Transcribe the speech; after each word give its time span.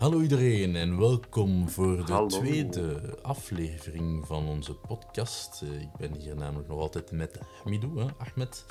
Hallo 0.00 0.20
iedereen 0.20 0.76
en 0.76 0.98
welkom 0.98 1.68
voor 1.68 1.96
de 2.06 2.12
Hallo. 2.12 2.26
tweede 2.26 3.00
aflevering 3.22 4.26
van 4.26 4.48
onze 4.48 4.74
podcast. 4.74 5.62
Eh, 5.62 5.80
Ik 5.80 5.92
ben 5.98 6.14
hier 6.14 6.36
namelijk 6.36 6.68
nog 6.68 6.78
altijd 6.78 7.12
met 7.12 7.38
Hamidou, 7.64 8.00
hè? 8.00 8.06
Ahmed. 8.18 8.66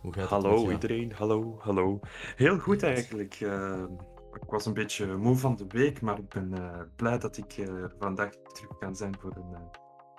Hoe 0.00 0.12
gaat 0.12 0.22
het 0.22 0.30
Hallo 0.30 0.70
iedereen, 0.70 1.12
hallo, 1.12 1.56
hallo. 1.60 2.00
Heel 2.36 2.58
goed 2.58 2.82
eigenlijk. 2.82 3.34
eh, 3.40 3.82
ik 4.32 4.50
was 4.50 4.66
een 4.66 4.74
beetje 4.74 5.16
moe 5.16 5.36
van 5.36 5.56
de 5.56 5.64
week, 5.68 6.00
maar 6.00 6.18
ik 6.18 6.28
ben 6.28 6.52
eh, 6.54 6.80
blij 6.96 7.18
dat 7.18 7.36
ik 7.36 7.68
vandaag 7.98 8.30
terug 8.52 8.78
kan 8.78 8.96
zijn 8.96 9.16
voor 9.20 9.32
een, 9.36 9.52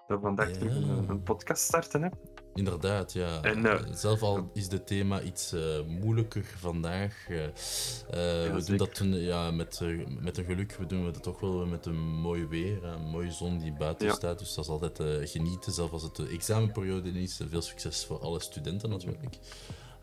dat 0.08 0.18
we 0.18 0.20
vandaag 0.20 0.52
terug 0.52 0.76
een, 0.76 1.10
een 1.10 1.24
podcast 1.24 1.62
starten. 1.64 2.02
Hè? 2.04 2.10
Inderdaad, 2.58 3.14
ja. 3.14 3.42
En, 3.42 3.66
eh, 3.66 3.80
Zelf 3.94 4.22
al 4.22 4.50
is 4.54 4.72
het 4.72 4.88
thema 4.88 5.22
iets 5.22 5.52
eh, 5.54 5.62
moeilijker 5.88 6.46
vandaag. 6.60 7.26
Eh, 7.30 7.46
we 8.54 8.62
doen 8.66 8.78
dat 8.78 9.00
een- 9.00 9.20
ja, 9.22 9.52
met, 9.52 9.82
met 10.20 10.38
een 10.38 10.46
geluk, 10.46 10.76
we 10.80 10.86
doen 10.86 11.06
het 11.06 11.24
toch 11.24 11.40
wel 11.40 11.66
met 11.66 11.86
een 11.86 12.00
mooi 12.00 12.46
weer, 12.48 12.84
een 12.84 13.02
mooie 13.02 13.32
zon 13.32 13.60
die 13.60 13.74
buiten 13.74 14.08
Ja. 14.08 14.14
staat. 14.14 14.40
Dus 14.40 14.54
dat 14.54 14.64
is 14.64 14.70
altijd 14.72 15.30
genieten, 15.30 15.72
zelfs 15.72 15.92
als 15.92 16.04
het 16.04 16.16
de 16.16 16.28
examenperiode 16.28 17.10
is. 17.10 17.40
Veel 17.50 17.62
succes 17.62 18.06
voor 18.06 18.20
alle 18.20 18.42
studenten 18.42 18.90
natuurlijk. 18.90 19.38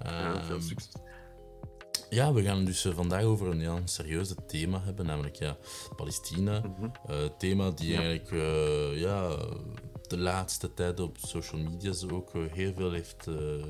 Ja, 0.02 0.42
veel 0.44 0.56
Ehm, 0.56 0.64
succes. 0.66 0.92
Ja, 2.10 2.32
we 2.32 2.42
gaan 2.42 2.64
dus 2.64 2.86
vandaag 2.94 3.22
over 3.22 3.46
een, 3.48 3.60
een 3.60 3.88
serieus 3.88 4.34
thema 4.46 4.80
hebben, 4.84 5.06
namelijk 5.06 5.36
ja, 5.36 5.56
Palestina. 5.96 6.62
Eh, 7.06 7.16
thema 7.38 7.70
die 7.70 7.92
Ja. 7.92 8.00
eigenlijk 8.00 8.30
ja, 8.98 9.36
de 10.08 10.18
laatste 10.18 10.74
tijd 10.74 11.00
op 11.00 11.16
social 11.18 11.60
media 11.60 11.92
zo 11.92 12.08
ook 12.08 12.34
eh, 12.34 12.42
heel 12.52 12.72
veel 12.76 12.90
heeft, 12.92 13.26
eh, 13.26 13.64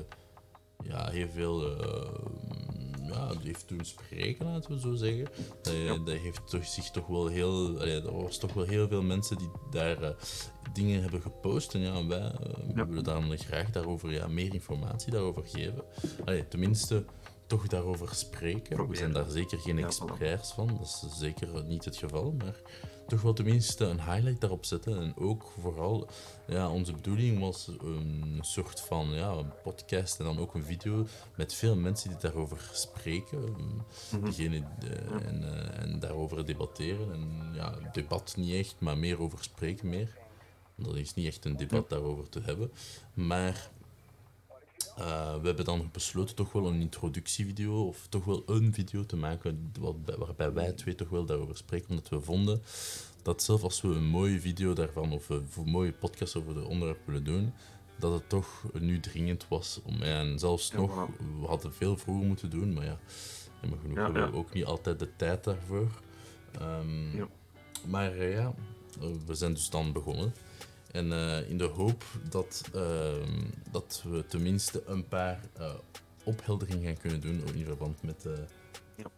ja, 0.83 1.09
heel 1.09 1.29
veel, 1.29 1.77
eh, 1.81 2.09
ja, 3.07 3.29
die 3.29 3.45
heeft 3.47 3.67
doen 3.69 3.85
spreken, 3.85 4.45
laten 4.45 4.71
we 4.73 4.79
zo 4.79 4.93
zeggen. 4.93 5.25
Dat, 5.61 5.73
Ja. 5.75 5.97
dat 5.97 6.07
heeft 6.17 6.47
toch, 6.49 6.65
zich 6.65 6.91
toch 6.91 7.07
wel 7.07 7.27
heel, 7.27 7.79
allee, 7.79 8.01
er 8.01 8.21
was 8.21 8.37
toch 8.37 8.53
wel 8.53 8.65
heel 8.65 8.87
veel 8.87 9.01
mensen 9.01 9.37
die 9.37 9.49
daar 9.71 10.15
dingen 10.73 11.01
hebben 11.01 11.21
gepost. 11.21 11.73
En 11.73 11.79
ja, 11.79 12.05
wij 12.07 12.31
Ja. 12.75 12.87
willen 12.87 13.03
dan 13.03 13.37
graag 13.37 13.69
daarover 13.69 14.11
ja, 14.11 14.27
meer 14.27 14.53
informatie 14.53 15.11
daarover 15.11 15.43
geven. 15.45 15.83
Allee, 16.25 16.47
tenminste, 16.47 17.05
toch 17.47 17.67
daarover 17.67 18.15
spreken. 18.15 18.87
We 18.89 18.95
zijn 18.95 19.13
daar 19.13 19.29
zeker 19.29 19.57
geen 19.59 19.77
Ja, 19.77 19.85
experts 19.85 20.51
van, 20.53 20.67
dat 20.67 20.81
is 20.81 21.17
zeker 21.19 21.63
niet 21.63 21.85
het 21.85 21.97
geval, 21.97 22.31
maar 22.31 22.55
toch 23.07 23.21
wel 23.21 23.33
tenminste 23.33 23.85
een 23.85 24.03
highlight 24.03 24.41
daarop 24.41 24.65
zetten. 24.65 24.97
En 24.97 25.13
ook 25.17 25.51
vooral, 25.61 26.09
ja, 26.47 26.69
onze 26.69 26.93
bedoeling 26.93 27.39
was 27.39 27.67
een 27.67 28.37
soort 28.41 28.79
van 28.79 29.13
ja, 29.13 29.31
een 29.31 29.53
podcast 29.63 30.19
en 30.19 30.25
dan 30.25 30.39
ook 30.39 30.53
een 30.53 30.63
video 30.63 31.05
met 31.35 31.53
veel 31.53 31.75
mensen 31.75 32.09
die 32.09 32.19
daarover 32.19 32.69
spreken. 32.73 33.39
Mhm. 34.11 34.23
Diegene, 34.23 34.63
eh, 34.79 35.27
en, 35.27 35.43
eh, 35.43 35.83
en 35.83 35.99
daarover 35.99 36.45
debatteren. 36.45 37.13
En 37.13 37.51
ja, 37.53 37.75
debat 37.91 38.33
niet 38.37 38.53
echt, 38.53 38.75
maar 38.79 38.97
meer 38.97 39.19
over 39.19 39.43
spreken 39.43 39.89
meer. 39.89 40.17
Dat 40.75 40.95
is 40.95 41.13
niet 41.13 41.27
echt 41.27 41.45
een 41.45 41.57
debat 41.57 41.89
daarover 41.89 42.29
te 42.29 42.41
hebben. 42.43 42.71
Maar 43.13 43.69
eh, 44.97 45.35
we 45.41 45.45
hebben 45.47 45.65
dan 45.65 45.89
besloten 45.91 46.35
toch 46.35 46.51
wel 46.51 46.67
een 46.67 46.81
introductievideo, 46.81 47.87
of 47.87 48.07
toch 48.09 48.25
wel 48.25 48.43
een 48.45 48.73
video 48.73 49.05
te 49.05 49.15
maken 49.15 49.71
wat, 49.79 49.95
waarbij 50.17 50.53
wij 50.53 50.71
twee 50.71 50.95
toch 50.95 51.09
wel 51.09 51.25
daarover 51.25 51.57
spreken, 51.57 51.89
omdat 51.89 52.09
we 52.09 52.21
vonden 52.21 52.61
dat 53.21 53.43
zelfs 53.43 53.63
als 53.63 53.81
we 53.81 53.87
een 53.87 54.05
mooie 54.07 54.39
video 54.39 54.73
daarvan, 54.73 55.11
of 55.11 55.29
een 55.29 55.45
mooie 55.65 55.91
podcast 55.91 56.35
over 56.35 56.53
de 56.53 56.65
onderwerp 56.67 56.99
willen 57.05 57.23
doen, 57.23 57.53
dat 57.99 58.13
het 58.13 58.29
toch 58.29 58.63
nu 58.73 58.99
dringend 58.99 59.47
was. 59.47 59.79
Om, 59.83 60.01
en 60.01 60.39
zelfs 60.39 60.71
Ja, 60.71 60.77
nog, 60.77 61.07
we 61.39 61.45
hadden 61.47 61.73
veel 61.73 61.97
vroeger 61.97 62.25
moeten 62.27 62.49
doen, 62.49 62.73
maar 62.73 62.85
ja, 62.85 62.99
jammer 63.61 63.79
genoeg 63.79 63.97
Ja, 63.97 64.03
hebben 64.03 64.25
we 64.25 64.31
ja. 64.31 64.37
ook 64.37 64.53
niet 64.53 64.65
altijd 64.65 64.99
de 64.99 65.09
tijd 65.15 65.43
daarvoor. 65.43 65.87
Ehm, 66.59 67.17
Ja. 67.17 67.27
Maar 67.87 68.11
eh, 68.11 68.33
ja, 68.33 68.53
we 69.25 69.33
zijn 69.35 69.53
dus 69.53 69.69
dan 69.69 69.91
begonnen. 69.91 70.33
En 70.95 71.11
eh, 71.11 71.49
in 71.49 71.57
de 71.57 71.63
hoop 71.63 72.03
dat, 72.29 72.63
ehm, 72.73 73.43
dat 73.71 74.03
we 74.09 74.25
tenminste 74.27 74.83
een 74.85 75.07
paar 75.07 75.39
eh, 75.57 75.73
ophelderingen 76.23 76.83
gaan 76.85 76.97
kunnen 76.97 77.21
doen 77.21 77.43
in 77.55 77.65
verband 77.65 78.03
met, 78.03 78.25
eh, 78.25 78.31
Ja. 78.97 79.11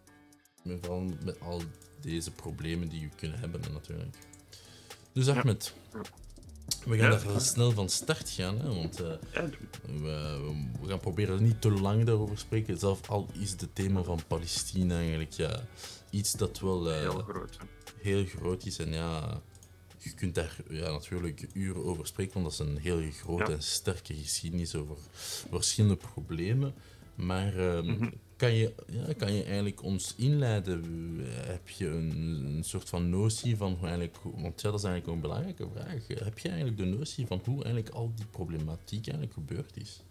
met, 0.63 0.78
verband 0.81 1.24
met 1.24 1.40
al 1.41 1.62
deze 2.02 2.31
problemen 2.31 2.88
die 2.90 3.02
we 3.02 3.16
kunnen 3.16 3.40
hebben 3.40 3.62
natuurlijk. 3.74 4.16
Dus. 5.12 5.28
Ahmed, 5.29 5.74
Ja. 5.94 6.02
we 6.85 6.97
gaan 6.97 7.12
Ja. 7.12 7.18
daar 7.31 7.41
snel 7.41 7.72
van 7.72 7.90
start 7.90 8.29
gaan, 8.29 8.59
hè, 8.59 8.68
want 8.73 9.00
eh, 9.02 9.12
Ja, 9.34 9.50
we, 9.85 10.44
we 10.81 10.88
gaan 10.88 11.00
proberen 11.00 11.44
niet 11.44 11.62
te 11.62 11.72
lang 11.72 12.03
daarover 12.06 12.35
te 12.35 12.41
spreken. 12.41 12.78
Zelf 12.78 13.09
al 13.09 13.28
is 13.40 13.52
het 13.52 13.68
thema 13.75 14.03
van 14.03 14.19
Palestina 14.28 14.97
eigenlijk 14.97 15.31
ja, 15.31 15.62
iets 16.09 16.31
dat 16.31 16.59
wel 16.59 16.90
eh, 16.91 17.00
heel 17.00 17.12
groot. 17.23 17.57
heel 18.02 18.25
groot 18.25 18.66
is. 18.66 18.78
En 18.79 18.94
ja, 18.94 19.41
je 19.97 20.13
kunt 20.13 20.35
daar 20.35 20.56
ja, 20.69 20.91
natuurlijk 20.91 21.47
uren 21.53 21.84
over 21.85 22.08
spreken, 22.08 22.34
want 22.41 22.46
dat 22.46 22.53
is 22.68 22.74
een 22.74 22.78
heel 22.81 23.12
grote 23.12 23.44
Ja. 23.52 23.58
en 23.58 23.63
sterke 23.63 24.13
geschiedenis 24.13 24.75
over 24.75 24.97
verschillende 25.50 25.97
problemen. 26.13 26.74
Maar 27.16 27.53
Mhm. 27.84 28.09
kan, 28.35 28.53
je, 28.53 28.74
ja, 28.88 29.13
kan 29.18 29.34
je 29.34 29.44
eigenlijk 29.44 29.84
ons 29.84 30.16
inleiden? 30.18 30.84
Heb 31.30 31.69
je 31.69 31.88
een, 31.88 32.46
een 32.46 32.63
soort 32.63 32.90
van 32.90 33.09
notie 33.09 33.58
van 33.58 33.74
hoe 33.74 33.88
eigenlijk, 33.88 34.18
want 34.24 34.62
ja, 34.62 34.69
dat 34.69 34.80
is 34.80 34.85
eigenlijk 34.85 35.08
een 35.16 35.22
belangrijke 35.22 35.68
vraag. 35.74 36.08
Heb 36.08 36.40
je 36.40 36.47
eigenlijk 36.50 36.78
de 36.78 36.85
notie 36.85 37.28
van 37.28 37.41
hoe 37.46 37.64
eigenlijk 37.64 37.96
al 37.96 38.12
die 38.16 38.25
problematiek 38.25 39.08
eigenlijk 39.08 39.34
gebeurd 39.34 39.78
is? 39.78 40.03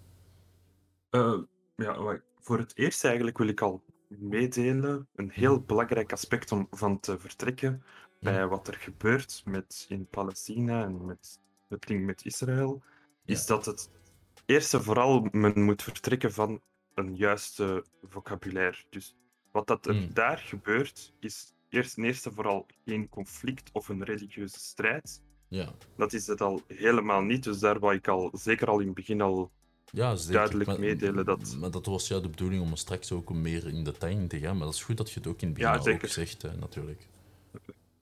Eh, 1.10 1.38
ja, 1.76 2.20
voor 2.40 2.58
het 2.58 2.72
eerst 2.76 3.04
eigenlijk 3.04 3.38
wil 3.38 3.48
ik 3.48 3.60
al 3.60 3.82
meedelen 4.08 5.08
een 5.14 5.30
heel 5.30 5.60
belangrijk 5.60 6.12
aspect 6.12 6.52
om 6.52 6.66
van 6.70 7.00
te 7.00 7.18
vertrekken 7.18 7.82
bij 8.20 8.46
wat 8.46 8.68
er 8.68 8.74
gebeurt 8.74 9.42
met, 9.44 9.86
in 9.88 10.06
Palestina 10.06 10.84
en 10.84 11.06
met 11.06 11.40
het 11.68 11.86
ding 11.86 12.04
met 12.06 12.24
Israël, 12.24 12.82
is 13.24 13.46
dat 13.46 13.66
het 13.66 13.90
eerst 14.46 14.74
en 14.74 14.82
vooral 14.82 15.28
men 15.32 15.62
moet 15.62 15.82
vertrekken 15.82 16.32
van 16.32 16.60
een 16.94 17.16
juiste 17.16 17.84
vocabulaire. 18.02 18.84
Dus 18.90 19.16
wat 19.52 19.66
dat 19.66 19.86
er 19.86 19.94
Mm. 19.94 20.14
daar 20.14 20.38
gebeurt, 20.38 21.12
is 21.20 21.52
eerst 21.68 21.96
en 21.96 22.04
eerst 22.04 22.26
en 22.26 22.32
vooral 22.32 22.66
geen 22.84 23.08
conflict 23.08 23.70
of 23.72 23.88
een 23.88 24.04
religieuze 24.04 24.58
strijd. 24.58 25.22
Ja, 25.48 25.72
Dat 25.96 26.12
is 26.12 26.26
het 26.26 26.40
al 26.40 26.62
helemaal 26.66 27.22
niet, 27.22 27.42
dus 27.44 27.58
daar 27.58 27.78
wou 27.78 27.94
ik 27.94 28.08
al 28.08 28.30
zeker 28.32 28.68
al 28.68 28.78
in 28.80 28.86
het 28.86 28.94
begin 28.94 29.20
al 29.20 29.50
ja 29.92 30.16
zeker. 30.16 30.32
Duidelijk 30.34 30.68
Maar- 30.68 30.80
meedelen 30.80 31.24
dat- 31.24 31.56
Maar 31.60 31.70
dat 31.70 31.86
was 31.86 32.08
ja 32.08 32.20
de 32.20 32.28
bedoeling 32.28 32.62
om 32.62 32.76
straks 32.76 33.12
ook 33.12 33.32
meer 33.32 33.66
in 33.68 33.84
detail 33.84 34.16
in 34.18 34.28
te 34.28 34.38
gaan. 34.38 34.56
Maar 34.56 34.66
dat 34.66 34.74
is 34.74 34.82
goed 34.82 34.96
dat 34.96 35.10
je 35.10 35.18
het 35.18 35.28
ook 35.28 35.40
in 35.42 35.48
het 35.48 35.56
Ja, 35.58 35.72
begin 35.76 35.92
al 35.92 35.98
ook 36.02 36.06
zegt, 36.06 36.42
hè, 36.42 36.56
natuurlijk. 36.56 37.06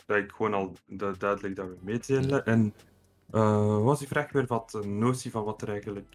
Dat 0.07 0.17
ik 0.17 0.33
gewoon 0.33 0.55
al 0.55 0.77
du- 0.87 1.17
duidelijk 1.19 1.57
dat 1.57 1.67
we 1.67 1.77
meedelen. 1.81 2.47
En 2.47 2.75
eh, 3.31 3.83
was 3.83 3.99
die 3.99 4.09
vraag 4.09 4.33
weer 4.33 4.47
wat 4.47 4.75
een 4.75 4.99
notie 4.99 5.31
van 5.31 5.45
wat 5.45 5.63
er 5.63 5.69
eigenlijk. 5.69 6.07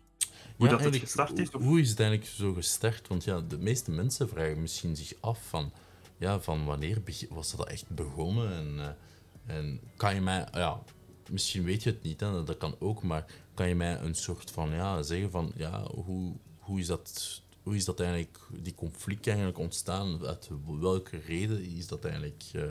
Hoe 0.57 0.67
dat 0.67 0.83
het 0.83 0.95
gestart 0.95 1.39
is? 1.39 1.51
Hoe, 1.51 1.61
Of... 1.61 1.67
hoe 1.67 1.79
is 1.79 1.89
het 1.89 1.99
eigenlijk 1.99 2.29
zo 2.29 2.53
gestart? 2.53 3.07
Want 3.07 3.23
ja, 3.23 3.41
de 3.41 3.57
meeste 3.57 3.91
mensen 3.91 4.29
vragen 4.29 4.61
misschien 4.61 4.95
zich 4.95 5.13
af 5.19 5.39
van, 5.47 5.71
ja, 6.17 6.39
van 6.39 6.65
wanneer 6.65 7.01
was 7.29 7.55
dat 7.55 7.67
echt 7.67 7.89
begonnen? 7.89 8.53
En, 8.53 8.79
eh, 8.79 9.55
en 9.55 9.79
kan 9.95 10.15
je 10.15 10.21
mij, 10.21 10.47
ja, 10.51 10.83
misschien 11.29 11.63
weet 11.63 11.83
je 11.83 11.89
het 11.89 12.03
niet, 12.03 12.19
hè, 12.19 12.43
dat 12.43 12.57
kan 12.57 12.75
ook, 12.79 13.03
maar 13.03 13.25
kan 13.53 13.67
je 13.67 13.75
mij 13.75 13.99
een 13.99 14.15
soort 14.15 14.51
van, 14.51 14.69
ja, 14.69 15.01
zeggen 15.01 15.31
van, 15.31 15.51
ja, 15.55 15.83
hoe, 15.83 16.33
hoe 16.59 16.79
is 16.79 16.87
dat... 16.87 17.41
Hoe 17.63 17.75
is 17.77 17.85
dat 17.85 17.99
eigenlijk, 17.99 18.39
die 18.51 18.75
conflict 18.75 19.27
eigenlijk 19.27 19.57
ontstaan? 19.57 20.25
Uit 20.25 20.49
welke 20.79 21.17
reden 21.27 21.63
is 21.63 21.87
dat 21.87 22.05
eigenlijk 22.05 22.43
eh, 22.53 22.63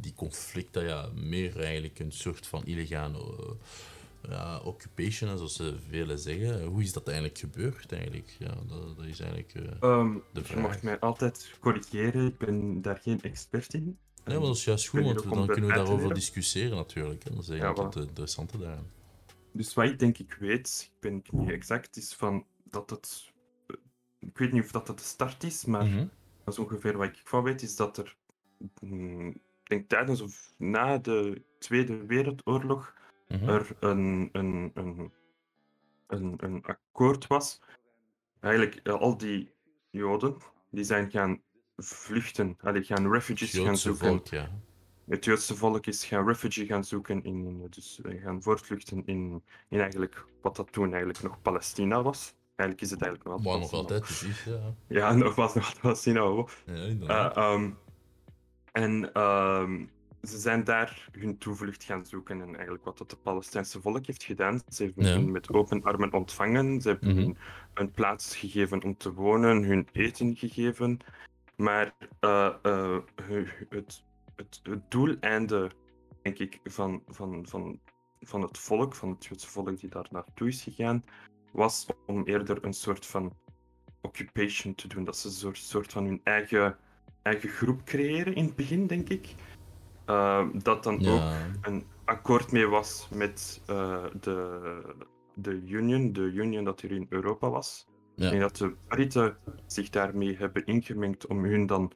die 0.00 0.14
conflicten 0.14 0.84
ja, 0.84 1.08
meer 1.14 1.60
eigenlijk 1.60 1.98
een 1.98 2.12
soort 2.12 2.46
van 2.46 2.64
illegale 2.64 3.18
eh, 3.18 4.30
ja, 4.30 4.58
occupation, 4.58 5.36
zoals 5.36 5.54
ze 5.56 5.74
velen 5.88 6.18
zeggen. 6.18 6.64
Hoe 6.64 6.82
is 6.82 6.92
dat 6.92 7.06
eigenlijk 7.08 7.38
gebeurd 7.38 7.92
eigenlijk? 7.92 8.36
Ja, 8.38 8.54
dat, 8.68 8.96
dat 8.96 9.06
is 9.06 9.20
eigenlijk... 9.20 9.54
eh, 9.54 9.62
Ehm, 9.90 10.12
de 10.32 10.40
je 10.40 10.44
vraag. 10.44 10.62
mag 10.62 10.82
mij 10.82 11.00
altijd 11.00 11.50
corrigeren, 11.60 12.26
ik 12.26 12.38
ben 12.38 12.82
daar 12.82 12.98
geen 12.98 13.22
expert 13.22 13.74
in. 13.74 13.98
Nee, 14.24 14.38
maar 14.38 14.46
dat 14.46 14.56
is 14.56 14.64
juist 14.64 14.88
goed, 14.88 15.02
want 15.02 15.22
dan 15.22 15.46
kunnen 15.46 15.70
we 15.70 15.76
daarover 15.76 16.14
discussiëren 16.14 16.76
natuurlijk. 16.76 17.24
Hè. 17.24 17.30
Dat 17.30 17.42
is 17.42 17.46
Ja, 17.48 17.52
eigenlijk 17.54 17.94
voilà. 17.94 17.98
het 17.98 18.08
interessante 18.08 18.58
daaraan. 18.58 18.90
Dus 19.52 19.74
wat 19.74 19.84
ik 19.84 19.98
denk 19.98 20.18
ik 20.18 20.36
weet, 20.40 20.90
ik 20.94 21.00
ben 21.00 21.22
niet 21.32 21.50
exact, 21.50 21.96
is 21.96 22.14
van 22.14 22.44
dat 22.64 22.90
het. 22.90 23.32
eh, 23.66 23.76
Ik 24.18 24.38
weet 24.38 24.52
niet 24.52 24.62
of 24.62 24.70
dat 24.70 24.88
het 24.88 24.98
de 24.98 25.04
start 25.04 25.44
is, 25.44 25.64
maar 25.64 25.84
Mhm. 25.84 26.06
dat 26.44 26.54
is 26.54 26.58
ongeveer 26.58 26.96
wat 26.96 27.06
ik 27.08 27.20
van 27.24 27.42
weet, 27.42 27.62
is 27.62 27.76
dat 27.76 27.98
er. 27.98 28.16
Mm, 28.80 29.28
Ik 29.28 29.40
denk 29.62 29.88
tijdens 29.88 30.20
of 30.20 30.54
na 30.58 30.98
de 30.98 31.42
Tweede 31.58 32.06
Wereldoorlog 32.06 32.94
Mhm. 33.28 33.48
er 33.48 33.76
een, 33.80 34.28
een, 34.32 34.70
een, 34.74 35.12
een, 36.06 36.34
een 36.36 36.64
akkoord 36.64 37.26
was. 37.26 37.60
Eigenlijk, 38.40 38.80
eh, 38.82 38.94
al 38.94 39.16
die 39.16 39.52
Joden 39.90 40.36
die 40.70 40.84
zijn 40.84 41.10
gaan 41.10 41.40
vluchten, 41.76 42.56
allee, 42.60 42.82
gaan 42.84 43.12
refugees 43.12 43.52
Het 43.52 43.62
gaan 43.62 43.76
zoeken. 43.76 44.06
volk, 44.08 44.26
ja. 44.26 44.50
Het 45.08 45.24
Joodse 45.24 45.56
volk 45.56 45.86
is 45.86 46.04
gaan 46.04 46.26
refugee 46.26 46.66
gaan 46.66 46.84
zoeken 46.84 47.24
in, 47.24 47.66
dus 47.70 48.00
gaan 48.04 48.42
voortvluchten 48.42 49.02
in, 49.06 49.42
in 49.68 49.80
eigenlijk 49.80 50.24
wat 50.42 50.56
dat 50.56 50.72
toen 50.72 50.88
eigenlijk 50.88 51.22
nog 51.22 51.42
Palestina 51.42 52.02
was. 52.02 52.34
Eigenlijk 52.56 52.80
is 52.80 52.90
het 52.90 53.02
eigenlijk 53.02 53.30
nog 53.30 53.44
Maar 53.44 53.52
altijd 53.52 53.72
nog 53.72 53.80
altijd 53.80 54.00
precies, 54.02 54.44
ja. 54.44 54.74
Ja, 54.88 55.12
nog 55.12 55.34
was 55.34 55.54
nog 55.54 55.64
altijd 55.64 55.80
Palestina. 55.80 56.44
ja 56.66 56.84
inderdaad. 56.84 57.36
En 58.76 59.12
ehm, 59.12 59.84
ze 60.22 60.38
zijn 60.38 60.64
daar 60.64 61.08
hun 61.12 61.38
toevlucht 61.38 61.84
gaan 61.84 62.06
zoeken. 62.06 62.40
En 62.40 62.54
eigenlijk 62.54 62.84
wat 62.84 62.98
dat 62.98 63.10
de 63.10 63.16
Palestijnse 63.16 63.80
volk 63.80 64.06
heeft 64.06 64.22
gedaan. 64.22 64.60
Ze 64.68 64.84
hebben 64.84 65.04
Ja. 65.04 65.10
hen 65.12 65.30
met 65.30 65.52
open 65.52 65.82
armen 65.82 66.12
ontvangen. 66.12 66.80
Ze 66.80 66.88
hebben 66.88 67.08
Mhm. 67.10 67.18
hen 67.20 67.36
een 67.74 67.90
plaats 67.90 68.36
gegeven 68.36 68.82
om 68.82 68.96
te 68.96 69.12
wonen, 69.12 69.62
hun 69.62 69.88
eten 69.92 70.36
gegeven. 70.36 70.98
Maar 71.56 71.94
eh, 72.20 72.54
hu- 73.26 73.46
het, 73.68 74.04
het, 74.36 74.60
het 74.62 74.90
doeleinde, 74.90 75.70
denk 76.22 76.38
ik, 76.38 76.60
van, 76.64 77.02
van, 77.06 77.46
van, 77.48 77.80
van 78.20 78.42
het 78.42 78.58
volk, 78.58 78.94
van 78.94 79.08
het 79.10 79.24
Joodse 79.24 79.48
volk 79.48 79.80
die 79.80 79.90
daar 79.90 80.06
naartoe 80.10 80.48
is 80.48 80.62
gegaan, 80.62 81.04
was 81.52 81.86
om 82.06 82.24
eerder 82.24 82.64
een 82.64 82.72
soort 82.74 83.06
van 83.06 83.32
occupation 84.00 84.74
te 84.74 84.88
doen. 84.88 85.04
Dat 85.04 85.16
ze 85.16 85.26
een 85.28 85.32
soort, 85.34 85.58
soort 85.58 85.92
van 85.92 86.04
hun 86.04 86.20
eigen, 86.24 86.76
eigen 87.26 87.48
groep 87.48 87.84
creëren 87.84 88.34
in 88.34 88.44
het 88.44 88.56
begin, 88.56 88.86
denk 88.86 89.08
ik. 89.08 89.34
Uh, 90.06 90.46
dat 90.62 90.82
dan 90.82 91.06
ook 91.06 91.22
een 91.62 91.84
akkoord 92.04 92.52
mee 92.52 92.66
was 92.66 93.08
met 93.14 93.60
uh, 93.70 94.04
de, 94.20 94.60
de 95.34 95.62
Union, 95.66 96.12
de 96.12 96.20
Union 96.20 96.64
dat 96.64 96.80
hier 96.80 96.90
in 96.92 97.06
Europa 97.08 97.50
was. 97.50 97.86
Ja. 98.14 98.30
En 98.32 98.40
dat 98.40 98.56
de 98.56 98.74
Britten 98.88 99.36
zich 99.66 99.90
daarmee 99.90 100.36
hebben 100.36 100.64
ingemengd 100.66 101.26
om 101.26 101.44
hun 101.44 101.66
dan 101.66 101.92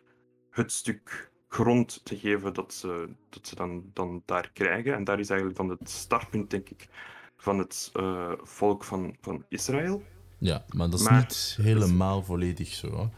het 0.51 0.73
stuk 0.73 1.31
grond 1.49 2.05
te 2.05 2.19
geven 2.19 2.55
dat 2.55 2.73
ze, 2.75 3.09
dat 3.29 3.47
ze 3.47 3.55
dan, 3.55 3.85
dan 3.93 4.23
daar 4.27 4.51
krijgen. 4.53 4.95
En 4.95 5.05
daar 5.05 5.19
is 5.21 5.29
eigenlijk 5.31 5.59
dan 5.59 5.69
het 5.69 5.91
startpunt, 5.91 6.51
denk 6.51 6.69
ik, 6.69 6.89
van 7.37 7.59
het 7.59 7.91
uh, 7.97 8.33
volk 8.43 8.85
van, 8.85 9.17
van 9.21 9.45
Israël. 9.49 10.03
ja, 10.39 10.65
maar 10.77 10.91
dat 10.91 11.01
is 11.01 11.09
Maar- 11.09 11.21
niet 11.21 11.59
helemaal 11.63 12.23
volledig 12.23 12.69
zo. 12.69 12.89
Hoor. 12.91 13.09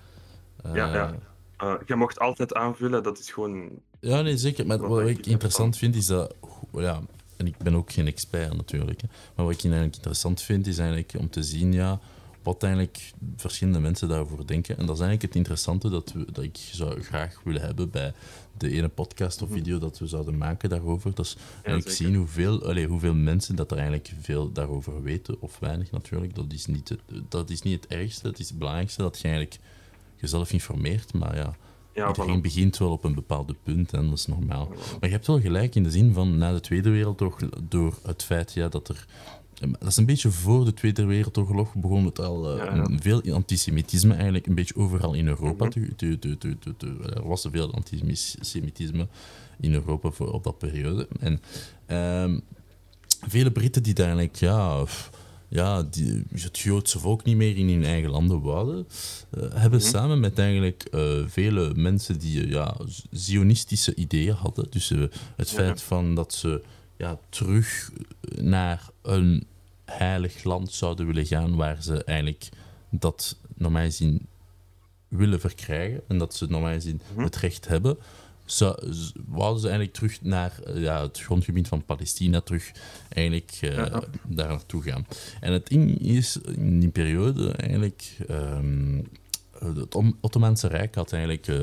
Eh, 0.63 0.75
Ja, 0.75 0.95
ja. 0.95 1.15
Uh, 1.63 1.75
je 1.87 1.95
mocht 1.95 2.19
altijd 2.19 2.55
aanvullen, 2.55 3.03
dat 3.03 3.19
is 3.19 3.31
gewoon... 3.31 3.71
Ja, 4.01 4.21
nee, 4.21 4.37
zeker. 4.37 4.67
Maar 4.67 4.79
Wat 4.89 5.07
ik 5.09 5.27
interessant 5.27 5.77
vind 5.77 5.95
is 5.95 6.07
dat. 6.07 6.35
Ja, 6.73 7.01
en 7.37 7.47
ik 7.47 7.57
ben 7.59 7.75
ook 7.75 7.93
geen 7.93 8.07
expert 8.07 8.57
natuurlijk. 8.57 9.01
Hè, 9.01 9.07
maar 9.35 9.47
wat 9.47 9.55
ik 9.55 9.63
eigenlijk 9.65 9.95
interessant 9.95 10.43
vind 10.43 10.67
is 10.67 10.79
eigenlijk 10.79 11.15
om 11.19 11.31
te 11.31 11.43
zien 11.43 11.73
ja, 11.73 12.01
wat 12.43 12.63
eigenlijk 12.63 13.13
verschillende 13.37 13.81
mensen 13.81 14.09
daarover 14.09 14.47
denken. 14.47 14.79
En 14.79 14.87
dat 14.87 14.97
is 14.97 15.01
eigenlijk 15.03 15.23
het 15.23 15.35
interessante 15.35 15.89
dat, 15.89 16.13
we, 16.13 16.33
dat 16.33 16.45
ik 16.45 16.57
zou 16.57 17.03
graag 17.03 17.41
willen 17.45 17.61
hebben 17.63 17.91
bij 17.91 18.13
de 18.59 18.71
ene 18.71 18.89
podcast 18.89 19.43
of 19.43 19.49
Mhm. 19.49 19.59
video 19.59 19.79
dat 19.79 19.99
we 19.99 20.07
zouden 20.07 20.39
maken 20.39 20.69
daarover. 20.69 21.15
Dat 21.15 21.25
is 21.27 21.37
eigenlijk 21.55 21.89
zeker. 21.89 22.05
zien 22.05 22.15
hoeveel, 22.15 22.65
allee, 22.67 22.87
hoeveel 22.87 23.15
mensen 23.15 23.57
dat 23.57 23.71
er 23.71 23.77
eigenlijk 23.77 24.13
veel 24.21 24.53
daarover 24.53 25.03
weten, 25.03 25.37
of 25.41 25.59
weinig 25.59 25.91
natuurlijk. 25.91 26.35
Dat 26.35 26.53
is 26.53 26.67
niet 26.67 26.89
het, 26.89 27.01
dat 27.29 27.51
is 27.51 27.63
niet 27.63 27.83
het 27.83 27.93
ergste. 27.93 28.27
Het 28.27 28.39
is 28.39 28.49
het 28.49 28.59
belangrijkste 28.59 29.03
dat 29.03 29.19
je 29.19 29.29
eigenlijk 29.29 29.59
jezelf 30.23 30.53
informeert. 30.53 31.13
Maar 31.15 31.37
ja, 31.37 31.57
Ja, 31.95 32.09
Iedereen 32.09 32.39
voilà. 32.39 32.43
begint 32.43 32.79
wel 32.79 32.91
op 32.91 33.05
een 33.05 33.15
bepaalde 33.15 33.55
punt 33.63 33.93
en 33.93 34.09
dat 34.09 34.19
is 34.19 34.27
normaal. 34.27 34.69
Maar 34.69 35.09
je 35.09 35.15
hebt 35.15 35.27
wel 35.27 35.41
gelijk 35.41 35.75
in 35.75 35.83
de 35.83 35.91
zin 35.91 36.13
van 36.13 36.39
na 36.39 36.53
de 36.53 36.61
Tweede 36.61 36.91
Wereldoorlog, 36.91 37.39
door 37.69 37.99
het 38.07 38.23
feit 38.25 38.53
ja, 38.53 38.69
dat 38.69 38.89
er. 38.89 39.07
Dat 39.79 39.89
is 39.89 39.97
een 39.97 40.07
beetje 40.07 40.31
voor 40.31 40.65
de 40.65 40.75
Tweede 40.75 41.05
Wereldoorlog 41.05 41.75
begon 41.75 42.05
het 42.05 42.19
al 42.21 42.51
eh, 42.51 42.57
Ja, 42.57 42.65
ja. 42.75 42.85
een- 42.85 43.01
veel 43.03 43.23
antisemitisme 43.35 44.15
eigenlijk 44.15 44.47
een 44.47 44.55
beetje 44.55 44.77
overal 44.77 45.15
in 45.15 45.27
Europa. 45.27 45.65
Mhm. 45.65 45.95
te, 45.97 46.19
te, 46.19 46.39
te, 46.39 46.57
te- 46.77 46.97
er 47.15 47.29
was 47.29 47.47
veel 47.51 47.75
antisemitisme 47.75 49.09
in 49.61 49.73
Europa 49.75 50.11
voor, 50.11 50.33
op 50.33 50.45
dat 50.45 50.59
periode. 50.59 51.09
En 51.21 51.41
ehm, 51.87 52.39
vele 53.29 53.51
Britten 53.51 53.83
die 53.83 53.95
daar 53.95 54.07
eigenlijk 54.07 54.37
ja, 54.37 54.85
ja, 55.53 55.83
die, 55.83 56.25
het 56.35 56.59
Joodse 56.59 56.99
volk 56.99 57.25
niet 57.25 57.37
meer 57.37 57.57
in 57.57 57.69
hun 57.69 57.85
eigen 57.85 58.11
landen 58.11 58.41
wouden, 58.41 58.87
eh, 59.31 59.43
hebben 59.53 59.79
Mhm. 59.81 59.89
samen 59.89 60.21
met 60.21 60.39
eigenlijk 60.39 60.83
eh, 60.91 61.23
vele 61.27 61.75
mensen 61.75 62.19
die 62.19 62.43
eh, 62.43 62.51
ja, 62.51 62.77
zionistische 63.11 63.95
ideeën 63.95 64.35
hadden. 64.35 64.67
Dus 64.71 64.89
het 64.89 65.11
Ja. 65.37 65.45
feit 65.45 65.83
van 65.83 66.15
dat 66.15 66.33
ze 66.35 66.63
ja, 66.97 67.19
terug 67.29 67.91
naar 68.41 68.89
een 69.03 69.47
heilig 69.85 70.45
land 70.45 70.73
zouden 70.73 71.07
willen 71.07 71.27
gaan 71.27 71.57
waar 71.57 71.83
ze 71.83 72.05
eigenlijk 72.05 72.49
dat 72.91 73.37
normaal 73.55 73.85
gezien 73.85 74.27
willen 75.09 75.41
verkrijgen 75.41 76.01
en 76.09 76.19
dat 76.19 76.35
ze 76.35 76.47
normaal 76.49 76.73
gezien 76.73 77.01
Mhm. 77.15 77.23
het 77.25 77.37
recht 77.37 77.69
hebben, 77.69 77.97
zou, 78.57 78.93
z- 78.93 79.13
wouden 79.27 79.61
ze 79.61 79.69
eigenlijk 79.69 79.97
terug 79.97 80.23
naar 80.23 80.59
eh, 80.67 80.83
ja, 80.83 81.03
het 81.03 81.19
grondgebied 81.21 81.69
van 81.69 81.85
Palestina, 81.85 82.41
terug 82.41 82.73
eigenlijk 83.09 83.51
Ja, 83.51 83.71
ja. 83.71 84.03
daar 84.27 84.49
naartoe 84.49 84.83
gaan. 84.83 85.07
En 85.41 85.53
het 85.53 85.67
ding 85.67 85.99
is, 86.01 86.37
in 86.57 86.81
die 86.81 86.89
periode 86.89 87.53
eigenlijk, 87.53 88.17
ehm, 88.29 89.01
het 89.59 89.95
Om- 89.95 90.17
Ottomaanse 90.21 90.69
Rijk 90.69 90.95
had 90.95 91.13
eigenlijk 91.13 91.47
eh, 91.47 91.57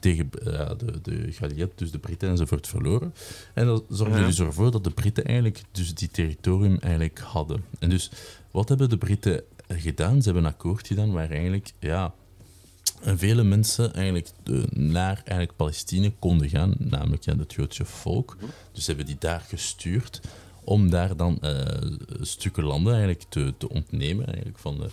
tegen 0.00 0.30
de, 0.30 1.00
de 1.02 1.32
geallieerden, 1.32 1.76
dus 1.76 1.90
de 1.90 1.98
Britten 1.98 2.28
enzovoort, 2.28 2.66
verloren. 2.66 3.14
En 3.54 3.66
dat 3.66 3.84
zorgde 3.88 4.18
Ja. 4.18 4.26
dus 4.26 4.38
ervoor 4.40 4.70
dat 4.70 4.84
de 4.84 4.90
Britten 4.90 5.24
eigenlijk 5.24 5.62
dus 5.72 5.94
die 5.94 6.08
territorium 6.08 6.78
eigenlijk 6.80 7.18
hadden. 7.18 7.64
En 7.78 7.88
dus, 7.90 8.10
wat 8.50 8.68
hebben 8.68 8.88
de 8.88 8.98
Britten 8.98 9.42
gedaan? 9.68 10.18
Ze 10.22 10.24
hebben 10.24 10.44
een 10.44 10.52
akkoord 10.52 10.86
gedaan 10.86 11.12
waar 11.12 11.30
eigenlijk, 11.30 11.72
ja, 11.80 12.14
vele 13.02 13.42
mensen 13.42 13.94
eigenlijk 13.94 14.30
naar 14.70 15.16
eigenlijk 15.24 15.56
Palestina 15.56 16.08
konden 16.18 16.48
gaan, 16.48 16.74
namelijk 16.78 17.24
ja, 17.24 17.36
het 17.36 17.52
Joodse 17.52 17.84
volk. 17.84 18.36
Dus 18.72 18.86
hebben 18.86 19.06
die 19.06 19.16
daar 19.18 19.40
gestuurd 19.40 20.20
om 20.64 20.90
daar 20.90 21.16
dan 21.16 21.38
eh, 21.40 21.90
stukken 22.20 22.64
landen 22.64 22.92
eigenlijk 22.92 23.24
te, 23.28 23.54
te 23.58 23.68
ontnemen 23.68 24.26
eigenlijk 24.26 24.58
van, 24.58 24.78
de, 24.78 24.88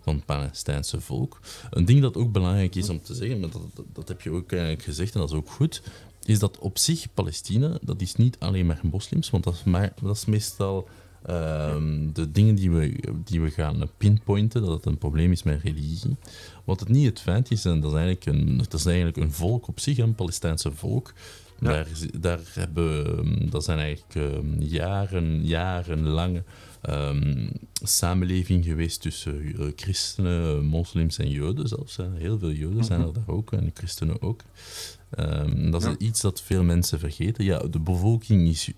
van 0.00 0.14
het 0.14 0.24
Palestijnse 0.24 1.00
volk. 1.00 1.40
Een 1.70 1.84
ding 1.84 2.00
dat 2.00 2.16
ook 2.16 2.32
belangrijk 2.32 2.74
is 2.74 2.88
om 2.88 3.02
te 3.02 3.14
zeggen, 3.14 3.40
maar 3.40 3.50
dat, 3.50 3.84
dat, 3.92 4.08
heb 4.08 4.20
je 4.20 4.30
ook 4.30 4.52
eigenlijk 4.52 4.82
gezegd 4.82 5.14
en 5.14 5.20
dat 5.20 5.30
is 5.30 5.36
ook 5.36 5.50
goed, 5.50 5.82
is 6.24 6.38
dat 6.38 6.58
op 6.58 6.78
zich 6.78 7.06
Palestina, 7.14 7.78
dat 7.82 8.00
is 8.00 8.14
niet 8.14 8.36
alleen 8.38 8.66
maar 8.66 8.80
moslims, 8.82 9.30
want 9.30 9.44
dat 9.44 9.64
maar, 9.64 9.92
dat 10.02 10.16
is 10.16 10.24
meestal 10.24 10.88
ehm, 11.26 12.12
de 12.12 12.30
dingen 12.30 12.54
die 12.54 12.70
we, 12.70 12.94
die 13.24 13.40
we 13.40 13.50
gaan 13.50 13.90
pinpointen, 13.98 14.60
dat 14.62 14.70
het 14.70 14.86
een 14.86 14.98
probleem 14.98 15.32
is 15.32 15.42
met 15.42 15.62
religie. 15.62 16.16
Wat 16.64 16.80
het 16.80 16.88
niet 16.88 17.06
het 17.06 17.20
feit 17.20 17.50
is, 17.50 17.64
en 17.64 17.80
dat 17.80 17.90
is 17.92 17.96
eigenlijk 17.96 18.26
een, 18.26 18.56
dat 18.56 18.72
is 18.72 18.86
eigenlijk 18.86 19.16
een 19.16 19.32
volk 19.32 19.68
op 19.68 19.80
zich, 19.80 19.98
een 19.98 20.14
Palestijnse 20.14 20.72
volk. 20.72 21.12
Ja. 21.60 21.68
Daar, 21.70 21.86
daar 22.20 22.40
hebben, 22.52 23.06
ehm, 23.06 23.50
dat 23.50 23.64
zijn 23.64 23.78
eigenlijk 23.78 24.14
ehm, 24.14 24.60
jaren, 24.62 25.46
jarenlange 25.46 26.42
samenleving 27.82 28.64
geweest 28.64 29.00
tussen 29.00 29.54
eh, 29.58 29.66
christenen, 29.76 30.64
moslims 30.64 31.18
en 31.18 31.30
joden 31.30 31.68
zelfs. 31.68 31.96
hè. 31.96 32.04
Heel 32.16 32.38
veel 32.38 32.52
joden 32.52 32.84
zijn 32.84 33.00
er 33.00 33.12
daar 33.12 33.28
ook 33.28 33.52
en 33.52 33.70
christenen 33.74 34.22
ook. 34.22 34.40
Dat 35.70 35.82
is 35.82 35.88
Ja. 35.88 35.94
iets 35.98 36.20
dat 36.20 36.42
veel 36.42 36.62
mensen 36.62 36.98
vergeten. 36.98 37.44
Ja, 37.44 37.58
de 37.58 37.80
bevolking 37.80 38.48
is 38.48 38.70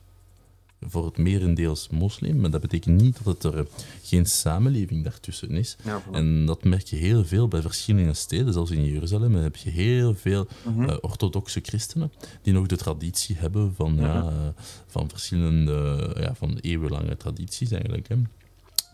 voor 0.81 1.05
het 1.05 1.17
merendeels 1.19 1.89
moslim, 1.89 2.41
maar 2.41 2.51
dat 2.51 2.61
betekent 2.61 3.01
niet 3.01 3.19
dat 3.25 3.35
het 3.43 3.45
er 3.55 3.59
eh, 3.59 3.65
geen 4.03 4.27
samenleving 4.27 5.05
daartussen 5.05 5.51
is. 5.51 5.77
Ja. 5.85 6.03
En 6.13 6.47
dat 6.47 6.65
merk 6.65 6.87
je 6.87 6.97
heel 6.97 7.25
veel 7.25 7.49
bij 7.49 7.61
verschillende 7.61 8.15
steden. 8.15 8.53
Zelfs 8.53 8.71
in 8.71 8.85
Jeruzalem 8.85 9.35
heb 9.35 9.57
je 9.57 9.71
heel 9.71 10.15
veel 10.15 10.47
Mhm. 10.67 10.83
eh, 10.89 10.97
orthodoxe 11.01 11.61
christenen 11.63 12.13
die 12.43 12.53
nog 12.53 12.67
de 12.67 12.77
traditie 12.77 13.37
hebben 13.37 13.75
van, 13.75 13.97
Ja. 13.97 14.23
eh, 14.29 14.35
van 14.87 15.09
verschillende 15.09 16.11
ja, 16.21 16.35
van 16.35 16.59
eeuwenlange 16.61 17.17
tradities 17.17 17.71
eigenlijk. 17.71 18.09
Hè. 18.09 18.17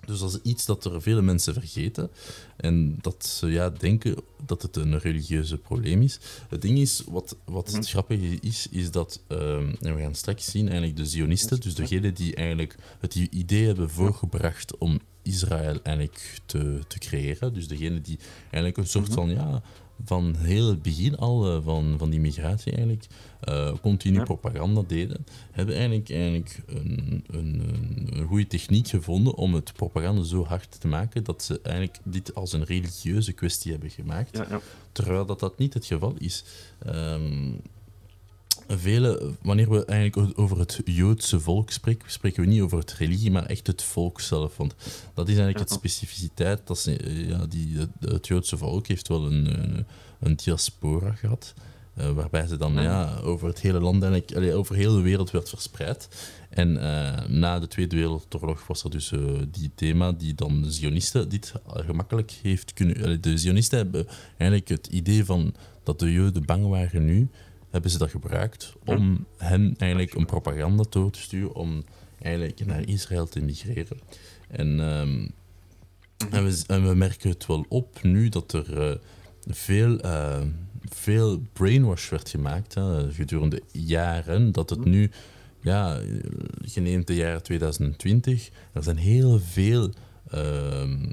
Dus 0.07 0.19
dat 0.19 0.31
is 0.33 0.39
iets 0.51 0.65
dat 0.67 0.85
er 0.85 1.03
vele 1.03 1.23
mensen 1.23 1.53
vergeten 1.55 2.11
en 2.57 2.99
dat 3.01 3.27
ze 3.27 3.47
ja, 3.47 3.71
denken 3.71 4.15
dat 4.47 4.63
het 4.63 4.77
een 4.77 4.99
religieuze 4.99 5.59
probleem 5.59 6.03
is. 6.03 6.19
Het 6.49 6.63
ding 6.63 6.79
is, 6.79 7.03
wat, 7.09 7.37
wat 7.45 7.67
het 7.67 7.77
Mhm. 7.77 7.85
grappige 7.85 8.39
is, 8.41 8.67
is 8.71 8.91
dat, 8.91 9.21
ehm, 9.27 9.75
en 9.81 9.95
we 9.95 10.01
gaan 10.03 10.15
straks 10.15 10.51
zien, 10.51 10.65
eigenlijk 10.69 10.97
de 10.97 11.07
Zionisten, 11.07 11.61
dus 11.61 11.75
degenen 11.75 12.15
die 12.15 12.35
eigenlijk 12.35 12.77
het 13.01 13.15
idee 13.15 13.67
hebben 13.67 13.91
voorgebracht 13.91 14.79
om 14.79 15.01
Israël 15.23 15.79
eigenlijk 15.83 16.41
te, 16.47 16.81
te 16.89 16.99
creëren, 16.99 17.55
dus 17.55 17.69
degene 17.69 18.01
die 18.01 18.19
eigenlijk 18.41 18.77
een 18.77 18.87
soort 18.87 19.07
Mhm. 19.09 19.15
van, 19.15 19.29
ja, 19.31 19.63
van 20.05 20.35
heel 20.39 20.69
het 20.69 20.83
begin 20.83 21.17
al 21.17 21.57
eh, 21.57 21.65
van, 21.65 21.95
van 21.99 22.11
die 22.11 22.21
migratie 22.21 22.73
eigenlijk, 22.73 23.07
eh, 23.41 23.73
continu 23.81 24.17
Ja. 24.17 24.23
propaganda 24.25 24.83
deden, 24.87 25.27
hebben 25.51 25.75
eigenlijk, 25.75 26.11
eigenlijk 26.11 26.63
een, 26.67 27.25
een, 27.27 27.63
een, 27.67 28.09
een 28.13 28.27
goede 28.27 28.47
techniek 28.47 28.89
gevonden 28.89 29.35
om 29.35 29.55
het 29.55 29.73
propaganda 29.73 30.23
zo 30.23 30.45
hard 30.45 30.81
te 30.81 30.89
maken 30.89 31.25
dat 31.25 31.43
ze 31.43 31.61
eigenlijk 31.63 31.99
dit 32.05 32.35
als 32.35 32.53
een 32.53 32.65
religieuze 32.65 33.33
kwestie 33.33 33.73
hebben 33.73 33.91
gemaakt. 33.91 34.37
Ja, 34.37 34.47
ja. 34.51 34.61
Terwijl 34.93 35.27
dat, 35.27 35.41
dat 35.41 35.59
niet 35.59 35.75
het 35.75 35.87
geval 35.87 36.15
is. 36.19 36.45
Ehm, 36.79 37.51
vele, 38.69 39.35
wanneer 39.43 39.71
we 39.71 39.85
eigenlijk 39.85 40.39
over 40.39 40.59
het 40.59 40.81
Joodse 40.85 41.41
volk 41.41 41.71
spreken, 41.71 42.11
spreken 42.11 42.43
we 42.43 42.49
niet 42.49 42.61
over 42.61 42.79
het 42.79 42.93
religie, 42.93 43.31
maar 43.31 43.47
echt 43.47 43.67
het 43.67 43.83
volk 43.83 44.21
zelf. 44.21 44.57
Want 44.57 44.75
dat 45.15 45.29
is 45.29 45.37
eigenlijk 45.37 45.69
het 45.69 45.79
specificiteit. 45.79 46.61
Dat 46.67 46.79
ze, 46.79 46.97
eh, 46.97 47.29
ja, 47.29 47.47
die, 47.47 47.77
het, 48.01 48.27
Joodse 48.27 48.57
volk 48.57 48.87
heeft 48.87 49.09
wel 49.09 49.27
een, 49.27 49.63
een, 49.63 49.87
een 50.21 50.37
diaspora 50.37 51.13
gehad. 51.13 51.55
eh, 51.95 52.11
waarbij 52.11 52.47
ze 52.47 52.57
dan 52.57 52.73
Ja. 52.73 52.83
ja, 52.83 53.17
over 53.23 53.49
het 53.49 53.61
hele 53.61 53.81
land, 53.81 54.03
eigenlijk, 54.03 54.37
allee, 54.37 54.55
over 54.55 54.75
heel 54.77 54.95
de 54.95 55.01
wereld 55.01 55.31
werd 55.31 55.49
verspreid. 55.49 56.09
En 56.51 56.77
eh, 56.83 57.27
na 57.29 57.59
de 57.59 57.67
Tweede 57.67 57.97
Wereldoorlog 57.97 58.67
was 58.67 58.85
er 58.85 58.91
dus 58.91 59.13
eh, 59.13 59.21
die 59.51 59.71
thema 59.75 60.13
die 60.13 60.35
dan 60.35 60.63
de 60.63 60.71
Zionisten 60.71 61.29
dit 61.29 61.53
gemakkelijk 61.67 62.33
heeft 62.43 62.73
kunnen... 62.73 63.03
allee, 63.03 63.21
de 63.21 63.39
Zionisten 63.39 63.79
hebben 63.79 64.07
eigenlijk 64.37 64.69
het 64.69 64.87
idee 64.87 65.25
van 65.25 65.55
dat 65.83 65.99
de 65.99 66.13
Joden 66.13 66.45
bang 66.45 66.67
waren 66.69 67.05
nu, 67.05 67.29
hebben 67.73 67.91
ze 67.91 67.99
dat 67.99 68.11
gebruikt 68.11 68.73
om 68.85 69.27
hen 69.37 69.75
eigenlijk 69.79 70.15
een 70.15 70.27
propaganda 70.27 70.85
door 70.91 71.11
te 71.11 71.21
sturen 71.21 71.55
om 71.55 71.85
eigenlijk 72.21 72.67
naar 72.67 72.89
Israël 72.89 73.29
te 73.29 73.41
migreren. 73.41 73.99
En, 74.49 74.81
ehm, 74.81 75.29
en, 76.31 76.45
we, 76.45 76.65
en 76.67 76.89
we 76.89 76.95
merken 76.95 77.31
het 77.31 77.47
wel 77.47 77.65
op 77.69 78.03
nu 78.03 78.29
dat 78.29 78.53
er 78.53 78.79
eh, 78.79 78.97
veel, 79.47 80.01
eh, 80.01 80.41
veel 80.89 81.43
brainwash 81.53 82.09
werd 82.09 82.29
gemaakt 82.29 82.75
hè, 82.75 83.13
gedurende 83.13 83.63
jaren, 83.73 84.53
dat 84.53 84.71
het 84.71 84.85
nu, 84.85 85.11
ja, 85.61 86.01
je 86.65 86.81
neemt 86.81 87.07
de 87.07 87.15
jaren 87.15 87.43
2020, 87.43 88.51
er 88.73 88.83
zijn 88.83 88.97
heel 88.97 89.39
veel 89.41 89.91
ehm, 90.31 91.13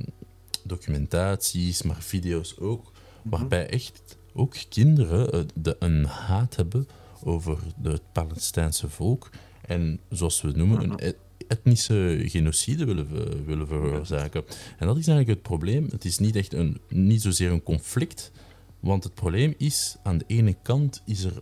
documentaties, 0.64 1.82
maar 1.82 2.02
video's 2.02 2.56
ook, 2.60 2.92
waarbij 3.24 3.70
echt 3.70 4.18
ook 4.40 4.56
kinderen 4.70 5.32
eh, 5.32 5.40
de, 5.56 5.76
een 5.80 6.06
haat 6.06 6.56
hebben 6.56 6.88
over 7.24 7.58
het 7.82 8.02
Palestijnse 8.12 8.90
volk 8.90 9.30
en 9.62 10.00
zoals 10.10 10.42
we 10.42 10.48
het 10.48 10.58
noemen, 10.58 10.84
een 10.84 11.00
e- 11.08 11.14
etnische 11.48 12.22
genocide 12.26 12.86
willen, 12.86 13.46
willen 13.46 13.68
veroorzaken. 13.68 14.44
En 14.78 14.88
dat 14.88 14.98
is 14.98 15.08
eigenlijk 15.08 15.28
het 15.28 15.42
probleem. 15.42 15.88
Het 15.92 16.06
is 16.06 16.18
niet 16.20 16.36
echt 16.36 16.54
een, 16.54 16.78
niet 16.90 17.22
zozeer 17.22 17.52
een 17.52 17.64
conflict, 17.64 18.32
want 18.80 19.04
het 19.04 19.14
probleem 19.14 19.54
is, 19.58 19.96
aan 20.04 20.18
de 20.18 20.24
ene 20.28 20.56
kant 20.62 21.02
is 21.06 21.24
er, 21.24 21.34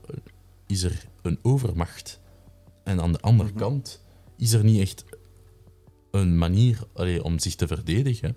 is 0.68 0.84
er 0.84 1.06
een 1.22 1.39
overmacht. 1.42 2.20
En 2.84 3.01
aan 3.01 3.12
de 3.12 3.20
andere 3.20 3.50
Mhm. 3.50 3.58
kant 3.58 4.04
is 4.38 4.54
er 4.54 4.63
niet 4.63 4.80
echt 4.82 5.04
een 6.12 6.38
manier 6.38 6.80
allee, 6.94 7.24
om 7.24 7.39
zich 7.39 7.56
te 7.56 7.68
verdedigen. 7.68 8.36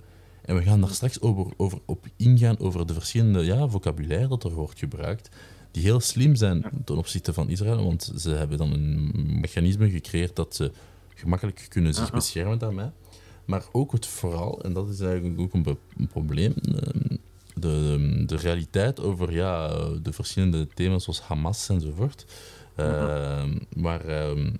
En 0.50 0.57
we 0.57 0.62
gaan 0.62 0.80
daar 0.80 0.90
straks 0.90 1.21
over, 1.21 1.47
over 1.57 1.78
op 1.87 2.07
ingaan, 2.16 2.59
over 2.59 2.87
de 2.87 2.92
verschillende 2.92 3.45
ja, 3.45 3.69
vocabulaire 3.69 4.28
dat 4.28 4.45
er 4.45 4.50
wordt 4.50 4.78
gebruikt, 4.78 5.28
die 5.71 5.83
heel 5.83 6.00
slim 6.00 6.35
zijn 6.35 6.64
ten 6.85 6.97
opzichte 6.97 7.33
van 7.33 7.49
Israël, 7.49 7.85
want 7.85 8.12
ze 8.16 8.30
hebben 8.30 8.59
dan 8.59 8.73
een 8.73 9.40
mechanisme 9.40 9.90
gecreëerd 9.90 10.37
dat 10.37 10.54
ze 10.54 10.73
gemakkelijk 11.14 11.66
kunnen 11.69 11.95
zich 11.95 12.12
beschermen 12.12 12.59
daarmee. 12.59 12.90
Maar 13.45 13.64
ook 13.73 13.92
het 13.92 14.07
vooral, 14.07 14.62
en 14.62 14.73
dat 14.73 14.88
is 14.88 15.00
eigenlijk 15.00 15.40
ook 15.40 15.54
een 15.54 15.78
probleem, 16.09 16.54
ehm, 16.54 17.16
de, 17.54 18.25
de 18.26 18.37
realiteit 18.37 19.00
over 19.00 19.33
ja, 19.33 19.69
de 20.02 20.12
verschillende 20.12 20.66
thema's 20.75 21.04
zoals 21.04 21.21
Hamas 21.21 21.69
enzovoort, 21.69 22.25
ehm, 22.75 23.59
waar, 23.76 24.04
ehm, 24.04 24.50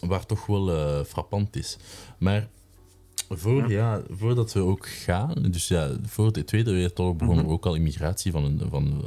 waar 0.00 0.26
toch 0.26 0.46
wel 0.46 0.70
eh, 0.70 1.04
frappant 1.04 1.56
is. 1.56 1.76
Maar 2.18 2.48
voor, 3.28 3.70
ja. 3.70 4.02
voordat 4.10 4.52
we 4.52 4.60
ook 4.60 4.88
gaan, 4.88 5.34
dus 5.50 5.68
ja, 5.68 5.90
voor 6.02 6.32
de 6.32 6.44
Tweede 6.44 6.72
Wereldoorlog 6.72 7.16
begon 7.16 7.38
er 7.38 7.48
ook 7.48 7.66
al 7.66 7.74
immigratie 7.74 8.32
van 8.32 8.44
een, 8.44 8.60
van, 8.70 9.04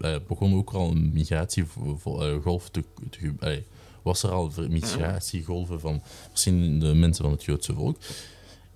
eh, 0.00 0.14
eh, 0.14 0.20
begon 0.26 0.54
ook 0.54 0.70
al 0.70 0.90
een 0.90 1.10
migratiegolf 1.12 2.68
te, 2.68 2.84
te 3.10 3.32
eh, 3.40 3.56
was 4.02 4.22
er 4.22 4.30
al 4.30 4.52
migratiegolven 4.68 5.80
van 5.80 6.02
verschillende 6.30 6.94
mensen 6.94 7.24
van 7.24 7.32
het 7.32 7.44
Joodse 7.44 7.74
volk. 7.74 7.96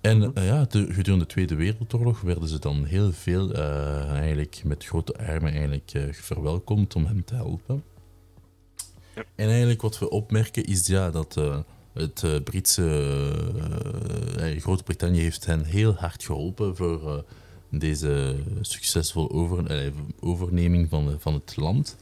En 0.01 0.33
eh, 0.33 0.47
ja, 0.47 0.65
de, 0.69 0.93
gedurende 0.93 1.25
de 1.25 1.31
Tweede 1.31 1.55
Wereldoorlog 1.55 2.21
werden 2.21 2.47
ze 2.47 2.59
dan 2.59 2.85
heel 2.85 3.11
veel 3.11 3.53
eh, 3.53 4.11
eigenlijk 4.11 4.61
met 4.63 4.85
grote 4.85 5.17
armen 5.17 5.51
eigenlijk, 5.51 5.91
eh, 5.93 6.03
verwelkomd 6.11 6.95
om 6.95 7.05
hem 7.05 7.25
te 7.25 7.35
helpen. 7.35 7.83
Ja. 9.15 9.23
En 9.35 9.47
eigenlijk 9.47 9.81
wat 9.81 9.99
we 9.99 10.09
opmerken 10.09 10.65
is 10.65 10.87
ja, 10.87 11.11
dat 11.11 11.37
eh, 11.37 11.57
het 11.97 12.23
eh, 12.23 12.35
Britse, 12.43 12.89
eh, 14.37 14.61
Groot-Brittannië 14.61 15.21
heeft 15.21 15.45
hen 15.45 15.63
heel 15.63 15.93
hard 15.93 16.23
geholpen 16.23 16.75
voor 16.75 17.25
deze 17.71 18.35
succesvolle 18.61 19.29
over, 19.29 19.91
overneming 20.19 20.89
van, 20.89 21.15
van 21.19 21.33
het 21.33 21.55
land. 21.55 21.95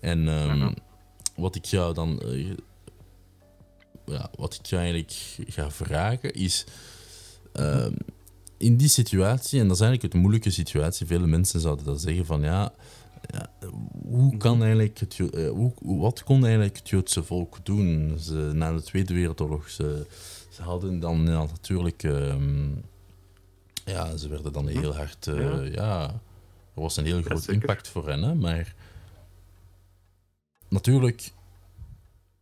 En 0.00 0.28
ehm, 0.28 0.58
Ja. 0.58 0.74
wat 1.36 1.54
ik 1.54 1.64
jou 1.64 1.94
dan, 1.94 2.22
ja, 4.06 4.30
wat 4.36 4.54
ik 4.54 4.66
jou 4.66 4.82
eigenlijk 4.82 5.36
ga 5.48 5.70
vragen 5.70 6.32
is, 6.32 6.64
ehm, 7.52 7.92
in 8.56 8.76
die 8.76 8.88
situatie, 8.88 9.60
en 9.60 9.66
dat 9.66 9.76
is 9.76 9.82
eigenlijk 9.82 10.14
een 10.14 10.20
moeilijke 10.20 10.50
situatie, 10.50 11.06
vele 11.06 11.26
mensen 11.26 11.60
zouden 11.60 11.84
dan 11.84 11.98
zeggen 11.98 12.26
van 12.26 12.40
ja, 12.40 12.72
hoe 14.08 14.36
kan 14.36 14.60
eigenlijk 14.62 14.98
het, 14.98 15.18
eh, 15.34 15.48
hoe, 15.48 15.72
wat 15.82 16.22
kon 16.22 16.44
eigenlijk 16.44 16.76
het 16.76 16.88
Joodse 16.88 17.24
volk 17.24 17.64
doen 17.64 18.18
ze, 18.18 18.34
na 18.34 18.72
de 18.72 18.82
Tweede 18.82 19.14
Wereldoorlog? 19.14 19.68
Ze, 19.68 20.06
ze 20.50 20.62
hadden 20.62 21.00
dan 21.00 21.26
ja, 21.26 21.44
natuurlijk, 21.44 22.02
ehm, 22.02 22.70
ja, 23.84 24.16
ze 24.16 24.28
werden 24.28 24.52
dan 24.52 24.68
heel 24.68 24.96
hard, 24.96 25.26
eh, 25.26 25.36
Ja. 25.36 25.60
ja. 25.62 26.02
er 26.74 26.80
was 26.80 26.96
een 26.96 27.04
heel 27.04 27.22
groot 27.22 27.42
zeker. 27.42 27.60
impact 27.60 27.88
voor 27.88 28.08
hen, 28.08 28.22
hè, 28.22 28.34
maar 28.34 28.74
natuurlijk, 30.68 31.32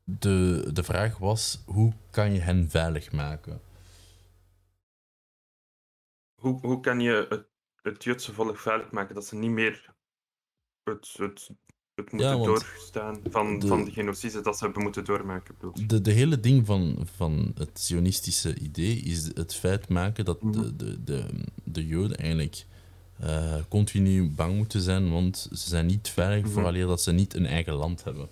de, 0.05 0.71
de 0.73 0.83
vraag 0.83 1.19
was, 1.19 1.63
hoe 1.67 1.93
kan 2.11 2.33
je 2.33 2.41
hen 2.41 2.71
veilig 2.71 3.13
maken? 3.13 3.61
Hoe, 6.35 6.61
hoe 6.61 6.81
kan 6.81 7.01
je 7.01 7.27
het, 7.29 7.47
het 7.83 8.05
Joodse 8.05 8.33
volk 8.33 8.59
veilig 8.59 8.91
maken 8.91 9.15
dat 9.15 9.27
ze 9.27 9.37
niet 9.37 9.51
meer 9.51 9.97
het, 10.89 11.15
het, 11.17 11.51
het 11.95 12.13
moeten 12.13 12.39
doorstaan 12.43 13.19
van, 13.31 13.59
de- 13.59 13.67
van 13.67 13.85
de 13.85 13.91
genocide 13.91 14.41
dat 14.41 14.59
ze 14.59 14.65
hebben 14.65 14.83
moeten 14.83 15.05
doormaken? 15.05 15.55
De, 15.87 16.01
de 16.01 16.11
hele 16.13 16.41
ding 16.41 16.67
van, 16.67 17.07
van 17.17 17.53
het 17.55 17.81
Zionistische 17.81 18.59
idee 18.59 18.97
is 18.97 19.31
het 19.35 19.55
feit 19.55 19.89
maken 19.89 20.25
dat 20.25 20.43
Mhm. 20.43 20.53
de, 20.53 20.77
de, 20.77 21.05
de, 21.05 21.25
de 21.65 21.87
Joden 21.87 22.17
eigenlijk 22.17 22.67
eh, 23.21 23.55
continu 23.69 24.31
bang 24.31 24.57
moeten 24.57 24.81
zijn, 24.81 25.11
want 25.11 25.49
ze 25.53 25.69
zijn 25.69 25.87
niet 25.87 26.09
veilig 26.09 26.45
Mhm. 26.45 26.53
vooraleer 26.53 26.87
dat 26.87 27.03
ze 27.03 27.13
niet 27.13 27.35
een 27.35 27.47
eigen 27.47 27.73
land 27.75 28.05
hebben. 28.05 28.29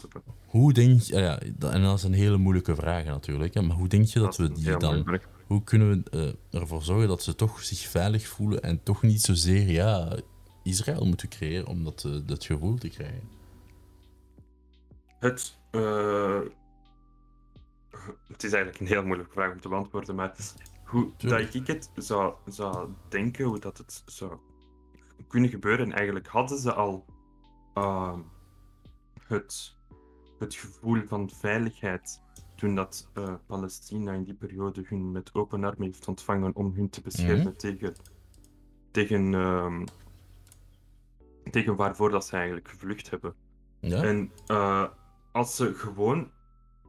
Super. 0.00 0.20
Hoe 0.46 0.72
denk 0.72 1.02
je, 1.02 1.16
ja, 1.16 1.38
dat- 1.56 1.72
en 1.72 1.82
dat 1.82 1.96
is 1.98 2.02
een 2.02 2.12
hele 2.12 2.36
moeilijke 2.36 2.74
vraag 2.74 3.04
natuurlijk, 3.04 3.54
hè, 3.54 3.62
maar 3.62 3.76
hoe 3.76 3.88
denk 3.88 4.06
je 4.06 4.18
dat, 4.18 4.36
we 4.36 4.50
is 4.52 4.58
die 4.58 4.76
dan, 4.76 5.18
hoe 5.46 5.64
kunnen 5.64 6.04
we 6.10 6.10
eh, 6.50 6.60
ervoor 6.60 6.82
zorgen 6.82 7.08
dat 7.08 7.22
ze 7.22 7.34
toch 7.34 7.62
zich 7.64 7.78
veilig 7.78 8.26
voelen 8.26 8.62
en 8.62 8.82
toch 8.82 9.02
niet 9.02 9.20
zozeer, 9.22 9.70
ja, 9.70 10.16
Israël 10.62 11.04
moeten 11.06 11.28
creëren 11.28 11.66
om 11.66 11.84
dat, 11.84 12.04
eh, 12.04 12.16
dat 12.26 12.44
gevoel 12.44 12.74
te 12.78 12.88
krijgen? 12.88 13.28
Het, 15.18 15.58
eh, 15.70 16.40
het 18.28 18.42
is 18.42 18.52
eigenlijk 18.52 18.80
een 18.80 18.86
heel 18.86 19.04
moeilijke 19.04 19.32
vraag 19.32 19.52
om 19.52 19.60
te 19.60 19.68
beantwoorden, 19.68 20.14
maar 20.14 20.36
hoe 20.84 21.10
Tuurlijk. 21.16 21.52
dat 21.52 21.60
ik 21.60 21.66
het 21.66 21.90
zou, 21.94 22.34
zou 22.46 22.90
denken, 23.08 23.44
hoe 23.44 23.58
dat 23.58 23.78
het 23.78 24.02
zou 24.06 24.38
kunnen 25.28 25.50
gebeuren, 25.50 25.92
eigenlijk 25.92 26.26
hadden 26.26 26.58
ze 26.58 26.72
al 26.72 27.04
ehm, 27.74 28.20
het, 29.26 29.76
het 30.38 30.54
gevoel 30.54 31.06
van 31.06 31.30
veiligheid 31.30 32.20
toen 32.56 32.74
dat 32.74 33.10
eh, 33.14 33.34
Palestina 33.46 34.12
in 34.12 34.24
die 34.24 34.34
periode 34.34 34.82
hun 34.86 35.12
met 35.12 35.34
open 35.34 35.64
armen 35.64 35.82
heeft 35.86 36.08
ontvangen 36.08 36.54
om 36.56 36.72
hun 36.74 36.90
te 36.90 37.00
beschermen 37.00 37.46
Mhm. 37.46 37.56
tegen, 37.56 37.94
tegen, 38.90 39.34
ehm, 39.34 39.86
tegen 41.50 41.76
waarvoor 41.76 42.10
dat 42.10 42.26
ze 42.26 42.36
eigenlijk 42.36 42.68
gevlucht 42.68 43.10
hebben. 43.10 43.34
Ja? 43.80 44.02
En 44.02 44.32
eh, 44.46 44.88
als 45.32 45.56
ze 45.56 45.74
gewoon 45.74 46.30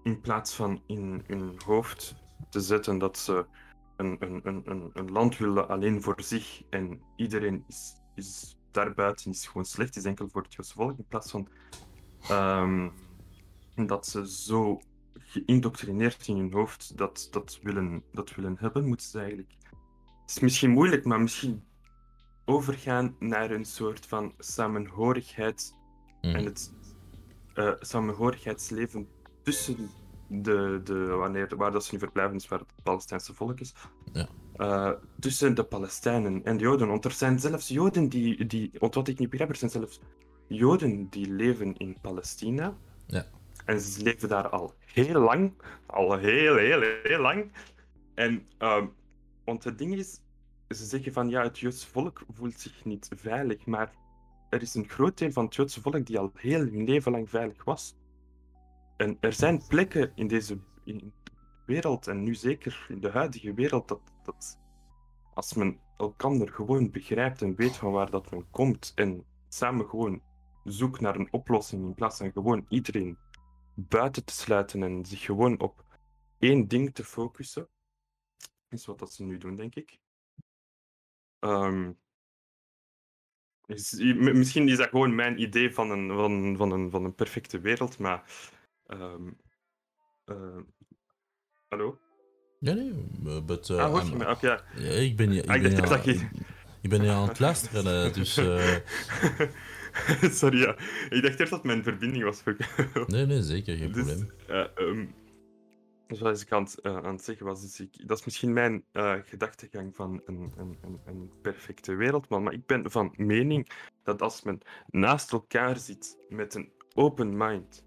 in 0.03 0.21
plaats 0.21 0.53
van 0.53 0.81
in 0.87 1.23
hun 1.27 1.55
hoofd 1.65 2.15
te 2.49 2.61
zetten 2.61 2.97
dat 2.97 3.17
ze 3.17 3.45
een, 3.95 4.17
een, 4.19 4.41
een, 4.43 4.91
een, 4.93 5.11
land 5.11 5.37
willen 5.37 5.67
alleen 5.67 6.01
voor 6.01 6.21
zich 6.21 6.63
en 6.69 7.01
iedereen 7.15 7.63
is, 7.67 7.95
is 8.15 8.57
daarbuiten 8.71 9.31
is 9.31 9.47
gewoon 9.47 9.65
slecht, 9.65 9.95
is 9.95 10.03
enkel 10.03 10.29
voor 10.29 10.45
het 10.49 10.71
volk, 10.71 10.97
in 10.97 11.05
plaats 11.07 11.31
van 11.31 11.47
ehm, 12.27 12.89
dat 13.75 14.07
ze 14.07 14.29
zo 14.29 14.81
geïndoctrineerd 15.13 16.27
in 16.27 16.37
hun 16.37 16.53
hoofd 16.53 16.97
dat, 16.97 17.27
dat, 17.31 17.59
willen, 17.63 18.03
dat 18.11 18.35
willen 18.35 18.57
hebben, 18.59 18.87
moeten 18.87 19.07
ze 19.07 19.19
eigenlijk. 19.19 19.53
Het 20.21 20.31
is 20.35 20.39
misschien 20.39 20.71
moeilijk, 20.71 21.05
maar 21.05 21.21
misschien 21.21 21.63
overgaan 22.45 23.15
naar 23.19 23.51
een 23.51 23.65
soort 23.65 24.05
van 24.05 24.33
samenhorigheid 24.37 25.75
Mhm. 26.21 26.35
en 26.35 26.45
het 26.45 26.73
eh, 27.53 27.71
samenhorigheidsleven 27.79 29.07
tussen 29.41 29.89
de, 30.27 30.81
de 30.83 31.05
wanneer, 31.05 31.55
waar 31.57 31.71
dat 31.71 31.85
ze 31.85 31.93
nu 31.93 31.99
verblijven, 31.99 32.35
is 32.35 32.47
waar 32.47 32.59
het 32.59 32.83
Palestijnse 32.83 33.33
volk 33.33 33.59
is, 33.59 33.73
Ja. 34.13 34.27
eh, 34.55 34.91
tussen 35.19 35.55
de 35.55 35.63
Palestijnen 35.63 36.43
en 36.43 36.57
de 36.57 36.63
Joden. 36.63 36.87
Want 36.87 37.05
er 37.05 37.11
zijn 37.11 37.39
zelfs 37.39 37.67
Joden 37.67 38.09
die, 38.09 38.45
die 38.45 38.71
want 38.79 38.95
wat 38.95 39.07
ik 39.07 39.19
niet 39.19 39.29
begrijp, 39.29 39.49
er 39.51 39.55
zijn 39.57 39.71
zelfs 39.71 39.99
Joden 40.47 41.07
die 41.09 41.31
leven 41.31 41.77
in 41.77 41.97
Palestina. 42.01 42.77
Ja. 43.07 43.25
En 43.65 43.79
ze 43.79 44.03
leven 44.03 44.29
daar 44.29 44.49
al 44.49 44.73
heel 44.79 45.19
lang, 45.21 45.53
al 45.85 46.17
heel, 46.17 46.55
heel, 46.55 46.81
heel 47.03 47.19
lang. 47.19 47.51
En, 48.13 48.47
ehm, 48.57 48.87
want 49.45 49.63
het 49.63 49.77
ding 49.77 49.95
is, 49.95 50.19
ze 50.75 50.85
zeggen 50.85 51.13
van 51.13 51.29
ja, 51.29 51.43
het 51.43 51.59
Joodse 51.59 51.87
volk 51.87 52.25
voelt 52.29 52.59
zich 52.59 52.85
niet 52.85 53.09
veilig, 53.15 53.65
maar 53.65 53.93
er 54.49 54.61
is 54.61 54.75
een 54.75 54.89
groot 54.89 55.17
deel 55.17 55.31
van 55.31 55.45
het 55.45 55.55
Joodse 55.55 55.81
volk 55.81 56.05
die 56.05 56.19
al 56.19 56.31
heel 56.33 56.59
hun 56.59 56.83
leven 56.83 57.11
lang 57.11 57.29
veilig 57.29 57.63
was. 57.63 57.95
En 58.97 59.17
er 59.19 59.33
zijn 59.33 59.67
plekken 59.67 60.11
in 60.15 60.27
deze 60.27 60.59
in 60.83 61.13
wereld, 61.65 62.07
en 62.07 62.23
nu 62.23 62.35
zeker 62.35 62.85
in 62.89 62.99
de 62.99 63.09
huidige 63.09 63.53
wereld, 63.53 63.87
dat, 63.87 64.01
dat 64.23 64.59
als 65.33 65.53
men 65.53 65.79
elkander 65.97 66.49
gewoon 66.49 66.91
begrijpt 66.91 67.41
en 67.41 67.55
weet 67.55 67.77
van 67.77 67.91
waar 67.91 68.09
dat 68.09 68.31
men 68.31 68.49
komt 68.49 68.91
en 68.95 69.25
samen 69.47 69.89
gewoon 69.89 70.21
zoekt 70.63 71.01
naar 71.01 71.15
een 71.15 71.33
oplossing 71.33 71.83
in 71.83 71.93
plaats 71.93 72.17
van 72.17 72.31
gewoon 72.31 72.65
iedereen 72.69 73.17
buiten 73.75 74.25
te 74.25 74.33
sluiten 74.33 74.83
en 74.83 75.05
zich 75.05 75.21
gewoon 75.21 75.59
op 75.59 75.85
één 76.39 76.67
ding 76.67 76.93
te 76.93 77.03
focussen, 77.03 77.69
is 78.69 78.85
wat 78.85 78.99
dat 78.99 79.13
ze 79.13 79.23
nu 79.23 79.37
doen, 79.37 79.55
denk 79.55 79.75
ik. 79.75 79.99
Ehm, 81.43 81.91
is- 83.65 83.99
i- 83.99 84.13
m- 84.13 84.37
misschien 84.37 84.67
is 84.69 84.77
dat 84.77 84.89
gewoon 84.89 85.15
mijn 85.15 85.41
idee 85.41 85.73
van 85.73 85.91
een, 85.91 86.07
van, 86.07 86.57
van 86.57 86.71
een, 86.71 86.89
van 86.89 87.03
een 87.05 87.15
perfecte 87.15 87.59
wereld, 87.59 87.97
maar. 87.97 88.23
ehm, 88.85 89.27
eh, 90.25 90.59
hallo? 91.67 91.99
Ja, 92.59 92.73
nee, 92.73 92.91
uh, 93.25 93.41
but, 93.45 93.69
uh, 93.69 93.77
ah, 93.77 93.89
hoor 93.91 93.99
I'm- 94.01 94.09
je 94.09 94.15
me? 94.15 94.29
Oké. 94.29 94.47
ja. 94.47 94.63
ja, 94.75 94.89
ik 94.89 95.15
ben, 95.15 95.31
je- 95.33 95.41
ik 95.41 95.49
Ah, 95.49 95.61
ben, 95.61 96.31
ik 96.81 96.89
ben 96.89 97.09
aan 97.09 97.27
het 97.27 97.39
luisteren, 97.39 98.05
eh, 98.05 98.13
dus... 98.13 98.37
eh, 98.37 98.75
Sorry, 100.39 100.59
ja. 100.61 100.75
Ik 101.09 101.21
dacht 101.21 101.39
eerst 101.39 101.51
dat 101.51 101.63
mijn 101.63 101.83
verbinding 101.83 102.23
was. 102.23 102.41
ver- 102.41 103.05
nee, 103.07 103.25
nee, 103.25 103.41
zeker, 103.41 103.77
geen 103.77 103.91
Dus, 103.91 104.05
probleem. 104.05 104.31
eh, 104.47 104.65
ehm, 104.75 105.05
zoals 106.15 106.41
ik 106.41 106.51
aan 106.51 106.63
het, 106.63 106.79
eh, 106.79 106.95
aan 106.97 107.13
het 107.13 107.23
zeggen 107.23 107.45
was, 107.45 107.61
dus 107.61 107.79
ik, 107.79 108.07
dat 108.07 108.19
is 108.19 108.25
misschien 108.25 108.53
mijn 108.53 108.83
eh, 108.91 109.15
gedachtegang 109.25 109.95
van 109.95 110.21
een, 110.25 110.53
een, 110.57 110.77
een, 111.05 111.31
perfecte 111.41 111.95
wereld, 111.95 112.29
maar, 112.29 112.53
ik 112.53 112.65
ben 112.65 112.91
van 112.91 113.13
mening 113.17 113.69
dat 114.03 114.21
als 114.21 114.43
men 114.43 114.59
naast 114.89 115.31
elkaar 115.31 115.77
zit 115.77 116.17
met 116.29 116.55
een 116.55 116.71
open 116.93 117.37
mind 117.37 117.83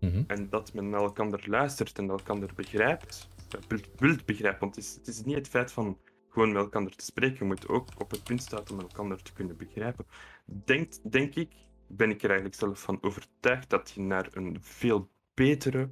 Mhm. 0.00 0.22
en 0.26 0.48
dat 0.50 0.72
men 0.72 0.88
naar 0.88 1.00
elkaar 1.00 1.44
luistert 1.46 1.98
en 1.98 2.08
elkaar 2.08 2.54
begrijpt, 2.54 3.28
eh, 3.50 3.60
wil- 3.68 3.80
wilt 3.96 4.24
begrijpen, 4.24 4.60
want 4.60 4.76
het 4.76 4.84
is, 4.84 4.94
het 4.94 5.06
is 5.06 5.24
niet 5.24 5.34
het 5.34 5.48
feit 5.48 5.72
van 5.72 5.98
gewoon 6.28 6.52
met 6.52 6.62
elkaar 6.62 6.88
te 6.88 7.04
spreken, 7.04 7.36
je 7.38 7.44
moet 7.44 7.68
ook 7.68 7.88
op 7.98 8.10
het 8.10 8.22
punt 8.24 8.42
staan 8.42 8.62
om 8.72 8.80
elkaar 8.80 9.22
te 9.22 9.32
kunnen 9.32 9.56
begrijpen. 9.56 10.06
Denk, 10.44 10.92
denk 11.12 11.34
ik, 11.34 11.52
ben 11.86 12.10
ik 12.10 12.22
er 12.22 12.28
eigenlijk 12.28 12.58
zelf 12.58 12.80
van 12.80 12.98
overtuigd 13.00 13.70
dat 13.70 13.90
je 13.90 14.00
naar 14.00 14.28
een 14.32 14.56
veel 14.60 15.08
betere, 15.34 15.90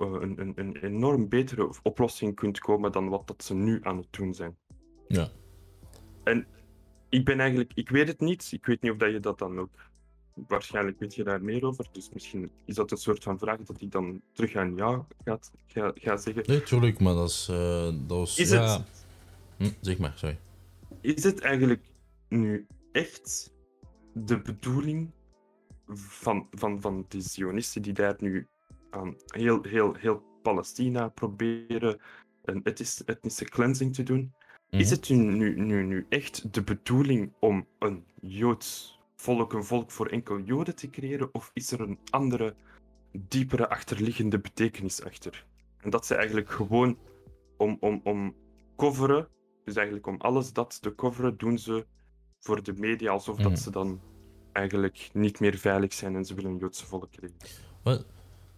een, 0.00 0.40
een, 0.40 0.52
een 0.56 0.76
enorm 0.76 1.28
betere 1.28 1.72
oplossing 1.82 2.34
kunt 2.34 2.58
komen 2.58 2.92
dan 2.92 3.08
wat 3.08 3.26
dat 3.26 3.44
ze 3.44 3.54
nu 3.54 3.78
aan 3.82 3.96
het 3.96 4.06
doen 4.10 4.34
zijn. 4.34 4.56
Ja. 5.08 5.28
En 6.24 6.46
ik 7.08 7.24
ben 7.24 7.40
eigenlijk, 7.40 7.72
ik 7.74 7.88
weet 7.90 8.08
het 8.08 8.20
niet, 8.20 8.52
ik 8.52 8.66
weet 8.66 8.82
niet 8.82 8.92
of 8.92 8.96
dat 8.98 9.10
je 9.12 9.20
dat 9.20 9.38
dan 9.38 9.58
ook, 9.58 9.70
waarschijnlijk 10.34 10.98
weet 10.98 11.14
je 11.14 11.24
daar 11.24 11.42
meer 11.42 11.64
over, 11.64 11.86
dus 11.92 12.10
misschien 12.12 12.50
is 12.64 12.74
dat 12.74 12.90
een 12.90 12.96
soort 12.96 13.22
van 13.22 13.38
vraag 13.38 13.58
dat 13.62 13.80
ik 13.80 13.90
dan 13.90 14.20
terug 14.32 14.56
aan 14.56 14.74
jou 14.74 15.02
gaat, 15.24 15.52
ga, 15.66 15.92
ga 15.94 16.16
zeggen. 16.16 16.42
Nee, 16.46 16.62
tuurlijk, 16.62 17.00
maar 17.00 17.14
dat 17.14 17.28
is... 17.28 17.48
eh, 17.50 17.84
dat 17.84 18.16
was, 18.18 18.38
Is 18.38 18.50
ja... 18.50 18.72
het- 18.76 18.98
Hm, 19.56 19.70
zeg 19.80 19.98
maar, 19.98 20.12
sorry. 20.16 20.38
Is 21.00 21.22
het 21.24 21.40
eigenlijk 21.40 21.84
nu 22.28 22.66
echt 22.92 23.52
de 24.14 24.40
bedoeling 24.40 25.10
van, 25.94 26.46
van, 26.50 26.80
van 26.80 27.04
die 27.08 27.20
Zionisten 27.20 27.82
die 27.82 27.92
daar 27.92 28.14
nu 28.18 28.48
aan 28.90 29.16
heel, 29.26 29.62
heel, 29.62 29.94
heel 29.94 30.22
Palestina 30.42 31.08
proberen 31.08 32.00
een 32.44 32.64
etnis- 32.64 33.04
etnische 33.04 33.44
cleansing 33.44 33.94
te 33.94 34.02
doen? 34.02 34.32
Is 34.70 34.84
Mhm. 34.90 34.94
het 34.94 35.08
nu, 35.08 35.16
nu, 35.16 35.60
nu, 35.60 35.82
nu 35.84 36.06
echt 36.08 36.54
de 36.54 36.62
bedoeling 36.62 37.32
om 37.40 37.66
een 37.78 38.04
Joods 38.20 38.98
volk, 39.16 39.52
een 39.52 39.64
volk 39.64 39.90
voor 39.90 40.06
enkel 40.06 40.40
Joden 40.40 40.74
te 40.74 40.90
creëren? 40.90 41.28
Of 41.34 41.50
is 41.54 41.70
er 41.72 41.80
een 41.80 41.98
andere, 42.10 42.54
diepere 43.12 43.68
achterliggende 43.68 44.38
betekenis 44.38 45.04
achter? 45.04 45.46
En 45.80 45.90
dat 45.90 46.06
ze 46.06 46.14
eigenlijk 46.14 46.50
gewoon 46.50 46.98
om, 47.56 47.76
om, 47.80 48.00
om 48.04 48.34
coveren, 48.76 49.28
dus 49.64 49.74
eigenlijk 49.76 50.06
om 50.06 50.16
alles 50.20 50.52
dat 50.52 50.82
te 50.82 50.94
coveren, 50.94 51.36
doen 51.36 51.58
ze 51.58 51.86
voor 52.38 52.62
de 52.62 52.72
media 52.72 53.10
alsof 53.10 53.36
Mhm. 53.38 53.48
dat 53.48 53.58
ze 53.58 53.70
dan 53.70 54.00
eigenlijk 54.52 55.10
niet 55.12 55.40
meer 55.40 55.58
veilig 55.58 55.92
zijn 55.92 56.16
en 56.16 56.24
ze 56.24 56.34
willen 56.34 56.50
een 56.50 56.58
Joodse 56.58 56.86
volk 56.86 57.10
creëren. 57.10 57.36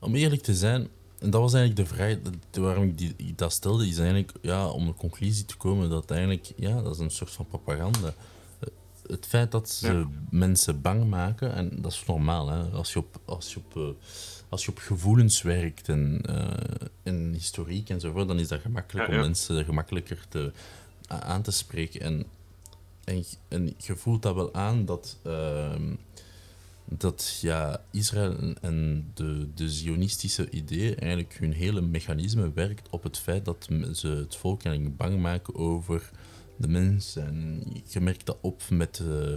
Om 0.03 0.15
eerlijk 0.15 0.43
te 0.43 0.55
zijn, 0.55 0.89
en 1.19 1.31
dat 1.31 1.41
was 1.41 1.55
eigenlijk 1.55 1.89
de 1.89 1.95
vraag 1.95 2.17
waarom 2.63 2.85
ik 2.85 2.99
die, 2.99 3.15
dat 3.37 3.53
stelde, 3.53 3.87
is 3.89 3.99
eigenlijk 3.99 4.33
ja, 4.43 4.69
om 4.69 4.87
de 4.87 4.95
conclusie 4.95 5.45
te 5.45 5.57
komen 5.57 5.91
dat 5.91 6.11
eigenlijk, 6.11 6.53
ja, 6.57 6.83
dat 6.83 6.95
is 6.95 7.01
een 7.01 7.11
soort 7.11 7.31
van 7.31 7.47
propaganda. 7.47 8.15
Het 9.07 9.27
feit 9.27 9.51
dat 9.51 9.71
ze 9.71 9.93
Ja. 9.93 10.09
mensen 10.31 10.81
bang 10.81 11.09
maken, 11.09 11.55
en 11.55 11.83
dat 11.83 11.93
is 11.93 12.05
normaal, 12.07 12.49
hè, 12.49 12.63
als, 12.71 12.93
je 12.93 12.99
op, 12.99 13.21
als, 13.25 13.53
je 13.55 13.59
op, 13.65 13.77
eh, 13.77 13.89
als 14.49 14.65
je 14.65 14.71
op 14.71 14.79
gevoelens 14.79 15.43
werkt 15.43 15.89
en, 15.89 16.21
eh, 16.27 16.87
en 17.03 17.33
historiek 17.33 17.89
enzovoort, 17.89 18.29
dan 18.29 18.39
is 18.39 18.49
dat 18.49 18.61
gemakkelijk 18.61 19.09
Ja, 19.09 19.15
om 19.15 19.21
mensen 19.21 19.65
gemakkelijker 19.65 20.25
te, 20.29 20.53
aan 21.09 21.43
te 21.43 21.51
spreken. 21.51 22.01
En, 22.01 22.25
en, 23.05 23.25
en 23.49 23.75
je 23.79 23.97
voelt 23.97 24.23
dat 24.23 24.35
wel 24.35 24.55
aan 24.55 24.85
dat. 24.85 25.17
ehm, 25.23 25.95
dat 26.99 27.39
ja, 27.43 27.85
Israël 27.91 28.39
en- 28.39 28.57
en 28.61 29.11
de, 29.15 29.49
de 29.55 29.71
Zionistische 29.71 30.51
idee 30.51 30.95
eigenlijk 30.95 31.37
hun 31.39 31.53
hele 31.53 31.81
mechanisme 31.81 32.53
werkt 32.53 32.89
op 32.91 33.03
het 33.03 33.19
feit 33.19 33.45
dat 33.45 33.69
ze 33.93 34.09
het 34.09 34.37
volk 34.37 34.63
eigenlijk 34.65 34.97
bang 34.97 35.21
maken 35.21 35.55
over 35.55 36.11
de 36.57 36.69
mens. 36.69 37.17
En 37.17 37.63
je 37.89 38.01
merkt 38.01 38.27
dat 38.27 38.39
op 38.41 38.63
met 38.71 38.99
eh, 39.01 39.33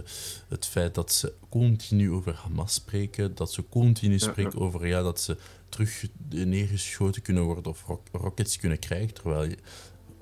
het 0.48 0.66
feit 0.66 0.94
dat 0.94 1.12
ze 1.12 1.32
continu 1.48 2.10
over 2.10 2.34
Hamas 2.34 2.74
spreken, 2.74 3.34
dat 3.34 3.52
ze 3.52 3.68
continu 3.68 4.18
spreken 4.18 4.58
over 4.58 4.86
ja, 4.86 5.02
dat 5.02 5.20
ze 5.20 5.36
terug 5.68 6.06
neergeschoten 6.28 7.22
kunnen 7.22 7.42
worden 7.42 7.66
of 7.72 7.84
ro- 7.86 8.02
rockets 8.12 8.56
kunnen 8.56 8.78
krijgen, 8.78 9.14
terwijl 9.14 9.44
je 9.50 9.56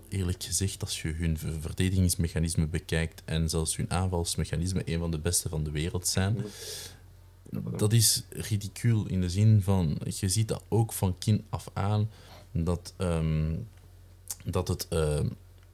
eerlijk 0.09 0.42
gezegd, 0.42 0.81
als 0.83 1.03
je 1.03 1.09
hun 1.12 1.38
ver- 1.38 1.61
verdedigingsmechanisme 1.61 2.66
bekijkt 2.66 3.23
en 3.25 3.49
zelfs 3.49 3.77
hun 3.77 3.90
aanvalsmechanisme 3.90 4.83
een 4.85 4.99
van 4.99 5.11
de 5.11 5.18
beste 5.18 5.49
van 5.49 5.64
de 5.64 5.70
wereld 5.70 6.09
zijn, 6.09 6.37
dat 7.77 7.93
is 7.93 8.25
ridicuul 8.31 9.07
in 9.07 9.21
de 9.21 9.29
zin 9.29 9.62
van, 9.62 9.99
je 10.05 10.29
ziet 10.29 10.49
dat 10.49 10.62
ook 10.69 10.93
van 10.93 11.19
kind 11.19 11.43
af 11.49 11.71
aan, 11.73 12.11
dat, 12.53 12.95
ehm, 12.97 13.57
dat 14.45 14.69
het, 14.69 14.88
ehm, 14.88 15.29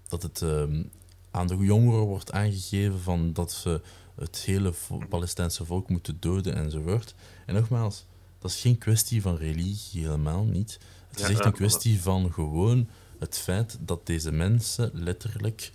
dat 0.09 0.23
het 0.23 0.43
ehm, 0.43 0.83
aan 1.31 1.47
de 1.47 1.57
jongeren 1.57 2.05
wordt 2.05 2.33
aangegeven 2.33 3.01
van 3.01 3.33
dat 3.33 3.53
ze 3.53 3.81
het 4.15 4.39
hele 4.39 4.73
Palestijnse 5.09 5.65
volk 5.65 5.89
moeten 5.89 6.17
doden 6.21 6.55
enzovoort. 6.55 7.15
En 7.47 7.55
nogmaals, 7.55 8.05
dat 8.39 8.51
is 8.51 8.61
geen 8.61 8.79
kwestie 8.79 9.23
van 9.23 9.37
religie, 9.37 10.03
helemaal 10.03 10.45
niet. 10.45 10.79
Het 11.09 11.21
is 11.21 11.29
echt 11.29 11.45
een 11.45 11.53
kwestie 11.53 12.03
van 12.03 12.33
gewoon 12.33 12.89
het 13.19 13.39
feit 13.39 13.79
dat 13.81 14.07
deze 14.07 14.33
mensen 14.33 14.91
letterlijk 14.95 15.73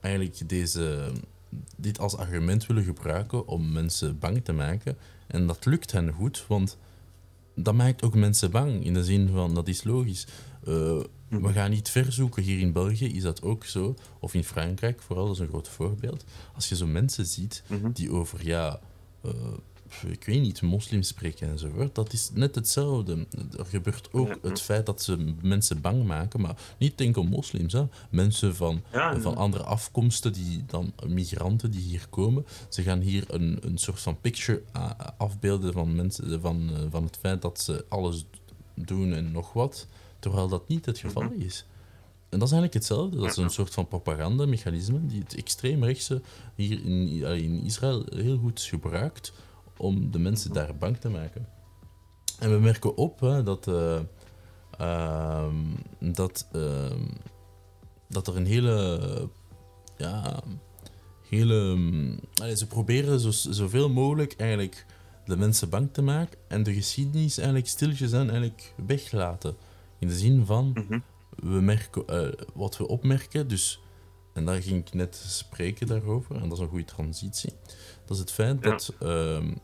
eigenlijk 0.00 0.48
deze, 0.48 1.12
dit 1.76 1.98
als 1.98 2.16
argument 2.16 2.66
willen 2.66 2.84
gebruiken 2.84 3.46
om 3.46 3.72
mensen 3.72 4.18
bang 4.18 4.44
te 4.44 4.52
maken. 4.52 4.96
En 5.26 5.46
dat 5.46 5.64
lukt 5.64 5.92
hen 5.92 6.12
goed, 6.12 6.44
want 6.48 6.78
dat 7.54 7.74
maakt 7.74 8.02
ook 8.02 8.14
mensen 8.14 8.50
bang. 8.50 8.84
In 8.84 8.94
de 8.94 9.04
zin 9.04 9.28
van, 9.28 9.54
dat 9.54 9.68
is 9.68 9.84
logisch. 9.84 10.26
Eh, 10.64 11.00
we 11.28 11.52
gaan 11.52 11.70
niet 11.70 11.88
ver 11.88 12.12
zoeken. 12.12 12.42
Hier 12.42 12.58
in 12.58 12.72
België 12.72 13.06
is 13.14 13.22
dat 13.22 13.42
ook 13.42 13.64
zo. 13.64 13.94
Of 14.20 14.34
in 14.34 14.44
Frankrijk, 14.44 15.02
vooral, 15.02 15.26
dat 15.26 15.34
is 15.34 15.40
een 15.40 15.48
groot 15.48 15.68
voorbeeld. 15.68 16.24
Als 16.54 16.68
je 16.68 16.76
zo 16.76 16.86
mensen 16.86 17.26
ziet 17.26 17.62
Mhm. 17.68 17.90
die 17.92 18.10
over, 18.10 18.46
ja, 18.46 18.80
eh, 19.22 19.30
ik 20.06 20.24
weet 20.24 20.40
niet, 20.40 20.62
moslims 20.62 21.08
spreken 21.08 21.48
enzovoort, 21.48 21.94
dat 21.94 22.12
is 22.12 22.30
net 22.34 22.54
hetzelfde. 22.54 23.26
Er 23.58 23.64
gebeurt 23.66 24.08
ook 24.12 24.28
Ja, 24.28 24.36
het 24.48 24.60
feit 24.60 24.86
dat 24.86 25.02
ze 25.02 25.34
mensen 25.42 25.80
bang 25.80 26.04
maken, 26.04 26.40
maar 26.40 26.56
niet 26.78 27.00
enkel 27.00 27.22
moslims, 27.22 27.72
hè. 27.72 27.84
mensen 28.10 28.54
van, 28.56 28.82
Ja, 28.92 29.20
van 29.20 29.36
andere 29.36 29.62
afkomsten, 29.62 30.32
die 30.32 30.64
dan 30.66 30.92
migranten 31.06 31.70
die 31.70 31.80
hier 31.80 32.06
komen. 32.10 32.46
Ze 32.68 32.82
gaan 32.82 33.00
hier 33.00 33.24
een, 33.34 33.58
een 33.60 33.78
soort 33.78 34.00
van 34.00 34.20
picture 34.20 34.62
a- 34.76 35.14
afbeelden 35.18 35.72
van, 35.72 35.94
mensen, 35.96 36.40
van, 36.40 36.70
eh, 36.74 36.80
van 36.90 37.04
het 37.04 37.16
feit 37.20 37.42
dat 37.42 37.60
ze 37.60 37.84
alles 37.88 38.24
doen 38.74 39.12
en 39.12 39.32
nog 39.32 39.52
wat, 39.52 39.86
terwijl 40.18 40.48
dat 40.48 40.68
niet 40.68 40.86
het 40.86 40.98
geval 40.98 41.22
Mhm. 41.22 41.40
is. 41.40 41.64
En 42.28 42.38
dat 42.38 42.48
is 42.48 42.54
eigenlijk 42.54 42.74
hetzelfde. 42.74 43.16
Dat 43.16 43.30
is 43.30 43.36
een 43.36 43.50
soort 43.50 43.72
van 43.72 43.88
propagandamechanisme 43.88 45.06
die 45.06 45.20
het 45.20 45.34
extreemrechtse 45.34 46.22
hier 46.54 46.84
in, 46.84 47.08
in 47.42 47.62
Israël 47.64 48.04
heel 48.14 48.38
goed 48.38 48.60
gebruikt 48.60 49.32
om 49.76 50.10
de 50.10 50.18
mensen 50.18 50.52
daar 50.52 50.76
bang 50.76 50.96
te 50.96 51.08
maken. 51.08 51.48
En 52.38 52.50
we 52.50 52.58
merken 52.58 52.96
op 52.96 53.20
hè, 53.20 53.42
dat, 53.42 53.68
eh, 53.68 54.00
ehm, 54.78 55.54
dat, 55.98 56.48
ehm, 56.52 57.04
dat 58.08 58.26
er 58.26 58.36
een 58.36 58.46
hele. 58.46 59.28
Ja, 59.96 60.42
hele. 61.28 61.74
mm, 61.76 62.18
ze 62.54 62.66
proberen 62.66 63.20
zo, 63.20 63.30
zoveel 63.30 63.88
mogelijk 63.90 64.34
eigenlijk 64.36 64.86
de 65.24 65.36
mensen 65.36 65.68
bang 65.68 65.88
te 65.92 66.02
maken 66.02 66.38
en 66.48 66.62
de 66.62 66.74
geschiedenis 66.74 67.36
eigenlijk 67.38 67.68
stilletjes 67.68 68.12
aan 68.12 68.26
eigenlijk 68.30 68.74
weglaten. 68.86 69.56
In 69.98 70.08
de 70.08 70.18
zin 70.18 70.44
van 70.46 70.70
Mhm. 70.74 70.98
we 71.36 71.60
merken, 71.60 72.06
eh, 72.06 72.28
wat 72.54 72.76
we 72.76 72.88
opmerken, 72.88 73.48
dus, 73.48 73.80
en 74.32 74.44
daar 74.44 74.62
ging 74.62 74.86
ik 74.86 74.94
net 74.94 75.24
spreken 75.28 75.86
daarover, 75.86 76.36
en 76.36 76.42
dat 76.48 76.52
is 76.52 76.58
een 76.58 76.68
goede 76.68 76.84
transitie, 76.84 77.52
dat 78.06 78.16
is 78.16 78.18
het 78.18 78.32
feit 78.32 78.64
Ja. 78.64 78.70
dat, 78.70 78.92
ehm, 79.00 79.54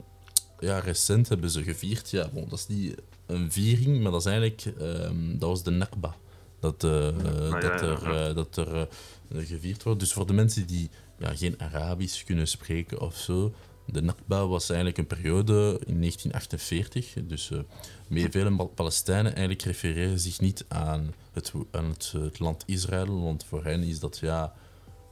ja, 0.59 0.79
recent 0.79 1.29
hebben 1.29 1.51
ze 1.51 1.63
gevierd, 1.63 2.11
ja, 2.11 2.29
bon, 2.33 2.49
dat 2.49 2.59
is 2.59 2.67
niet 2.67 2.95
een 3.27 3.53
viering, 3.53 4.03
maar 4.03 4.13
dat 4.13 4.21
is 4.21 4.27
eigenlijk, 4.27 4.65
ehm, 4.79 5.39
dat 5.39 5.49
was 5.49 5.63
de 5.63 5.71
Nakba, 5.71 6.15
dat, 6.61 6.83
ja, 6.83 7.11
dat 7.11 7.63
ja, 7.63 7.81
er, 7.81 8.13
ja. 8.13 8.29
eh, 8.29 8.35
dat 8.35 8.57
er 8.57 8.89
gevierd 9.29 9.83
wordt. 9.83 10.01
Dus 10.01 10.13
voor 10.13 10.27
de 10.27 10.33
mensen 10.33 10.67
die 10.67 10.91
ja, 11.19 11.35
geen 11.35 11.61
Arabisch 11.61 12.25
kunnen 12.25 12.49
spreken 12.49 13.01
of 13.01 13.17
zo, 13.17 13.53
De 13.87 14.03
Nakba 14.03 14.47
was 14.47 14.69
eigenlijk 14.69 14.99
een 14.99 15.07
periode 15.07 15.81
in 15.87 15.99
1948. 15.99 17.15
Dus 17.25 17.51
uh, 17.51 18.29
vele 18.31 18.67
Palestijnen 18.67 19.33
eigenlijk 19.33 19.63
refereren 19.63 20.19
zich 20.19 20.41
niet 20.41 20.65
aan 20.69 21.15
het, 21.33 21.53
aan 21.71 21.85
het, 21.85 22.13
het, 22.17 22.39
land 22.39 22.63
Israël, 22.67 23.23
want 23.23 23.45
voor 23.45 23.65
hen 23.65 23.83
is 23.83 23.99
dat 23.99 24.19
ja, 24.19 24.55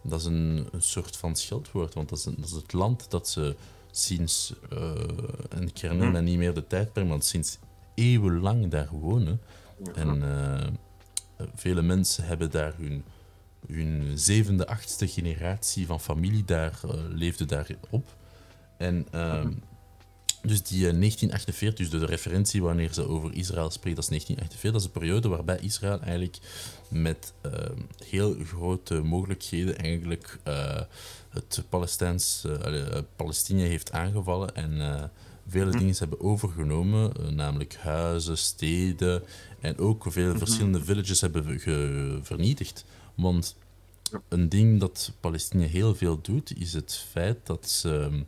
dat 0.03 0.21
is 0.21 0.27
een, 0.27 0.69
een 0.73 0.83
soort 0.83 1.17
van 1.17 1.37
scheldwoord. 1.37 1.95
Want 1.95 2.09
dat 2.09 2.19
is, 2.19 2.25
dat 2.25 2.45
is 2.45 2.53
het 2.53 2.73
land 2.73 3.11
dat 3.11 3.29
ze 3.29 3.57
sinds, 3.91 4.55
uh, 4.73 4.93
en 5.49 5.67
ik 5.67 5.79
herinner 5.79 6.11
me 6.11 6.21
niet 6.21 6.39
meer 6.39 6.55
de 6.55 6.67
tijdperk, 6.67 7.09
want 7.09 7.25
sinds 7.25 7.59
eeuwenlang 7.95 8.71
daar 8.71 8.89
wonen. 8.91 9.41
En 9.95 10.23
uh, 10.23 11.47
vele 11.55 11.83
mensen 11.83 12.25
hebben 12.25 12.51
daar 12.51 12.75
hun, 12.77 13.05
hun 13.67 14.19
zevende, 14.19 14.67
achtste 14.67 15.09
generatie 15.09 15.87
van 15.87 16.01
familie 16.01 16.45
daar, 16.45 16.81
uh, 16.85 16.93
leefde 17.09 17.45
daar 17.45 17.67
op. 17.91 18.15
En 18.79 19.07
uh, 19.15 19.47
dus 20.43 20.63
die 20.63 20.81
1948, 20.81 21.89
dus 21.89 22.01
de 22.01 22.07
referentie 22.07 22.63
wanneer 22.63 22.93
ze 22.93 23.09
over 23.09 23.35
Israël 23.35 23.71
spreekt, 23.71 23.97
dat 23.97 24.05
is 24.05 24.11
1948. 24.11 24.73
Dat 24.73 24.81
is 24.81 24.87
een 24.87 25.01
periode 25.01 25.29
waarbij 25.29 25.59
Israël 25.61 26.01
eigenlijk 26.01 26.39
met 26.89 27.33
heel 28.05 28.37
grote 28.45 28.95
mogelijkheden 28.95 29.79
eigenlijk 29.79 30.39
het 31.29 31.63
Palestijns, 31.69 32.45
uh, 32.47 32.99
Palestinië 33.17 33.65
heeft 33.65 33.93
aangevallen 33.93 34.55
en 34.55 35.11
vele 35.49 35.71
hm. 35.71 35.79
dingen 35.79 35.95
hebben 35.99 36.21
overgenomen, 36.21 37.35
namelijk 37.35 37.75
huizen, 37.75 38.39
steden 38.39 39.23
en 39.61 39.79
ook 39.79 40.05
veel 40.09 40.33
hm. 40.33 40.39
verschillende 40.39 40.85
villages 40.85 41.21
hebben 41.21 41.61
vernietigd. 42.23 42.85
Want 43.15 43.57
een 44.29 44.49
ding 44.49 44.81
dat 44.81 45.13
Palestinië 45.21 45.67
heel 45.67 45.95
veel 45.95 46.21
doet, 46.21 46.59
is 46.61 46.73
het 46.73 47.05
feit 47.11 47.39
dat 47.47 47.71
ze 47.71 48.25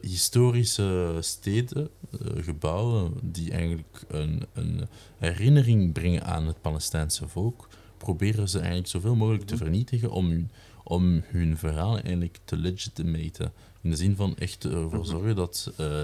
historische 0.00 1.16
steden, 1.20 1.88
gebouwen 2.36 3.12
die 3.22 3.50
eigenlijk 3.50 4.02
een, 4.08 4.42
een 4.52 4.88
herinnering 5.18 5.92
brengen 5.92 6.24
aan 6.24 6.46
het 6.46 6.60
Palestijnse 6.60 7.28
volk, 7.28 7.68
proberen 7.98 8.48
ze 8.48 8.58
eigenlijk 8.58 8.88
zoveel 8.88 9.14
mogelijk 9.14 9.46
te 9.46 9.54
hm. 9.54 9.60
vernietigen 9.62 10.10
om 10.10 10.48
om 10.84 11.22
hun 11.26 11.56
verhaal 11.56 11.94
eigenlijk 11.94 12.38
te 12.44 12.56
legitimaten. 12.56 13.52
In 13.80 13.90
de 13.90 13.96
zin 13.96 14.16
van 14.16 14.36
echt 14.36 14.64
ervoor 14.64 14.98
mhm. 14.98 15.08
zorgen 15.08 15.36
dat 15.36 15.72
uh, 15.80 16.02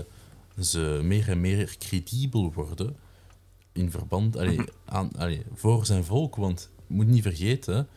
ze 0.60 1.00
meer 1.02 1.28
en 1.28 1.40
meer 1.40 1.76
credibel 1.78 2.52
worden 2.52 2.96
in 3.72 3.90
verband 3.90 4.36
allee, 4.36 4.56
mhm. 4.56 4.68
aan, 4.84 5.10
allee, 5.16 5.42
voor 5.54 5.86
zijn 5.86 6.04
volk. 6.04 6.36
Want 6.36 6.70
je 6.86 6.94
moet 6.94 7.06
niet 7.06 7.22
vergeten, 7.22 7.88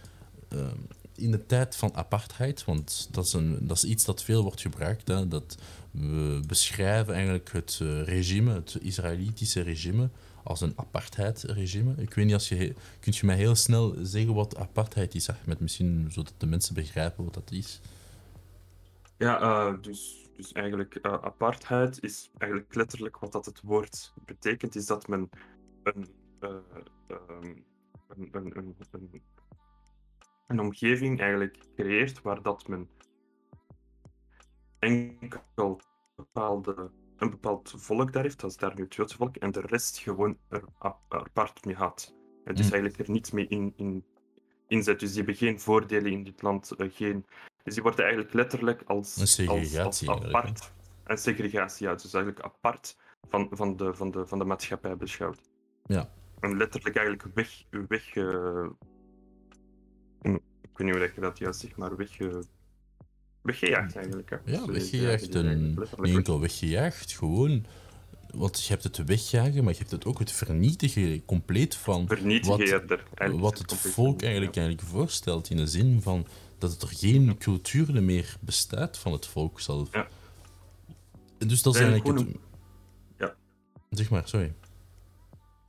in 1.22 1.32
de 1.32 1.46
tijd 1.46 1.76
van 1.76 1.96
apartheid, 1.96 2.66
want 2.66 3.08
dat 3.12 3.26
is, 3.26 3.34
een, 3.34 3.68
dat 3.68 3.78
is 3.78 3.84
iets 3.84 4.06
dat 4.06 4.24
veel 4.24 4.44
wordt 4.44 4.62
gebruikt, 4.62 5.08
hè, 5.08 5.28
dat 5.28 5.58
we 5.92 6.42
beschrijven 6.48 7.14
eigenlijk 7.14 7.52
het 7.52 7.80
uh, 7.82 8.04
regime, 8.04 8.54
het 8.54 8.78
Israëlitische 8.82 9.62
regime, 9.62 10.10
als 10.44 10.62
een 10.62 10.74
apartheidregime. 10.76 11.94
Ik 11.98 12.14
weet 12.14 12.26
niet, 12.26 12.34
als 12.34 12.50
je, 12.50 12.74
kunt 13.00 13.18
je 13.18 13.26
mij 13.26 13.36
heel 13.36 13.56
snel 13.56 13.96
zeggen 14.02 14.34
wat 14.34 14.58
apartheid 14.58 15.16
is, 15.16 15.30
met 15.46 15.60
misschien 15.60 16.08
zodat 16.12 16.34
de 16.38 16.46
mensen 16.46 16.74
begrijpen 16.74 17.24
wat 17.24 17.34
dat 17.34 17.52
is? 17.52 17.82
Ja, 19.18 19.42
uh, 19.42 19.82
dus, 19.82 20.30
dus 20.36 20.52
eigenlijk 20.52 21.00
uh, 21.02 21.12
apartheid 21.12 22.04
is 22.04 22.30
eigenlijk 22.38 22.76
letterlijk 22.76 23.18
wat 23.18 23.32
dat 23.32 23.46
het 23.46 23.62
woord 23.62 24.14
betekent, 24.26 24.76
is 24.76 24.86
dat 24.86 25.08
men 25.08 25.30
een, 25.84 26.08
een, 26.40 27.66
een, 28.08 28.46
een, 28.92 29.22
een, 30.52 30.60
omgeving 30.60 31.20
eigenlijk 31.20 31.58
creëert 31.76 32.22
waar 32.22 32.42
dat 32.42 32.68
men 32.68 32.90
enkel 34.80 35.82
bepaalde 36.16 36.92
een 37.18 37.30
bepaald 37.30 37.74
volk 37.78 38.14
daar 38.14 38.24
heeft, 38.24 38.40
dat 38.40 38.50
is 38.50 38.58
daar 38.58 38.76
nu 38.76 38.84
het 38.84 38.96
Joodse 38.96 39.16
volk, 39.16 39.36
en 39.36 39.52
de 39.52 39.62
rest 39.62 39.98
gewoon 39.98 40.38
er 40.50 40.64
apart 41.10 41.66
mee 41.66 41.76
gaat. 41.76 42.14
En 42.46 42.56
dus 42.56 42.66
mm. 42.66 42.72
eigenlijk 42.72 43.08
er 43.08 43.14
niets 43.14 43.32
mee 43.32 43.48
in, 43.48 43.74
in, 43.76 44.06
inzet. 44.68 45.00
Dus 45.00 45.10
die 45.10 45.18
hebben 45.18 45.36
geen 45.36 45.60
voordelen 45.60 46.12
in 46.12 46.24
dit 46.24 46.42
land. 46.42 46.74
Uh, 46.78 46.92
geen... 46.92 47.26
Dus 47.64 47.74
die 47.74 47.84
worden 47.84 48.04
eigenlijk 48.04 48.34
letterlijk 48.34 48.82
als, 48.86 49.38
een 49.38 49.48
als, 49.48 49.78
als 49.78 50.08
apart. 50.08 50.72
Een 51.04 51.18
segregatie, 51.18 51.88
ja. 51.88 51.94
Dus 51.94 52.14
eigenlijk 52.14 52.46
apart 52.46 52.98
van, 53.30 53.48
van, 53.52 53.76
de, 53.78 53.94
van, 53.94 54.12
de, 54.12 54.28
van 54.28 54.40
de 54.40 54.46
maatschappij 54.46 54.98
beschouwd. 54.98 55.42
Ja. 55.86 56.10
En 56.40 56.58
letterlijk 56.58 56.96
eigenlijk 56.96 57.36
weg. 57.36 57.64
weg 57.88 58.16
uh... 58.16 58.68
ik 60.22 60.78
weet 60.78 60.88
niet 60.88 60.96
hoe 60.96 61.12
je 61.16 61.22
dat 61.22 61.38
juist 61.38 61.60
zegt, 61.60 61.76
maar 61.76 61.96
weg. 61.96 62.20
Uh 62.20 62.40
weggejaagd 63.42 63.96
eigenlijk. 63.96 64.30
Hè. 64.30 64.38
Ja, 64.46 64.66
weggejaagd. 64.66 65.36
En 65.36 65.80
niet 65.98 66.16
enkel 66.16 66.40
weggejaagd, 66.40 67.12
gewoon. 67.12 67.66
Want 68.34 68.64
je 68.64 68.70
hebt 68.70 68.84
het 68.84 68.98
wegjagen, 68.98 69.64
maar 69.64 69.74
je 69.74 69.80
hebt 69.80 69.92
het 69.92 70.06
ook 70.06 70.20
het 70.20 70.32
vernietigen 70.32 71.26
compleet 71.26 71.76
van 71.76 72.08
vernietigen, 72.08 72.88
wat, 72.88 73.40
wat 73.40 73.58
het 73.58 73.74
volk 73.74 74.22
eigenlijk, 74.22 74.56
eigenlijk 74.58 74.88
voorstelt. 74.88 75.50
In 75.50 75.58
de 75.58 75.68
zin 75.68 76.02
van 76.02 76.28
dat 76.58 76.82
er 76.82 76.88
geen 76.88 77.38
cultuur 77.38 78.04
meer 78.04 78.38
bestaat 78.40 78.98
van 78.98 79.12
het 79.12 79.28
volk 79.28 79.60
zelf. 79.60 79.94
Ja. 79.94 80.08
En 81.38 81.48
dus 81.48 81.62
dat 81.62 81.76
is 81.76 81.82
eigenlijk. 81.82 82.20
Het... 82.20 82.38
Ja. 83.18 83.36
Zeg 83.90 84.10
maar, 84.10 84.28
sorry. 84.28 84.54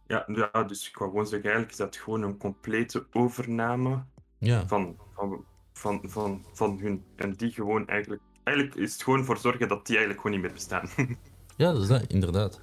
Ja, 0.07 0.25
ja, 0.27 0.63
dus 0.63 0.89
ik 0.89 0.97
wou 0.97 1.11
gewoon 1.11 1.27
zeggen, 1.27 1.51
eigenlijk 1.51 1.73
is 1.73 1.85
dat 1.85 1.97
gewoon 1.97 2.23
een 2.23 2.37
complete 2.37 3.07
overname 3.13 4.05
ja. 4.43 4.67
van, 4.67 4.97
van 5.15 5.45
van, 5.83 6.01
van, 6.05 6.45
van 6.53 6.79
hun. 6.81 7.03
En 7.17 7.35
die 7.37 7.51
gewoon 7.51 7.89
eigenlijk. 7.89 8.23
Eigenlijk 8.43 8.77
is 8.77 8.93
het 8.93 9.03
gewoon 9.03 9.25
voor 9.25 9.39
zorgen 9.39 9.69
dat 9.69 9.87
die 9.87 9.97
eigenlijk 9.97 10.27
gewoon 10.27 10.37
niet 10.37 10.47
meer 10.47 10.55
bestaan. 10.55 10.89
ja, 11.63 11.73
dat 11.73 11.83
is 11.83 11.89
dat, 11.89 12.03
inderdaad. 12.07 12.61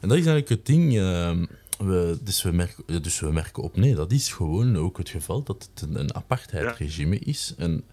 En 0.00 0.08
dat 0.08 0.18
is 0.18 0.26
eigenlijk 0.26 0.48
het 0.48 0.66
ding. 0.66 0.92
Uh, 0.92 1.42
we, 1.78 2.18
dus, 2.22 2.42
we 2.42 2.50
merken, 2.50 3.02
dus 3.02 3.20
we 3.20 3.32
merken 3.32 3.62
op, 3.62 3.76
nee, 3.76 3.94
dat 3.94 4.12
is 4.12 4.32
gewoon 4.32 4.76
ook 4.76 4.98
het 4.98 5.08
geval 5.08 5.42
dat 5.42 5.70
het 5.74 5.88
een, 5.94 6.14
apartheidregime 6.14 7.18
is. 7.18 7.54
En, 7.58 7.84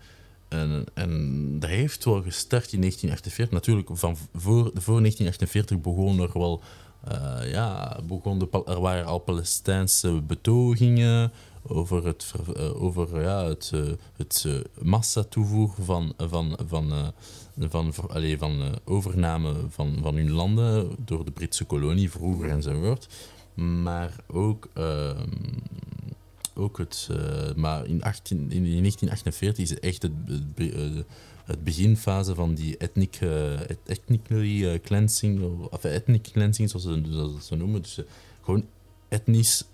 en, 0.47 0.85
en 0.93 1.59
dat 1.59 1.69
heeft 1.69 2.05
wel 2.05 2.21
gestart 2.21 2.73
in 2.73 2.79
1948. 2.79 3.51
Natuurlijk, 3.51 3.89
van 3.91 4.15
voor, 4.15 4.71
voor 4.73 4.99
1948 4.99 5.81
begon 5.81 6.19
er 6.19 6.29
wel. 6.33 6.61
Uh, 7.11 7.51
ja, 7.51 7.99
begon 8.07 8.39
de, 8.39 8.63
er 8.65 8.79
waren 8.79 9.05
al 9.05 9.19
Palestijnse 9.19 10.21
betogingen 10.21 11.31
over 11.67 12.05
het, 12.05 12.33
uh, 12.57 12.83
over, 12.83 13.21
ja, 13.21 13.45
het, 13.45 13.71
uh, 13.73 13.91
het 14.15 14.43
uh, 14.47 14.59
massatoevoer 14.81 15.73
van, 15.79 16.13
van, 16.17 16.57
van, 16.67 17.13
van, 17.59 17.93
van, 17.93 18.09
allez, 18.09 18.37
van 18.37 18.79
overname 18.83 19.53
van, 19.69 19.97
van 20.01 20.15
hun 20.15 20.31
landen 20.31 20.95
door 20.97 21.25
de 21.25 21.31
Britse 21.31 21.65
kolonie 21.65 22.11
vroeger 22.11 22.49
enzovoort. 22.49 23.07
Maar 23.53 24.15
ook, 24.27 24.69
ehm, 24.73 25.29
ook 26.53 26.77
het. 26.77 27.09
maar 27.55 27.85
in, 27.85 28.03
18, 28.03 28.37
in 28.37 28.63
1948 28.63 29.63
is 29.63 29.69
het 29.69 29.79
echt 29.79 30.01
het, 30.01 30.11
het 31.45 31.63
beginfase 31.63 32.35
van 32.35 32.53
die 32.53 32.77
ethnic, 32.77 33.19
ethnically 33.85 34.79
cleansing, 34.79 35.67
of 35.69 35.83
ethnic 35.83 36.29
cleansing 36.31 36.69
zoals 36.69 36.85
ze, 36.85 37.01
zoals 37.09 37.47
ze 37.47 37.55
noemen. 37.55 37.81
Dus 37.81 37.99
gewoon 38.41 38.65
etnisch 39.07 39.65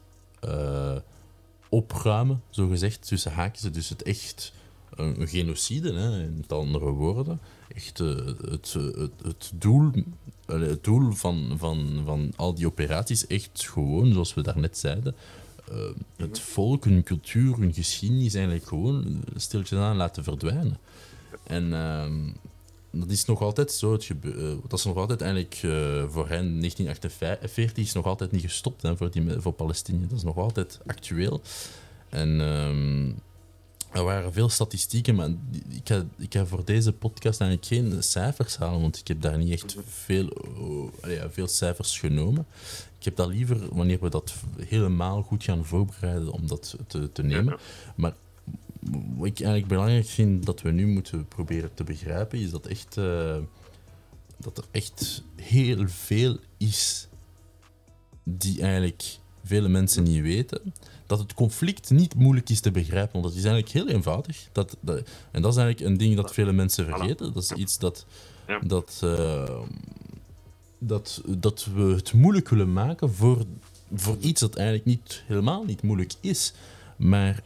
opruimen, 1.72 2.42
zo 2.50 2.68
gezegd, 2.68 3.08
tussen 3.08 3.32
haakjes. 3.32 3.72
Dus 3.72 3.90
het 3.90 4.04
echt 4.04 4.54
een, 4.96 5.28
genocide, 5.28 5.94
hè, 5.94 6.22
in 6.24 6.44
andere 6.48 6.90
woorden. 6.90 7.40
Echt 7.76 8.00
uh, 8.00 8.16
het, 8.16 8.74
het, 8.74 9.12
het, 9.24 9.52
doel, 9.56 9.92
het 10.46 10.84
doel 10.84 11.12
van, 11.12 11.56
van, 11.58 12.02
van 12.06 12.34
al 12.36 12.54
die 12.54 12.66
operaties, 12.66 13.28
echt 13.28 13.68
gewoon, 13.70 14.14
zoals 14.14 14.34
we 14.34 14.42
daarnet 14.42 14.78
zeiden, 14.78 15.16
uh, 15.72 15.78
het 16.16 16.40
volk, 16.40 16.86
hun 16.86 17.04
cultuur, 17.04 17.58
hun 17.58 17.74
geschiedenis 17.74 18.34
eigenlijk 18.34 18.66
gewoon 18.68 19.24
stiltjes 19.36 19.80
aan 19.80 19.98
laten 19.98 20.24
verdwijnen. 20.24 20.78
En 21.44 21.68
uh, 21.68 22.06
dat 22.92 23.10
is 23.10 23.26
nog 23.26 23.42
altijd 23.42 23.72
zo. 23.72 23.92
Het 23.92 24.12
dat 24.68 24.80
is 24.80 24.86
nog 24.86 24.98
altijd 24.98 25.22
eigenlijk 25.22 25.56
voor 26.12 26.28
hen 26.28 26.60
1948 26.60 27.84
is 27.84 27.94
nog 27.94 28.06
altijd 28.06 28.32
niet 28.32 28.42
gestopt 28.42 28.82
hè, 28.82 28.98
voor, 28.98 29.12
die, 29.12 29.26
voor 29.38 29.54
Palestinië. 29.54 30.08
Dat 30.08 30.18
is 30.18 30.24
nog 30.24 30.38
altijd 30.38 30.80
actueel. 30.86 31.42
En 32.10 32.40
um, 32.40 33.22
er 33.92 34.04
waren 34.04 34.34
veel 34.34 34.50
statistieken, 34.50 35.16
maar 35.16 35.30
ik 35.70 35.82
ga, 35.84 36.06
ik 36.18 36.34
ga 36.34 36.46
voor 36.46 36.66
deze 36.66 36.92
podcast 36.94 37.42
eigenlijk 37.42 37.72
geen 37.74 38.04
cijfers 38.04 38.58
halen, 38.58 38.82
want 38.82 38.98
ik 38.98 39.08
heb 39.08 39.22
daar 39.22 39.38
niet 39.38 39.52
echt 39.52 39.76
veel, 39.86 40.30
uh, 41.06 41.16
ja, 41.16 41.30
veel 41.30 41.48
cijfers 41.48 42.00
genomen. 42.00 42.46
Ik 43.00 43.06
heb 43.06 43.16
dat 43.16 43.28
liever 43.28 43.76
wanneer 43.76 44.00
we 44.02 44.10
dat 44.10 44.34
helemaal 44.58 45.22
goed 45.22 45.44
gaan 45.44 45.66
voorbereiden 45.66 46.32
om 46.32 46.48
dat 46.48 46.76
te, 46.88 47.12
te 47.12 47.24
nemen. 47.24 47.58
Maar 47.96 48.14
wat 48.90 49.28
ik 49.28 49.40
eigenlijk 49.40 49.68
belangrijk 49.68 50.06
vind 50.06 50.46
dat 50.46 50.62
we 50.62 50.72
nu 50.72 50.88
moeten 50.88 51.28
proberen 51.28 51.74
te 51.74 51.84
begrijpen, 51.84 52.40
is 52.40 52.52
dat, 52.52 52.66
echt, 52.66 52.98
uh, 52.98 53.38
dat 54.38 54.58
er 54.58 54.66
echt 54.72 55.24
heel 55.36 55.88
veel 55.88 56.38
is 56.58 57.08
die 58.24 58.62
eigenlijk 58.62 59.04
vele 59.44 59.68
mensen 59.68 60.04
niet 60.04 60.22
weten 60.22 60.74
dat 61.12 61.20
het 61.20 61.34
conflict 61.34 61.90
niet 61.90 62.16
moeilijk 62.16 62.50
is 62.50 62.60
te 62.60 62.72
begrijpen, 62.72 63.12
want 63.12 63.24
dat 63.24 63.34
is 63.34 63.44
eigenlijk 63.44 63.74
heel 63.74 63.88
eenvoudig. 63.96 64.50
Dat, 64.52 64.78
dat, 64.80 65.10
en 65.32 65.42
dat 65.42 65.52
is 65.52 65.58
eigenlijk 65.58 65.92
een 65.92 65.98
ding 65.98 66.16
dat 66.16 66.34
vele 66.34 66.52
mensen 66.52 66.86
vergeten. 66.86 67.34
Dat 67.34 67.44
is 67.44 67.52
iets 67.52 67.78
dat. 67.78 68.06
Dat, 68.62 69.02
eh, 69.04 69.60
dat, 70.78 71.22
dat 71.26 71.68
we 71.76 71.82
het 71.82 72.14
moeilijk 72.14 72.50
willen 72.50 72.74
maken 72.74 73.14
voor, 73.14 73.46
voor 73.94 74.18
iets 74.20 74.42
dat 74.42 74.56
eigenlijk 74.56 74.86
niet, 74.88 75.24
helemaal 75.28 75.64
niet 75.64 75.82
moeilijk 75.82 76.14
is. 76.22 76.54
Maar 76.96 77.44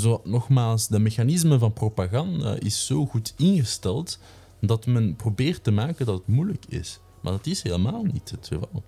zo, 0.00 0.20
nogmaals, 0.24 0.88
de 0.88 0.98
mechanisme 0.98 1.58
van 1.58 1.72
propaganda 1.72 2.58
is 2.58 2.86
zo 2.86 3.06
goed 3.06 3.34
ingesteld 3.36 4.18
dat 4.60 4.86
men 4.86 5.16
probeert 5.16 5.64
te 5.64 5.70
maken 5.70 6.06
dat 6.06 6.18
het 6.18 6.26
moeilijk 6.26 6.64
is. 6.68 7.00
Maar 7.20 7.32
dat 7.32 7.46
is 7.46 7.62
helemaal 7.62 8.02
niet 8.02 8.30
het 8.30 8.46
geval. 8.46 8.82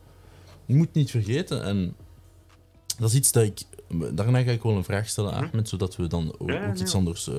Je 0.67 0.75
moet 0.75 0.95
niet 0.95 1.11
vergeten, 1.11 1.63
en 1.65 1.95
dat 2.99 3.11
is 3.11 3.17
iets 3.17 3.33
dat 3.33 3.45
ik. 3.45 3.63
Daarna 4.13 4.43
ga 4.43 4.51
ik 4.51 4.63
wel 4.63 4.77
een 4.77 4.85
vraag 4.85 5.09
stellen 5.09 5.33
aan 5.33 5.45
Ahmed, 5.45 5.69
zodat 5.69 5.97
we 5.97 6.07
dan 6.07 6.35
ook, 6.39 6.77
iets 6.77 6.95
anders 6.95 7.29
eh, 7.29 7.37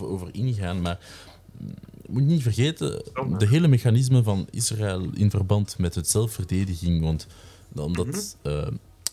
over, 0.00 0.28
ingaan. 0.32 0.80
Maar 0.80 0.98
mm, 1.58 1.74
je 2.02 2.12
moet 2.12 2.26
niet 2.26 2.42
vergeten, 2.42 3.02
maar. 3.28 3.38
de 3.38 3.48
hele 3.48 3.68
mechanisme 3.68 4.22
van 4.22 4.46
Israël 4.50 5.06
in 5.14 5.30
verband 5.30 5.78
met 5.78 5.94
het 5.94 6.08
zelfverdediging. 6.08 7.02
Want 7.02 7.26
omdat 7.74 8.36
eh, 8.42 8.66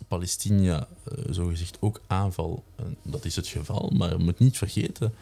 Palestina 0.07 0.87
eh, 1.03 1.23
zogezegd 1.29 1.77
ook 1.79 2.01
aanval, 2.07 2.63
en 2.75 2.97
dat 3.03 3.25
is 3.25 3.35
het 3.35 3.47
geval, 3.47 3.91
maar 3.95 4.09
je 4.09 4.23
moet 4.23 4.39
niet 4.39 4.57
vergeten, 4.57 5.13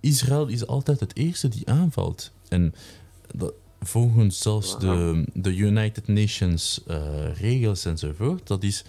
Israël 0.00 0.46
is 0.46 0.66
altijd 0.66 1.00
het 1.00 1.16
eerste 1.16 1.48
die 1.48 1.68
aanvalt. 1.68 2.30
En 2.48 2.74
dat, 3.34 3.52
volgens 3.80 4.38
zelfs 4.38 4.78
de, 4.78 5.24
de 5.34 5.56
United 5.56 6.08
Nations 6.08 6.80
eh, 6.86 7.38
regels 7.38 7.84
enzovoort, 7.84 8.46
dat 8.46 8.62
is 8.62 8.84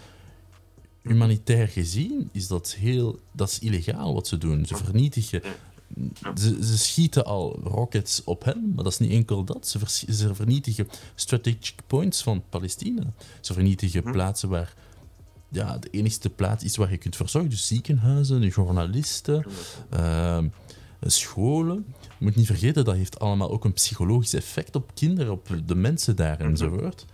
humanitair 1.02 1.68
gezien, 1.68 2.30
is 2.32 2.48
dat 2.48 2.74
heel, 2.74 3.20
dat 3.32 3.50
is 3.50 3.60
illegaal 3.60 4.14
wat 4.14 4.28
ze 4.28 4.38
doen. 4.38 4.66
Ze 4.66 4.76
vernietigen, 4.76 5.42
ze, 6.36 6.66
ze 6.66 6.78
schieten 6.78 7.26
al 7.26 7.60
rockets 7.64 8.24
op 8.24 8.44
hen, 8.44 8.72
maar 8.76 8.84
dat 8.84 8.94
is 8.94 9.00
niet 9.00 9.12
enkel 9.12 9.44
dat. 9.44 9.68
Ze, 9.68 9.80
vers- 9.80 10.04
ze 10.06 10.36
vernietigen 10.36 10.88
strategic 11.16 11.76
points 11.88 12.22
van 12.22 12.44
Palestina. 12.50 13.14
Ze 13.42 13.54
vernietigen 13.54 14.04
plaatsen 14.04 14.50
waar 14.50 14.74
ja, 15.52 15.78
de 15.78 15.90
enige 15.90 16.30
plaats 16.30 16.64
is 16.64 16.76
waar 16.76 16.92
je 16.92 16.98
kunt 16.98 17.16
verzorgen. 17.16 17.50
Dus 17.50 17.68
ziekenhuizen, 17.68 18.48
journalisten, 18.48 19.46
ehm, 19.90 20.48
scholen. 21.02 21.86
Je 22.00 22.26
moet 22.26 22.36
niet 22.36 22.46
vergeten, 22.46 22.86
dat 22.86 22.96
heeft 22.96 23.20
allemaal 23.20 23.52
ook 23.52 23.66
een 23.66 23.74
psychologisch 23.74 24.34
effect 24.34 24.76
op 24.76 24.92
kinderen, 24.94 25.32
op 25.32 25.48
de 25.66 25.76
mensen 25.76 26.16
daar 26.16 26.40
enzovoort. 26.40 27.06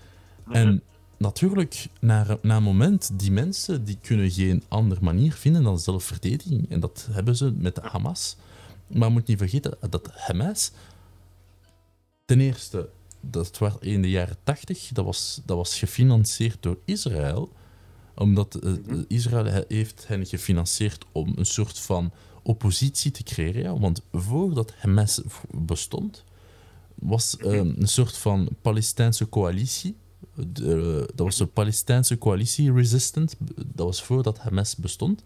En 0.52 0.82
natuurlijk, 1.18 1.88
na, 2.00 2.38
na 2.42 2.56
een 2.56 2.64
moment, 2.64 3.20
die 3.20 3.32
mensen 3.32 3.84
die 3.86 3.98
kunnen 4.02 4.32
geen 4.32 4.64
andere 4.68 5.02
manier 5.02 5.34
vinden 5.34 5.64
dan 5.64 5.80
zelfverdediging. 5.80 6.70
En 6.70 6.80
dat 6.80 7.08
hebben 7.12 7.36
ze 7.36 7.52
met 7.52 7.76
de 7.76 7.82
Hamas. 7.84 8.36
Maar 8.88 9.08
je 9.08 9.14
moet 9.14 9.28
niet 9.28 9.38
vergeten 9.38 9.78
dat 9.90 10.10
Hamas, 10.14 10.72
ten 12.26 12.40
eerste, 12.40 12.90
dat 13.22 13.58
was 13.58 13.74
in 13.80 14.02
de 14.02 14.10
jaren 14.10 14.38
tachtig, 14.44 14.90
dat 14.94 15.06
was, 15.06 15.42
dat 15.46 15.58
was 15.58 15.80
gefinancierd 15.80 16.58
door 16.60 16.78
Israël 16.86 17.52
omdat 18.18 18.56
eh, 18.56 18.72
Israël 19.08 19.46
he- 19.46 19.64
heeft 19.68 20.08
hen 20.08 20.26
gefinancierd 20.26 21.06
om 21.12 21.34
een 21.36 21.46
soort 21.46 21.80
van 21.80 22.12
oppositie 22.44 23.12
te 23.12 23.24
creëren. 23.24 23.62
Ja? 23.62 23.80
Want 23.80 24.02
voordat 24.14 24.74
Hamas 24.78 25.22
bestond, 25.52 26.24
was 26.96 27.38
eh, 27.38 27.52
een 27.54 27.88
soort 27.88 28.18
van 28.18 28.50
Palestijnse 28.62 29.30
coalitie. 29.30 29.96
De- 30.54 31.10
dat 31.16 31.26
was 31.26 31.38
de 31.38 31.46
Palestijnse 31.46 32.18
coalitie 32.18 32.74
resistant. 32.74 33.36
Dat 33.56 33.86
was 33.86 34.04
voordat 34.04 34.38
Hamas 34.40 34.76
bestond. 34.76 35.24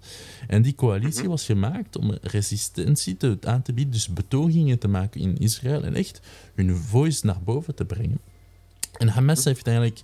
En 0.47 0.61
die 0.61 0.75
coalitie 0.75 1.29
was 1.29 1.45
gemaakt 1.45 1.97
om 1.97 2.17
resistentie 2.21 3.17
te, 3.17 3.37
aan 3.41 3.61
te 3.61 3.73
bieden, 3.73 3.93
dus 3.93 4.07
betogingen 4.07 4.79
te 4.79 4.87
maken 4.87 5.21
in 5.21 5.37
Israël 5.37 5.83
en 5.83 5.95
echt 5.95 6.19
hun 6.55 6.75
voice 6.77 7.25
naar 7.25 7.41
boven 7.43 7.75
te 7.75 7.85
brengen. 7.85 8.19
En 8.97 9.07
Hamas 9.07 9.43
heeft 9.43 9.67
eigenlijk, 9.67 10.01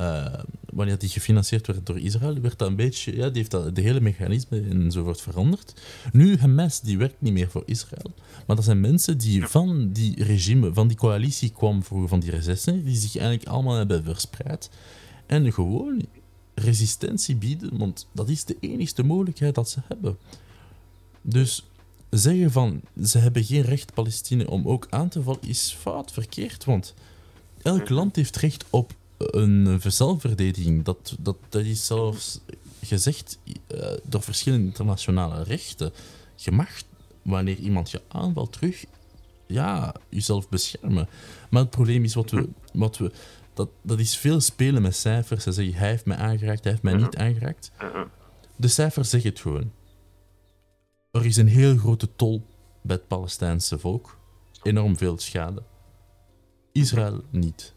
eh, 0.00 0.42
wanneer 0.72 0.98
die 0.98 1.08
gefinancierd 1.08 1.66
werd 1.66 1.86
door 1.86 1.98
Israël, 1.98 2.40
werd 2.40 2.58
dat 2.58 2.68
een 2.68 2.76
beetje, 2.76 3.16
ja, 3.16 3.26
die 3.26 3.36
heeft 3.36 3.50
dat, 3.50 3.74
de 3.74 3.80
hele 3.80 4.00
mechanisme 4.00 4.60
enzovoort 4.60 5.20
veranderd. 5.20 5.80
Nu, 6.12 6.36
Hamas, 6.38 6.80
die 6.80 6.98
werkt 6.98 7.20
niet 7.20 7.32
meer 7.32 7.50
voor 7.50 7.62
Israël, 7.66 8.12
maar 8.46 8.56
dat 8.56 8.64
zijn 8.64 8.80
mensen 8.80 9.18
die 9.18 9.46
van 9.46 9.92
die 9.92 10.24
regime, 10.24 10.72
van 10.72 10.88
die 10.88 10.96
coalitie 10.96 11.50
kwam 11.50 11.82
vroeger, 11.84 12.08
van 12.08 12.20
die 12.20 12.30
resistance, 12.30 12.84
die 12.84 12.96
zich 12.96 13.16
eigenlijk 13.16 13.48
allemaal 13.48 13.76
hebben 13.76 14.04
verspreid 14.04 14.70
en 15.26 15.52
gewoon 15.52 16.06
resistentie 16.54 17.36
bieden, 17.36 17.78
want 17.78 18.08
dat 18.12 18.28
is 18.28 18.44
de 18.44 18.56
enige 18.60 19.02
mogelijkheid 19.02 19.54
dat 19.54 19.70
ze 19.70 19.80
hebben. 19.88 20.18
Dus 21.22 21.66
zeggen 22.10 22.50
van 22.50 22.80
ze 23.04 23.18
hebben 23.18 23.44
geen 23.44 23.62
recht 23.62 23.94
Palestina 23.94 24.44
om 24.44 24.68
ook 24.68 24.86
aan 24.90 25.08
te 25.08 25.22
vallen 25.22 25.42
is 25.42 25.76
fout, 25.78 26.12
verkeerd, 26.12 26.64
want 26.64 26.94
elk 27.62 27.88
land 27.88 28.16
heeft 28.16 28.36
recht 28.36 28.64
op 28.70 28.98
een 29.26 29.80
zelfverdediging. 29.86 30.84
Dat, 30.84 31.16
dat, 31.18 31.36
dat 31.48 31.64
is 31.64 31.86
zelfs 31.86 32.40
gezegd 32.82 33.38
eh, 33.66 33.92
door 34.02 34.22
verschillende 34.22 34.66
internationale 34.66 35.42
rechten. 35.42 35.92
Je 36.36 36.52
mag, 36.52 36.68
wanneer 37.22 37.56
iemand 37.56 37.90
je 37.90 38.02
aanvalt, 38.08 38.52
terug 38.52 38.84
ja, 39.46 39.94
jezelf 40.08 40.48
beschermen. 40.48 41.08
Maar 41.50 41.62
het 41.62 41.70
probleem 41.70 42.04
is 42.04 42.14
wat 42.14 42.30
we. 42.30 42.48
Wat 42.72 42.98
we 42.98 43.12
dat, 43.54 43.68
dat 43.82 43.98
is 43.98 44.16
veel 44.16 44.40
spelen 44.40 44.82
met 44.82 44.96
cijfers. 44.96 45.42
Ze 45.42 45.52
zeggen, 45.52 45.74
hij 45.74 45.88
heeft 45.88 46.04
mij 46.04 46.16
aangeraakt, 46.16 46.62
hij 46.62 46.72
heeft 46.72 46.84
mij 46.84 46.94
niet 46.94 47.16
aangeraakt. 47.16 47.72
Eh, 47.76 47.86
eh. 47.86 48.02
De 48.56 48.68
cijfers 48.68 49.10
zeggen 49.10 49.30
het 49.30 49.40
gewoon. 49.40 49.72
Er 51.10 51.26
is 51.26 51.36
een 51.36 51.48
heel 51.48 51.76
grote 51.76 52.08
tol 52.16 52.46
bij 52.82 52.96
het 52.96 53.08
Palestijnse 53.08 53.78
volk. 53.78 54.18
Enorm 54.62 54.96
veel 54.96 55.18
schade. 55.18 55.62
Israël 56.72 57.22
niet. 57.30 57.74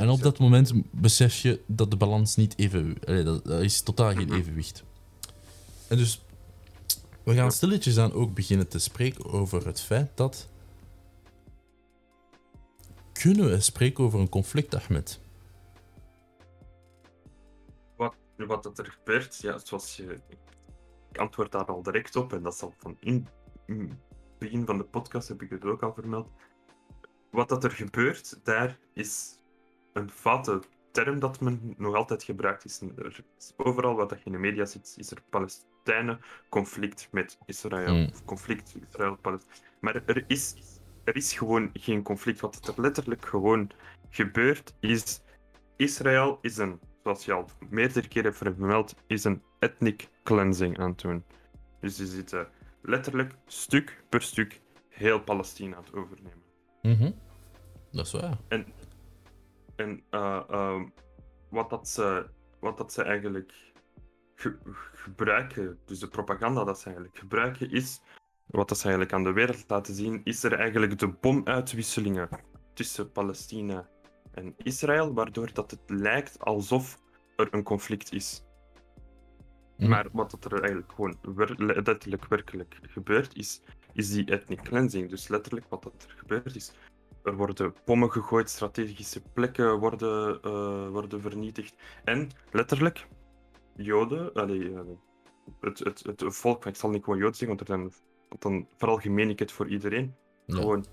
En 0.00 0.08
op 0.08 0.22
dat 0.22 0.38
moment 0.38 0.72
besef 0.90 1.36
je 1.36 1.60
dat 1.66 1.90
de 1.90 1.96
balans 1.96 2.36
niet 2.36 2.58
even... 2.58 2.96
allee, 3.04 3.22
dat, 3.22 3.44
dat 3.44 3.62
is 3.62 3.82
totaal 3.82 4.12
geen 4.12 4.32
evenwicht. 4.32 4.84
En 5.88 5.96
dus... 5.96 6.24
We 7.22 7.34
gaan 7.34 7.52
stilletjes 7.52 7.98
aan 7.98 8.12
ook 8.12 8.34
beginnen 8.34 8.68
te 8.68 8.78
spreken 8.78 9.24
over 9.24 9.66
het 9.66 9.80
feit 9.80 10.10
dat... 10.14 10.48
Kunnen 13.12 13.50
we 13.50 13.60
spreken 13.60 14.04
over 14.04 14.20
een 14.20 14.28
conflict, 14.28 14.74
Ahmed? 14.74 15.20
Wat, 17.96 18.14
wat 18.36 18.62
dat 18.62 18.78
er 18.78 18.86
gebeurt, 18.86 19.36
ja, 19.36 19.58
zoals 19.58 19.96
je. 19.96 20.20
Ik 21.12 21.18
antwoord 21.18 21.52
daar 21.52 21.64
al 21.64 21.82
direct 21.82 22.16
op, 22.16 22.32
en 22.32 22.42
dat 22.42 22.54
is 22.54 22.62
al 22.62 22.74
van 22.78 22.96
in, 23.00 23.28
in 23.66 23.80
het 23.80 24.38
begin 24.38 24.66
van 24.66 24.78
de 24.78 24.84
podcast 24.84 25.28
heb 25.28 25.42
ik 25.42 25.50
het 25.50 25.64
ook 25.64 25.82
al 25.82 25.94
vermeld. 25.94 26.28
Wat 27.30 27.48
dat 27.48 27.64
er 27.64 27.70
gebeurt, 27.70 28.40
daar 28.42 28.78
is 28.92 29.38
een 29.92 30.10
foute 30.10 30.62
term 30.90 31.18
dat 31.18 31.40
men 31.40 31.74
nog 31.76 31.94
altijd 31.94 32.22
gebruikt. 32.22 32.64
Is, 32.64 32.80
er 32.80 33.24
is 33.38 33.52
overal 33.56 33.94
wat 33.94 34.10
je 34.10 34.20
in 34.24 34.32
de 34.32 34.38
media 34.38 34.64
ziet, 34.64 34.94
is 34.96 35.10
er 35.10 35.22
Palestijnen-conflict 35.30 37.08
met 37.10 37.38
Israël. 37.46 37.94
Mm. 37.94 38.08
Of 38.12 38.24
conflict 38.24 38.76
Israël-Palestijn. 38.88 39.58
Maar 39.80 40.02
er 40.06 40.24
is, 40.26 40.54
er 41.04 41.16
is 41.16 41.32
gewoon 41.32 41.70
geen 41.72 42.02
conflict. 42.02 42.40
Wat 42.40 42.68
er 42.76 42.82
letterlijk 42.82 43.26
gewoon 43.26 43.70
gebeurt, 44.10 44.74
is 44.80 45.20
Israël 45.76 46.38
is 46.42 46.56
een, 46.56 46.80
zoals 47.02 47.24
je 47.24 47.32
al 47.32 47.48
meerdere 47.70 48.08
keren 48.08 48.32
hebt 48.32 48.56
vermeld, 48.56 48.94
is 49.06 49.24
een 49.24 49.42
ethnic 49.58 50.08
cleansing 50.22 50.78
aan 50.78 50.90
het 50.90 51.00
doen. 51.00 51.24
Dus 51.80 51.96
ze 51.96 52.06
zitten 52.06 52.48
letterlijk 52.82 53.34
stuk 53.46 54.02
per 54.08 54.22
stuk 54.22 54.60
heel 54.88 55.20
Palestina 55.20 55.76
aan 55.76 55.82
het 55.84 55.94
overnemen. 55.94 56.42
Mhm. 56.82 57.10
Dat 57.90 58.06
is 58.06 58.12
waar. 58.12 58.38
En, 58.48 58.66
en 59.80 60.02
eh, 60.10 60.42
ehm, 60.48 60.88
wat, 61.48 61.70
dat 61.70 61.88
ze, 61.88 62.26
wat 62.60 62.78
dat 62.78 62.92
ze 62.92 63.02
eigenlijk 63.02 63.72
ge- 64.34 64.58
gebruiken, 64.94 65.78
dus 65.84 65.98
de 65.98 66.08
propaganda 66.08 66.64
dat 66.64 66.78
ze 66.78 66.84
eigenlijk 66.84 67.18
gebruiken, 67.18 67.70
is 67.70 68.00
wat 68.46 68.68
dat 68.68 68.78
ze 68.78 68.82
eigenlijk 68.84 69.14
aan 69.14 69.24
de 69.24 69.32
wereld 69.32 69.64
laten 69.68 69.94
zien, 69.94 70.20
is 70.24 70.42
er 70.42 70.52
eigenlijk 70.52 70.98
de 70.98 71.08
bomuitwisselingen 71.08 72.28
tussen 72.74 73.12
Palestina 73.12 73.88
en 74.32 74.54
Israël, 74.56 75.14
waardoor 75.14 75.52
dat 75.52 75.70
het 75.70 75.82
lijkt 75.86 76.38
alsof 76.38 76.98
er 77.36 77.48
een 77.50 77.62
conflict 77.62 78.12
is. 78.12 78.44
Mhm. 79.76 79.88
Maar 79.88 80.06
wat 80.12 80.30
dat 80.30 80.44
er 80.44 80.62
eigenlijk 80.62 80.92
gewoon 80.92 81.16
letterlijk 81.56 82.26
werkelijk 82.26 82.78
gebeurt, 82.82 83.36
is, 83.36 83.62
is 83.92 84.10
die 84.10 84.30
ethnic 84.30 84.62
cleansing. 84.62 85.10
Dus 85.10 85.28
letterlijk 85.28 85.66
wat 85.68 85.82
dat 85.82 86.06
er 86.08 86.14
gebeurt 86.18 86.56
is, 86.56 86.72
er 87.30 87.36
worden 87.36 87.74
bommen 87.84 88.10
gegooid, 88.10 88.50
strategische 88.50 89.22
plekken 89.32 89.78
worden, 89.78 90.42
eh, 90.42 90.88
worden 90.88 91.20
vernietigd. 91.20 91.74
En 92.04 92.30
letterlijk, 92.50 93.06
Joden, 93.76 94.32
allee, 94.34 94.74
eh, 94.74 94.80
het, 95.60 95.78
het, 95.78 96.02
het 96.06 96.24
volk, 96.26 96.66
ik 96.66 96.76
zal 96.76 96.90
niet 96.90 97.04
gewoon 97.04 97.18
Jood 97.18 97.36
zeggen, 97.36 97.56
want 97.56 97.60
er 97.60 97.76
zijn, 97.76 97.92
dan 98.38 98.66
veralgemeen 98.76 99.30
ik 99.30 99.38
het 99.38 99.52
voor 99.52 99.68
iedereen. 99.68 100.14
Ja. 100.46 100.56
Gewoon 100.56 100.84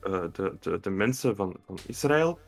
eh, 0.00 0.24
de, 0.32 0.56
de, 0.60 0.80
de 0.80 0.90
mensen 0.90 1.36
van, 1.36 1.56
van 1.66 1.78
Israël 1.86 2.38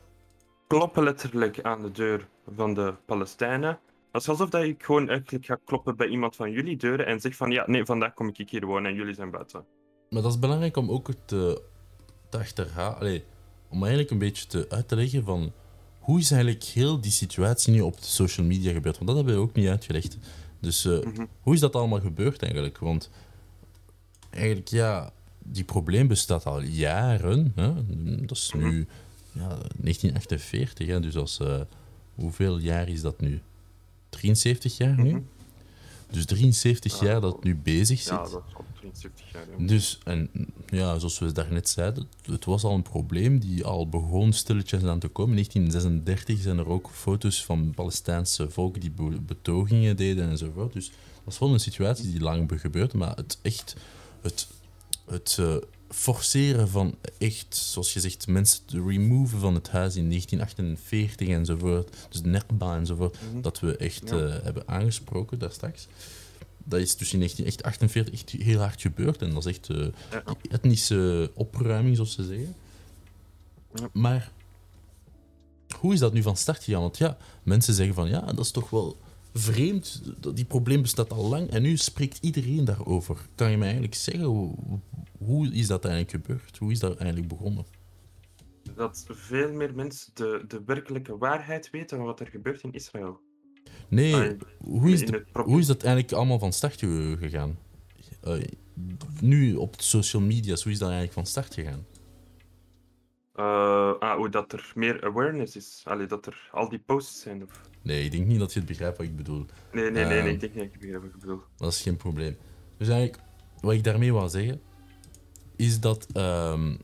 kloppen 0.67 1.03
letterlijk 1.03 1.61
aan 1.61 1.81
de 1.81 1.91
deur 1.91 2.27
van 2.55 2.73
de 2.73 2.93
Palestijnen. 3.05 3.79
Dat 4.11 4.21
is 4.21 4.29
alsof 4.29 4.49
dat 4.49 4.63
ik 4.63 4.83
gewoon 4.83 5.09
eigenlijk 5.09 5.45
ga 5.45 5.59
kloppen 5.65 5.95
bij 5.95 6.07
iemand 6.07 6.35
van 6.35 6.51
jullie 6.51 6.77
deuren 6.77 7.05
en 7.05 7.19
zeg 7.19 7.35
van 7.35 7.51
ja, 7.51 7.63
nee, 7.67 7.85
vandaag 7.85 8.13
kom 8.13 8.27
ik 8.33 8.49
hier 8.49 8.65
wonen 8.65 8.91
en 8.91 8.97
jullie 8.97 9.13
zijn 9.13 9.31
buiten. 9.31 9.65
Maar 10.09 10.21
dat 10.21 10.31
is 10.31 10.39
belangrijk 10.39 10.77
om 10.77 10.91
ook 10.91 11.09
te, 11.25 11.61
te 12.29 12.37
achterhalen. 12.37 13.23
Om 13.69 13.79
eigenlijk 13.81 14.11
een 14.11 14.17
beetje 14.17 14.45
te, 14.47 14.65
uit 14.69 14.87
te 14.87 14.95
leggen 14.95 15.23
van 15.23 15.51
hoe 15.99 16.19
is 16.19 16.31
eigenlijk 16.31 16.63
heel 16.63 17.01
die 17.01 17.11
situatie 17.11 17.73
nu 17.73 17.81
op 17.81 18.01
de 18.01 18.07
social 18.07 18.45
media 18.45 18.71
gebeurd? 18.71 18.95
Want 18.95 19.07
dat 19.07 19.15
hebben 19.15 19.35
we 19.35 19.41
ook 19.41 19.55
niet 19.55 19.67
uitgelegd. 19.67 20.17
Dus 20.59 20.85
uh, 20.85 20.99
hoe 21.41 21.53
is 21.53 21.59
dat 21.59 21.75
allemaal 21.75 21.99
gebeurd 21.99 22.41
eigenlijk? 22.41 22.77
Want 22.77 23.09
eigenlijk, 24.29 24.67
ja, 24.67 25.11
die 25.39 25.63
probleem 25.63 26.07
bestaat 26.07 26.45
al 26.45 26.61
jaren. 26.61 27.51
Hè? 27.55 27.73
Dat 28.25 28.37
is 28.37 28.51
nu 28.55 28.87
ja, 29.31 29.47
1948, 29.47 30.87
hè? 30.87 30.99
dus 30.99 31.15
als, 31.15 31.39
uh, 31.41 31.61
hoeveel 32.15 32.57
jaar 32.57 32.89
is 32.89 33.01
dat 33.01 33.21
nu? 33.21 33.41
73 34.09 34.77
jaar 34.77 35.01
nu? 35.01 35.23
Dus 36.11 36.25
73 36.25 36.99
jaar 36.99 37.21
dat 37.21 37.33
het 37.33 37.43
nu 37.43 37.55
bezig 37.55 37.99
zit. 37.99 38.09
Ja, 38.09 38.17
dat 38.17 38.27
is 38.27 38.55
al 38.55 38.65
73 38.73 39.31
jaar. 39.31 39.45
Ja. 39.57 39.67
Dus, 39.67 39.99
en 40.03 40.29
ja, 40.69 40.99
zoals 40.99 41.19
we 41.19 41.31
daarnet 41.31 41.69
zeiden, 41.69 42.07
het 42.21 42.45
was 42.45 42.63
al 42.63 42.73
een 42.73 42.81
probleem 42.81 43.39
die 43.39 43.65
al 43.65 43.89
begon 43.89 44.33
stilletjes 44.33 44.83
aan 44.83 44.99
te 44.99 45.07
komen. 45.07 45.37
In 45.37 45.43
1936 45.43 46.39
zijn 46.39 46.57
er 46.57 46.67
ook 46.67 46.89
foto's 46.93 47.45
van 47.45 47.73
Palestijnse 47.75 48.49
volk 48.49 48.81
die 48.81 48.91
betogingen 49.21 49.95
deden 49.95 50.29
enzovoort. 50.29 50.73
Dus 50.73 50.91
dat 51.23 51.33
is 51.33 51.39
wel 51.39 51.53
een 51.53 51.59
situatie 51.59 52.11
die 52.11 52.21
lang 52.21 52.61
gebeurde, 52.61 52.97
maar 52.97 53.15
het 53.15 53.39
echt, 53.41 53.75
het, 54.21 54.47
het 55.05 55.37
uh, 55.39 55.55
forceren 55.89 56.69
van 56.69 56.95
echt, 57.17 57.55
zoals 57.55 57.93
je 57.93 57.99
zegt, 57.99 58.27
mensen 58.27 58.65
te 58.65 58.83
removen 58.87 59.39
van 59.39 59.53
het 59.53 59.69
huis 59.69 59.95
in 59.95 60.09
1948 60.09 61.27
enzovoort, 61.27 61.95
dus 62.09 62.21
Nerba 62.21 62.75
enzovoort, 62.75 63.21
mm 63.21 63.31
-hmm. 63.31 63.41
dat 63.41 63.59
we 63.59 63.77
echt 63.77 64.09
ja. 64.09 64.15
uh, 64.15 64.35
hebben 64.43 64.67
aangesproken 64.67 65.39
daar 65.39 65.51
straks. 65.51 65.87
Dat 66.63 66.79
is 66.79 66.97
dus 66.97 67.13
in 67.13 67.19
1948 67.19 68.13
echt 68.13 68.43
heel 68.43 68.59
hard 68.59 68.81
gebeurd 68.81 69.21
en 69.21 69.33
dat 69.33 69.45
is 69.45 69.57
echt 69.57 69.69
uh, 69.69 69.87
ja. 70.11 70.23
etnische 70.49 71.31
opruiming, 71.33 71.95
zoals 71.95 72.13
ze 72.13 72.23
zeggen. 72.23 72.55
Ja. 73.73 73.89
Maar 73.93 74.31
hoe 75.79 75.93
is 75.93 75.99
dat 75.99 76.13
nu 76.13 76.21
van 76.21 76.37
start 76.37 76.63
gegaan? 76.63 76.81
Want 76.81 76.97
ja, 76.97 77.17
mensen 77.43 77.73
zeggen 77.73 77.95
van 77.95 78.09
ja, 78.09 78.19
dat 78.19 78.45
is 78.45 78.51
toch 78.51 78.69
wel 78.69 78.97
vreemd. 79.33 80.01
Die 80.33 80.45
probleem 80.45 80.81
bestaat 80.81 81.11
al 81.11 81.25
lang 81.25 81.49
en 81.49 81.61
nu 81.61 81.77
spreekt 81.77 82.17
iedereen 82.21 82.65
daarover. 82.65 83.17
Kan 83.35 83.51
je 83.51 83.57
me 83.57 83.63
eigenlijk 83.63 83.95
zeggen, 83.95 84.55
hoe, 85.19 85.53
is 85.53 85.67
dat 85.67 85.85
eigenlijk 85.85 86.25
gebeurd? 86.25 86.57
Hoe 86.57 86.71
is 86.71 86.79
dat 86.79 86.97
eigenlijk 86.97 87.27
begonnen? 87.27 87.65
Dat 88.75 89.05
veel 89.09 89.53
meer 89.53 89.75
mensen 89.75 90.11
de, 90.13 90.43
de 90.47 90.63
werkelijke 90.65 91.17
waarheid 91.17 91.69
weten 91.69 91.97
van 91.97 92.05
wat 92.05 92.19
er 92.19 92.27
gebeurt 92.27 92.61
in 92.61 92.73
Israël. 92.73 93.19
Nee, 93.87 94.15
ah, 94.15 94.39
hoe, 94.57 94.91
is 94.91 95.05
de, 95.05 95.25
hoe 95.33 95.59
is 95.59 95.67
dat 95.67 95.83
eigenlijk 95.83 96.13
allemaal 96.13 96.39
van 96.39 96.53
start 96.53 96.79
gegaan? 97.19 97.57
Uh, 98.27 98.43
nu 99.21 99.55
op 99.55 99.75
social 99.77 100.21
media, 100.21 100.55
hoe 100.63 100.71
is 100.71 100.79
dat 100.79 100.89
eigenlijk 100.89 101.13
van 101.13 101.25
start 101.25 101.53
gegaan? 101.53 101.85
Uh, 103.35 103.99
ah, 103.99 104.15
hoe 104.15 104.29
dat 104.29 104.53
er 104.53 104.71
meer 104.75 105.03
awareness 105.03 105.55
is. 105.55 105.81
Allee, 105.85 106.07
dat 106.07 106.25
er 106.25 106.49
al 106.51 106.69
die 106.69 106.79
posts 106.79 107.21
zijn. 107.21 107.43
Of... 107.43 107.61
Nee, 107.81 108.03
ik 108.03 108.11
denk 108.11 108.25
niet 108.25 108.39
dat 108.39 108.53
je 108.53 108.59
het 108.59 108.67
begrijpt 108.67 108.97
wat 108.97 109.05
ik 109.05 109.15
bedoel. 109.15 109.45
Nee, 109.71 109.91
nee, 109.91 110.05
nee, 110.05 110.21
nee 110.21 110.33
ik 110.33 110.39
denk 110.39 110.53
niet 110.53 110.63
dat 110.63 110.73
ik 110.73 110.79
begrijp 110.79 111.01
wat 111.01 111.11
ik 111.13 111.19
bedoel. 111.19 111.41
Dat 111.55 111.71
is 111.71 111.81
geen 111.81 111.97
probleem. 111.97 112.37
Dus 112.77 112.87
eigenlijk, 112.87 113.23
wat 113.61 113.73
ik 113.73 113.83
daarmee 113.83 114.13
wil 114.13 114.29
zeggen, 114.29 114.61
is 115.59 115.79
dat. 115.79 116.07
Um, 116.13 116.77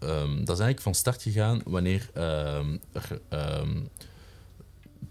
um, 0.00 0.44
dat 0.44 0.56
is 0.56 0.62
eigenlijk 0.62 0.80
van 0.80 0.94
start 0.94 1.22
gegaan 1.22 1.60
wanneer 1.64 2.10
um, 2.14 2.80
er, 2.92 3.20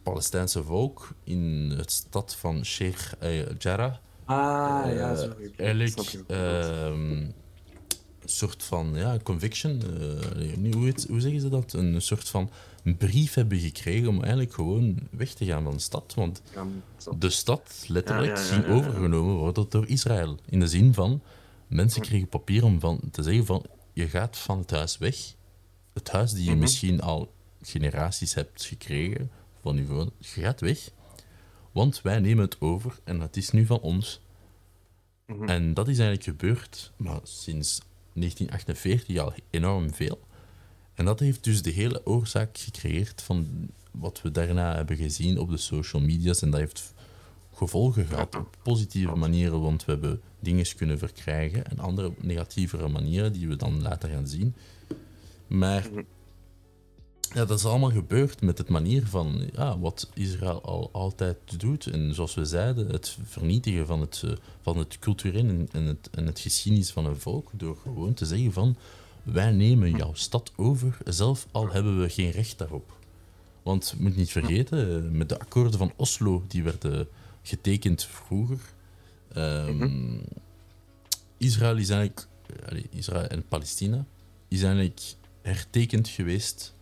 Palestijnse 0.04 0.64
volk 0.64 1.10
in 1.24 1.74
het 1.78 1.92
stad 1.92 2.36
van 2.36 2.66
Sheikh 2.66 3.14
Jarrah. 3.58 3.96
Ah, 4.26 4.84
uh, 4.88 4.96
ja, 4.96 5.16
sorry. 5.16 5.52
Eigenlijk 5.58 6.24
een 6.28 7.34
soort 8.26 8.64
van 8.64 8.92
ja, 8.96 9.18
conviction, 9.24 9.82
uh, 10.38 10.74
hoe, 10.74 10.86
heet, 10.86 11.06
hoe 11.10 11.20
zeggen 11.20 11.42
ze 11.42 11.50
dat? 11.50 11.74
Een 11.74 12.02
soort 12.02 12.30
van 12.30 12.50
brief 12.98 13.34
hebben 13.34 13.60
gekregen 13.60 14.08
om 14.08 14.22
eigenlijk 14.22 14.54
gewoon 14.54 15.00
weg 15.10 15.34
te 15.34 15.46
gaan 15.46 15.64
van 15.64 15.74
de 15.74 15.80
stad. 15.80 16.14
Want 16.16 16.42
de 17.20 17.30
stad 17.30 17.84
letterlijk 17.88 18.38
ja, 18.38 18.74
overgenomen 18.74 19.36
worden 19.36 19.66
door 19.70 19.88
Israël. 19.88 20.38
In 20.50 20.60
de 20.60 20.68
zin 20.68 20.94
van, 20.94 21.22
mensen 21.72 22.02
kregen 22.02 22.28
papier 22.28 22.64
om 22.64 22.80
van, 22.80 23.00
te 23.12 23.24
zeggen 23.24 23.46
van, 23.46 23.66
je 23.94 24.08
gaat 24.10 24.38
van 24.38 24.60
het 24.60 24.72
huis 24.72 24.98
weg. 24.98 25.34
Het 25.94 26.10
huis 26.12 26.32
die 26.34 26.44
je 26.44 26.52
Mhm. 26.52 26.60
misschien 26.60 27.02
al 27.02 27.34
generaties 27.62 28.34
hebt 28.34 28.66
gekregen 28.66 29.32
van 29.62 29.76
je 29.76 29.86
voorders, 29.86 30.34
je 30.34 30.42
gaat 30.42 30.60
weg. 30.62 30.90
Want 31.72 32.02
wij 32.02 32.20
nemen 32.20 32.44
het 32.44 32.62
over 32.62 33.00
en 33.04 33.20
het 33.20 33.38
is 33.38 33.52
nu 33.52 33.66
van 33.66 33.80
ons. 33.80 34.22
Mhm. 35.26 35.50
En 35.50 35.74
dat 35.74 35.88
is 35.88 36.00
eigenlijk 36.00 36.40
gebeurd, 36.40 36.92
maar 36.98 37.20
sinds 37.24 37.82
1948 38.14 39.18
al 39.18 39.34
enorm 39.50 39.94
veel. 39.94 40.20
En 40.94 41.06
dat 41.06 41.20
heeft 41.20 41.44
dus 41.44 41.62
de 41.62 41.70
hele 41.72 42.06
oorzaak 42.06 42.58
gecreëerd 42.58 43.22
van 43.22 43.70
wat 43.92 44.22
we 44.22 44.32
daarna 44.32 44.76
hebben 44.76 44.98
gezien 44.98 45.38
op 45.38 45.50
de 45.50 45.58
social 45.58 46.02
media's. 46.02 46.42
En 46.42 46.52
dat 46.52 46.60
heeft 46.60 46.94
gevolgen 47.62 48.06
gehad 48.06 48.36
op 48.36 48.58
positieve 48.64 49.16
manieren, 49.16 49.62
want 49.62 49.86
we 49.86 49.92
hebben 49.92 50.22
dingen 50.40 50.66
kunnen 50.76 50.98
verkrijgen. 50.98 51.66
En 51.66 51.80
andere 51.80 52.12
negatievere 52.22 52.88
manieren 52.88 53.34
die 53.34 53.48
we 53.48 53.56
dan 53.56 53.82
later 53.82 54.10
gaan 54.10 54.28
zien. 54.28 54.56
Maar 55.48 55.90
ja, 57.34 57.46
dat 57.46 57.60
is 57.60 57.66
allemaal 57.66 57.92
gebeurd 57.92 58.42
met 58.42 58.58
het 58.58 58.70
manier 58.70 59.06
van 59.06 59.50
ja, 59.54 59.80
wat 59.80 60.10
Israël 60.14 60.62
al 60.62 60.90
altijd 60.92 61.38
doet. 61.60 61.86
En 61.86 62.14
zoals 62.14 62.34
we 62.34 62.46
zeiden, 62.46 62.88
het 62.88 63.18
vernietigen 63.24 63.86
van 63.88 64.02
het, 64.02 64.22
uh, 64.26 64.32
van 64.62 64.78
het 64.78 65.00
cultureel 65.00 65.48
en, 65.48 65.68
en, 65.72 65.86
het, 65.86 66.10
en 66.12 66.26
het 66.26 66.40
geschiedenis 66.40 66.92
van 66.92 67.06
een 67.06 67.20
volk. 67.20 67.50
Door 67.54 67.78
gewoon 67.84 68.14
te 68.14 68.26
zeggen 68.26 68.52
van 68.52 68.76
wij 69.24 69.52
nemen 69.52 69.92
jouw 69.92 70.14
stad 70.14 70.52
over, 70.56 70.98
zelf 71.06 71.48
al 71.52 71.72
hebben 71.72 72.02
we 72.02 72.10
geen 72.10 72.32
recht 72.32 72.58
daarop. 72.58 73.00
Want 73.64 73.94
je 73.98 74.04
moet 74.04 74.16
niet 74.16 74.32
vergeten, 74.32 75.18
met 75.18 75.30
de 75.30 75.40
akkoorden 75.40 75.80
van 75.80 75.94
Oslo, 75.96 76.44
die 76.48 76.64
werden 76.64 77.08
getekend 77.42 78.06
vroeger. 78.06 78.60
Um, 79.38 80.22
Israël 81.38 81.78
is 81.78 81.90
eigenlijk, 81.90 82.28
Israël 82.90 83.28
en 83.28 83.48
Palestina, 83.48 84.06
is 84.48 84.64
eigenlijk 84.64 85.02
hertekend 85.42 86.08
geweest 86.08 86.74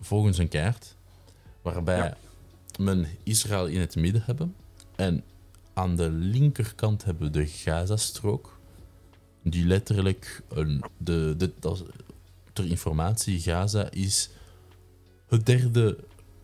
volgens 0.00 0.38
een 0.38 0.48
kaart, 0.48 0.96
waarbij 1.62 1.96
ja. 1.96 2.16
men 2.78 3.06
Israël 3.22 3.66
in 3.66 3.80
het 3.80 3.96
midden 3.96 4.22
hebben 4.24 4.54
en 4.96 5.24
aan 5.74 5.96
de 5.96 6.10
linkerkant 6.10 7.04
hebben 7.04 7.32
we 7.32 7.38
de 7.38 7.46
Gazastrook, 7.46 8.58
die 9.42 9.66
letterlijk 9.66 10.42
een, 10.48 10.84
de, 10.96 11.34
de, 11.36 11.52
dat, 11.58 11.84
ter 12.52 12.66
informatie, 12.66 13.40
Gaza 13.40 13.90
is 13.90 14.30
het 15.28 15.46
derde 15.46 15.98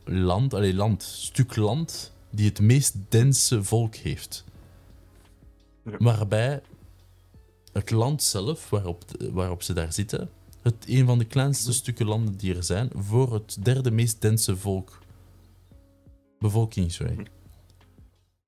land, 0.04 0.54
allee, 0.54 0.74
land, 0.74 1.02
stuk 1.02 1.56
land 1.56 2.12
die 2.30 2.48
het 2.48 2.60
meest 2.60 2.94
dense 3.08 3.64
volk 3.64 3.94
heeft. 3.94 4.44
Ja. 5.84 5.96
Waarbij 5.98 6.62
het 7.72 7.90
land 7.90 8.22
zelf, 8.22 8.70
waarop, 8.70 9.04
waarop 9.32 9.62
ze 9.62 9.72
daar 9.72 9.92
zitten, 9.92 10.30
het 10.62 10.74
een 10.86 11.06
van 11.06 11.18
de 11.18 11.24
kleinste 11.24 11.72
stukken 11.72 12.06
landen 12.06 12.36
die 12.36 12.54
er 12.54 12.64
zijn, 12.64 12.90
voor 12.94 13.34
het 13.34 13.56
derde 13.62 13.90
meest 13.90 14.20
dense 14.20 14.56
volk. 14.56 14.98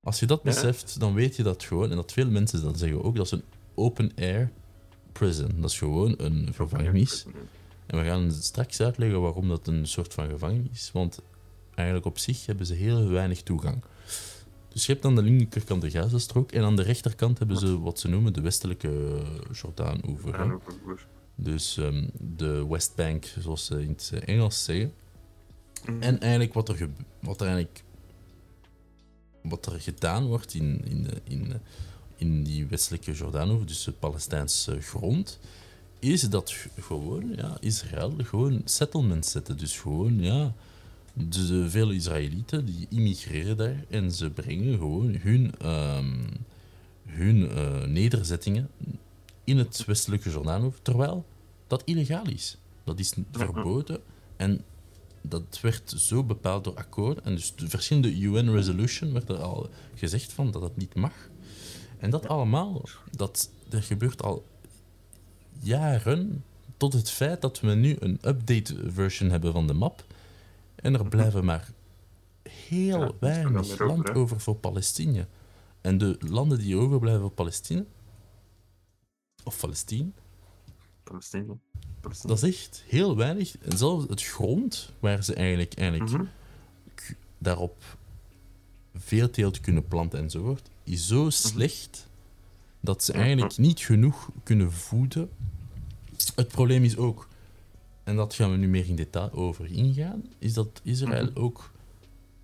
Als 0.03 0.19
je 0.19 0.25
dat 0.25 0.43
beseft, 0.43 0.99
dan 0.99 1.13
weet 1.13 1.35
je 1.35 1.43
dat 1.43 1.63
gewoon, 1.63 1.89
en 1.89 1.95
dat 1.95 2.11
veel 2.11 2.29
mensen 2.29 2.63
dat 2.63 2.79
zeggen 2.79 3.03
ook, 3.03 3.15
dat 3.15 3.25
is 3.25 3.31
een 3.31 3.43
open-air 3.75 4.51
prison. 5.11 5.51
Dat 5.61 5.69
is 5.69 5.77
gewoon 5.77 6.13
een 6.17 6.53
gevangenis. 6.53 7.25
En 7.85 7.97
we 7.99 8.05
gaan 8.05 8.31
straks 8.31 8.81
uitleggen 8.81 9.21
waarom 9.21 9.47
dat 9.47 9.67
een 9.67 9.87
soort 9.87 10.13
van 10.13 10.29
gevangenis 10.29 10.71
is, 10.71 10.91
want 10.91 11.19
eigenlijk 11.75 12.07
op 12.07 12.17
zich 12.17 12.45
hebben 12.45 12.65
ze 12.65 12.73
heel 12.73 13.09
weinig 13.09 13.41
toegang. 13.41 13.83
Dus 14.69 14.85
je 14.85 14.91
hebt 14.91 15.05
aan 15.05 15.15
de 15.15 15.21
linkerkant 15.21 15.81
de 15.81 15.91
Gazastrook 15.91 16.51
en 16.51 16.63
aan 16.63 16.75
de 16.75 16.81
rechterkant 16.81 17.37
hebben 17.37 17.57
ze 17.57 17.79
wat 17.79 17.99
ze 17.99 18.07
noemen 18.07 18.33
de 18.33 18.41
westelijke 18.41 19.21
Jordaan-oever. 19.51 20.59
Dus 21.35 21.77
um, 21.77 22.09
de 22.19 22.67
Westbank, 22.67 23.25
zoals 23.39 23.65
ze 23.65 23.81
in 23.81 23.89
het 23.89 24.11
Engels 24.25 24.63
zeggen. 24.63 24.93
Mhm. 25.85 26.01
En 26.01 26.19
eigenlijk 26.19 26.53
wat 26.53 26.69
er, 26.69 26.89
wat 27.19 27.41
er, 27.41 27.47
eigenlijk, 27.47 27.83
wat 29.41 29.65
er 29.65 29.81
gedaan 29.81 30.25
wordt 30.25 30.53
in, 30.53 30.81
in, 30.85 31.07
in, 31.23 31.53
in 32.15 32.43
die 32.43 32.65
westelijke 32.65 33.11
Jordaanoever, 33.11 33.67
dus 33.67 33.83
de 33.83 33.91
Palestijnse 33.91 34.81
grond, 34.81 35.39
is 35.99 36.21
dat 36.21 36.55
gewoon 36.79 37.33
ja, 37.35 37.57
Israël 37.59 38.13
gewoon 38.17 38.61
settlements 38.65 39.31
zetten. 39.31 39.57
Dus 39.57 39.79
gewoon, 39.79 40.19
ja, 40.19 40.53
de, 41.13 41.69
vele 41.69 41.95
Israëlieten 41.95 42.65
die 42.65 42.87
immigreren 42.89 43.57
daar 43.57 43.85
en 43.89 44.11
ze 44.11 44.29
brengen 44.29 44.77
gewoon 44.77 45.15
hun, 45.15 45.53
um, 45.65 46.29
hun 47.05 47.41
uh, 47.41 47.83
nederzettingen 47.83 48.69
in 49.43 49.57
het 49.57 49.85
westelijke 49.85 50.29
Jordaanoever, 50.29 50.81
terwijl 50.81 51.25
dat 51.67 51.81
illegaal 51.85 52.27
is. 52.27 52.57
Dat 52.83 52.99
is 52.99 53.13
verboden 53.31 54.01
en 54.35 54.63
dat 55.21 55.59
werd 55.61 55.93
zo 55.97 56.23
bepaald 56.23 56.63
door 56.63 56.75
akkoord. 56.75 57.21
En 57.21 57.35
dus 57.35 57.55
de 57.55 57.69
verschillende 57.69 58.15
UN-resolution 58.19 59.13
werd 59.13 59.29
er 59.29 59.41
al 59.41 59.69
gezegd 59.95 60.33
van 60.33 60.51
dat 60.51 60.61
het 60.61 60.77
niet 60.77 60.95
mag. 60.95 61.13
En 61.97 62.09
dat 62.09 62.27
allemaal, 62.27 62.81
dat, 63.11 63.49
dat 63.69 63.83
gebeurt 63.83 64.23
al 64.23 64.45
jaren 65.59 66.43
tot 66.77 66.93
het 66.93 67.09
feit 67.09 67.41
dat 67.41 67.59
we 67.59 67.73
nu 67.73 67.95
een 67.99 68.19
update 68.25 68.91
version 68.91 69.29
hebben 69.29 69.51
van 69.53 69.67
de 69.67 69.73
map. 69.73 70.05
En 70.83 70.93
er 70.93 71.07
blijven 71.07 71.45
maar 71.45 71.71
heel 72.49 72.99
Ja, 72.99 73.11
weinig 73.19 73.79
land 73.79 74.09
over 74.13 74.39
voor 74.39 74.55
Palestina. 74.55 75.27
En 75.81 75.97
de 75.97 76.17
landen 76.19 76.57
die 76.57 76.77
overblijven 76.77 77.21
voor 77.21 77.31
Palestina, 77.31 77.83
of 79.43 79.59
Palestine, 79.59 80.09
Palestina. 81.03 81.53
Palestina. 82.01 82.33
dat 82.33 82.43
is 82.43 82.49
echt 82.49 82.83
heel 82.87 83.15
weinig. 83.15 83.57
En 83.57 83.77
zelfs 83.77 84.05
het 84.09 84.23
grond 84.23 84.91
waar 84.99 85.23
ze 85.23 85.33
eigenlijk, 85.33 85.73
eigenlijk 85.73 86.11
Mhm. 86.11 86.23
daarop 87.37 87.83
veel 88.95 89.29
teelt 89.29 89.59
kunnen 89.59 89.87
planten 89.87 90.19
enzovoort, 90.19 90.69
is 90.83 91.07
zo 91.07 91.29
slecht 91.29 92.07
dat 92.79 93.03
ze 93.03 93.13
eigenlijk 93.13 93.57
niet 93.57 93.79
genoeg 93.79 94.29
kunnen 94.43 94.71
voeden. 94.71 95.29
Het 96.35 96.47
probleem 96.47 96.83
is 96.83 96.97
ook, 96.97 97.27
en 98.03 98.15
dat 98.15 98.33
gaan 98.33 98.51
we 98.51 98.57
nu 98.57 98.67
meer 98.67 98.87
in 98.87 98.95
detail 98.95 99.31
over 99.31 99.65
ingaan, 99.71 100.23
is 100.39 100.53
dat 100.53 100.81
Israël 100.83 101.25
Mhm. 101.25 101.39
ook, 101.39 101.71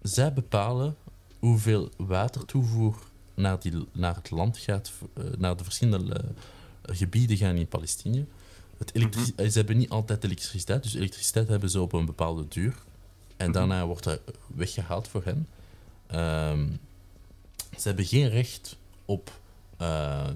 zij 0.01 0.33
bepalen 0.33 0.95
hoeveel 1.39 1.89
watertoevoer 1.97 2.97
naar, 3.33 3.59
die, 3.59 3.73
naar 3.91 4.15
het 4.15 4.31
land 4.31 4.57
gaat, 4.57 4.91
eh, 5.13 5.23
naar 5.37 5.57
de 5.57 5.63
verschillende 5.63 6.15
eh, 6.15 6.95
gebieden 6.95 7.37
gaan 7.37 7.55
in 7.55 7.67
Palestina. 7.67 8.23
Het 8.77 8.95
elektri- 8.95 9.33
eh, 9.35 9.49
Ze 9.49 9.57
hebben 9.57 9.77
niet 9.77 9.89
altijd 9.89 10.23
elektriciteit, 10.23 10.83
dus 10.83 10.93
elektriciteit 10.93 11.47
hebben 11.47 11.69
ze 11.69 11.81
op 11.81 11.93
een 11.93 12.05
bepaalde 12.05 12.47
duur. 12.47 12.75
En 13.37 13.51
daarna 13.51 13.85
wordt 13.85 14.03
dat 14.03 14.19
weggehaald 14.55 15.07
voor 15.07 15.23
hen. 15.23 15.47
Ehm, 16.07 16.67
ze 17.77 17.87
hebben 17.87 18.05
geen 18.05 18.29
recht 18.29 18.77
op, 19.05 19.39
ehm, 19.77 20.35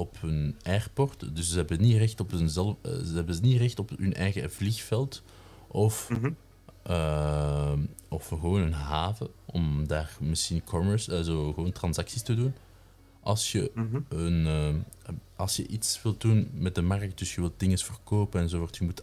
op 0.00 0.20
hun 0.20 0.56
airport, 0.62 1.36
dus 1.36 1.50
ze 1.50 1.56
hebben 1.56 1.80
niet 1.80 1.96
recht 1.96 2.20
op 2.20 2.30
hun, 2.30 2.48
zelf, 2.50 2.76
eh, 2.82 2.92
ze 2.92 3.14
hebben 3.14 3.38
niet 3.42 3.58
recht 3.58 3.78
op 3.78 3.90
hun 3.98 4.14
eigen 4.14 4.50
vliegveld 4.50 5.22
of, 5.68 6.08
Mhm. 6.10 6.30
ehm, 6.82 7.80
of 8.08 8.28
gewoon 8.28 8.60
een 8.60 8.72
haven 8.72 9.28
om 9.44 9.86
daar 9.86 10.16
misschien 10.20 10.64
commerce, 10.64 11.16
eh, 11.16 11.22
zo 11.22 11.52
gewoon 11.52 11.72
transacties 11.72 12.22
te 12.22 12.34
doen. 12.34 12.52
Als 13.20 13.52
je 13.52 13.70
Mhm. 13.74 14.00
een, 14.08 14.46
eh, 14.46 15.14
als 15.36 15.56
je 15.56 15.66
iets 15.66 16.02
wilt 16.02 16.20
doen 16.20 16.50
met 16.54 16.74
de 16.74 16.82
markt, 16.82 17.18
dus 17.18 17.34
je 17.34 17.40
wilt 17.40 17.58
dingen 17.60 17.78
verkopen 17.78 18.40
enzovoort, 18.40 18.76
je 18.76 18.84
moet 18.84 19.02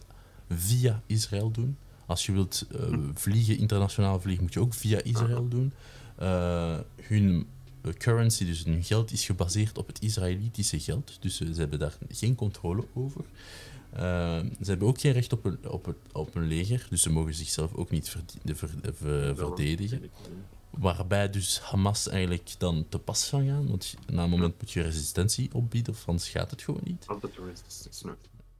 via 0.49 1.01
Israël 1.05 1.51
doen. 1.51 1.77
Als 2.05 2.25
je 2.25 2.31
wilt 2.31 2.65
eh, 2.71 2.97
vliegen, 3.13 3.57
internationaal 3.57 4.19
vliegen, 4.19 4.43
moet 4.43 4.53
je 4.53 4.59
ook 4.59 4.73
via 4.73 5.01
Israël 5.03 5.47
doen. 5.47 5.73
Eh, 6.15 6.77
hun 7.01 7.29
eh, 7.39 7.56
currency, 7.93 8.45
dus 8.45 8.63
hun 8.63 8.83
geld, 8.83 9.11
is 9.11 9.25
gebaseerd 9.25 9.77
op 9.77 9.87
het 9.87 10.01
Israëlitische 10.01 10.79
geld. 10.79 11.17
Dus 11.19 11.39
eh, 11.41 11.47
ze 11.53 11.59
hebben 11.59 11.79
daar 11.79 11.97
geen 12.09 12.35
controle 12.35 12.83
over. 12.93 13.21
Eh, 13.93 13.99
ze 14.39 14.65
hebben 14.65 14.87
ook 14.87 14.99
geen 14.99 15.11
recht 15.11 15.33
op 15.33 15.45
een, 15.45 15.69
op, 15.69 15.85
het, 15.85 15.95
op 16.11 16.35
een 16.35 16.47
leger, 16.47 16.87
dus 16.89 17.01
ze 17.01 17.09
mogen 17.09 17.33
zichzelf 17.33 17.73
ook 17.73 17.89
niet 17.89 18.09
verde- 18.09 18.55
ver- 18.55 18.69
ver- 18.93 19.35
verdedigen. 19.35 20.09
Waarbij 20.69 21.29
dus 21.29 21.59
Hamas 21.59 22.07
eigenlijk 22.07 22.55
dan 22.57 22.85
te 22.89 22.99
pas 22.99 23.29
kan 23.29 23.45
gaan. 23.47 23.67
Want 23.69 23.95
na 24.09 24.23
een 24.23 24.29
moment 24.29 24.53
moet 24.61 24.71
je 24.71 24.81
resistentie 24.81 25.53
opbieden, 25.53 25.93
of 25.93 26.07
anders 26.07 26.29
gaat 26.29 26.51
het 26.51 26.61
gewoon 26.61 26.81
niet. 26.83 27.05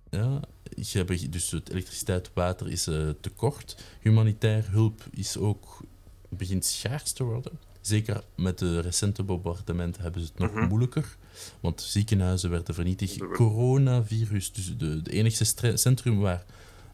Ja, 0.10 0.40
je 0.76 0.98
hebt 0.98 1.32
dus 1.32 1.52
het 1.52 1.70
elektriciteit, 1.70 2.30
water 2.34 2.70
is 2.72 2.88
eh, 2.88 3.10
tekort. 3.22 3.84
Humanitair 4.00 4.70
hulp 4.72 5.06
is 5.12 5.38
ook, 5.38 5.82
begint 6.30 6.66
schaars 6.66 7.12
te 7.12 7.24
worden. 7.24 7.52
Zeker 7.88 8.24
met 8.36 8.58
de 8.58 8.80
recente 8.80 9.24
bombardementen 9.24 10.02
hebben 10.02 10.22
ze 10.22 10.28
het 10.28 10.38
nog 10.40 10.52
Mhm. 10.54 10.68
moeilijker. 10.68 11.18
Want 11.60 11.82
ziekenhuizen 11.82 12.50
werden 12.50 12.74
vernietigd. 12.76 13.18
Coronavirus, 13.18 14.52
dus 14.52 14.78
de, 14.78 15.02
de 15.02 15.12
enige 15.12 15.46
centrum 15.78 16.20
waar 16.20 16.46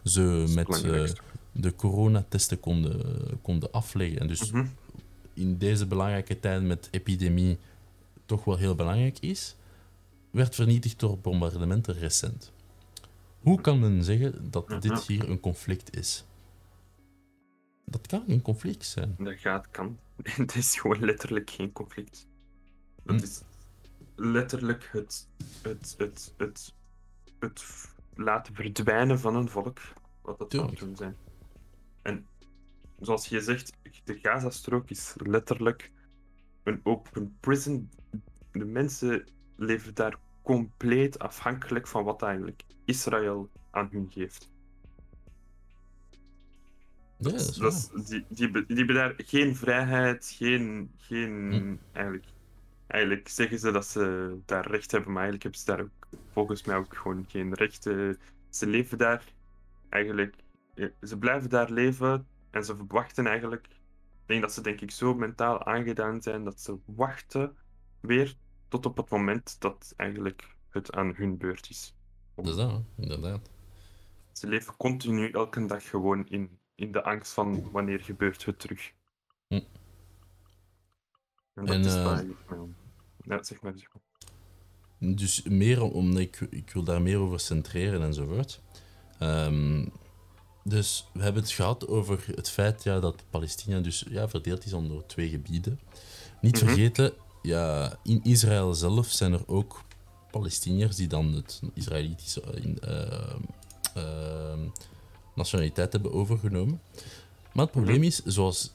ze 0.04 0.46
met 0.56 0.66
belangrijkste. 0.68 1.22
de 1.52 1.76
coronatesten 1.76 2.60
konden, 2.60 3.02
konden 3.42 3.72
afleggen. 3.72 4.20
En 4.20 4.28
dus 4.28 4.52
Mhm. 4.52 4.66
in 5.34 5.58
deze 5.58 5.86
belangrijke 5.86 6.40
tijd 6.40 6.64
met 6.64 6.88
epidemie 6.92 7.58
toch 8.26 8.44
wel 8.44 8.58
heel 8.58 8.76
belangrijk 8.76 9.20
is, 9.20 9.56
werd 10.32 10.56
vernietigd 10.56 11.00
door 11.00 11.20
bombardementen 11.20 11.94
recent. 12.00 12.52
Hoe 13.40 13.62
kan 13.62 13.80
men 13.80 14.04
zeggen 14.04 14.52
dat 14.52 14.82
dit 14.82 15.04
hier 15.08 15.30
een 15.30 15.40
conflict 15.40 15.98
is? 15.98 16.24
Dat 17.86 18.08
kan 18.08 18.24
geen 18.28 18.42
conflict 18.42 18.86
zijn. 18.86 19.16
Dat 19.18 19.34
gaat, 19.38 19.68
kan. 19.72 19.98
Het 20.42 20.56
is 20.56 20.80
gewoon 20.80 21.00
letterlijk 21.06 21.50
geen 21.50 21.72
conflict. 21.72 22.28
Dat 23.04 23.20
Hm. 23.20 23.24
is 23.24 23.44
letterlijk 24.16 24.90
het, 24.92 25.30
het, 25.62 25.96
het, 25.98 26.34
het, 26.38 26.74
het 27.40 27.66
laten 28.16 28.56
verdwijnen 28.56 29.20
van 29.20 29.36
een 29.36 29.50
volk, 29.50 29.80
wat 30.22 30.40
het 30.40 30.40
het 30.40 30.50
Tuurlijk. 30.50 30.80
doen 30.80 30.96
zijn. 30.96 31.18
En 32.02 32.28
zoals 33.00 33.28
je 33.28 33.42
zegt, 33.42 33.78
de 34.04 34.20
Gazastrook 34.20 34.90
is 34.90 35.14
letterlijk 35.18 35.92
een 36.64 36.80
open 36.84 37.38
prison. 37.40 37.90
De 38.52 38.66
mensen 38.66 39.32
leven 39.56 39.94
daar 39.96 40.20
compleet 40.42 41.20
afhankelijk 41.20 41.88
van 41.88 42.04
wat 42.04 42.22
eigenlijk 42.22 42.64
Israël 42.86 43.52
aan 43.72 43.90
hun 43.92 44.12
geeft. 44.12 44.53
Ja, 47.24 47.32
dat 47.32 47.40
is 47.40 47.46
Dat 47.56 47.90
waar. 47.92 48.00
is- 48.02 48.08
die, 48.10 48.26
die, 48.30 48.52
be- 48.52 48.66
die 48.66 48.78
hebben 48.78 48.96
daar 48.96 49.14
geen 49.18 49.56
vrijheid, 49.56 50.34
geen. 50.38 50.92
geen 50.98 51.52
Hm. 51.52 51.76
eigenlijk, 51.92 52.26
eigenlijk 52.88 53.28
zeggen 53.30 53.60
ze 53.60 53.72
dat 53.72 53.86
ze 53.86 54.38
daar 54.46 54.68
recht 54.72 54.92
hebben, 54.92 55.12
maar 55.14 55.22
eigenlijk 55.24 55.44
hebben 55.44 55.60
ze 55.62 55.66
daar 55.66 55.82
ook, 55.82 56.20
volgens 56.32 56.64
mij 56.64 56.76
ook 56.76 56.96
gewoon 56.98 57.26
geen 57.28 57.54
recht. 57.54 57.86
eh. 57.86 58.10
Ze 58.50 58.68
leven 58.68 58.98
daar 58.98 59.24
eigenlijk. 59.90 60.36
Ze 61.02 61.18
blijven 61.18 61.50
daar 61.50 61.72
leven 61.72 62.28
en 62.52 62.66
ze 62.66 62.76
wachten 62.88 63.28
eigenlijk. 63.28 63.66
Ik 63.68 64.30
denk 64.30 64.42
dat 64.42 64.54
ze, 64.54 64.62
denk 64.62 64.82
ik, 64.82 64.92
zo 64.92 65.14
mentaal 65.16 65.66
aangedaan 65.66 66.22
zijn 66.22 66.44
dat 66.44 66.60
ze 66.62 66.78
wachten 66.86 67.56
weer 68.00 68.36
tot 68.68 68.86
op 68.86 68.98
het 68.98 69.10
moment 69.10 69.60
dat 69.62 69.94
eigenlijk 69.98 70.56
het 70.70 70.92
aan 70.96 71.14
hun 71.16 71.38
beurt 71.38 71.70
is. 71.70 71.96
Dat 72.36 72.48
is 72.48 72.56
dat, 72.56 72.82
inderdaad. 72.98 73.50
Ze 74.32 74.48
leven 74.48 74.76
continu 74.78 75.30
elke 75.32 75.66
dag 75.66 75.90
gewoon 75.90 76.28
in, 76.28 76.60
in 76.76 76.92
de 76.92 77.04
angst 77.04 77.32
van 77.34 77.72
wanneer 77.72 78.00
gebeurt 78.00 78.46
het 78.46 78.60
terug. 78.60 78.92
Hm. 79.48 79.54
En 81.54 81.66
dat 81.66 81.76
En, 81.76 81.82
is 81.86 81.96
eh, 81.96 82.04
waar. 82.04 82.26
Ja. 82.26 83.44
zeg 83.44 83.62
maar. 83.62 83.74
Zeg 83.78 83.90
maar. 83.94 84.02
Dus 85.16 85.44
meer 85.44 85.82
om- 85.82 85.92
omdat 85.92 86.22
ik, 86.22 86.40
ik 86.40 86.70
wil 86.72 86.84
daar 86.84 87.02
meer 87.02 87.18
over 87.18 87.40
centreren 87.40 88.02
enzovoort. 88.02 88.62
Ehm, 89.20 89.86
dus 90.64 91.10
we 91.14 91.22
hebben 91.24 91.42
het 91.42 91.52
gehad 91.52 91.88
over 91.88 92.24
het 92.36 92.50
feit 92.50 92.84
ja, 92.84 93.00
dat 93.00 93.24
Palestina 93.30 93.80
dus 93.80 94.06
ja, 94.10 94.30
verdeeld 94.30 94.66
is 94.66 94.74
onder 94.74 95.06
twee 95.08 95.30
gebieden. 95.30 95.80
Niet 96.42 96.56
Mhm. 96.62 96.66
vergeten, 96.66 97.14
ja, 97.42 97.96
in 98.04 98.24
Israël 98.24 98.74
zelf 98.74 99.08
zijn 99.08 99.34
er 99.34 99.48
ook 99.48 99.82
Palestiniërs 100.32 100.96
die 100.96 101.08
dan 101.08 101.34
het 101.34 101.62
Israëlitische 101.74 102.42
ehm, 103.94 104.68
nationaliteit 105.36 105.94
hebben 105.94 106.14
overgenomen. 106.14 106.82
Maar 107.54 107.64
het 107.64 107.74
probleem 107.74 108.04
is, 108.04 108.24
zoals 108.26 108.74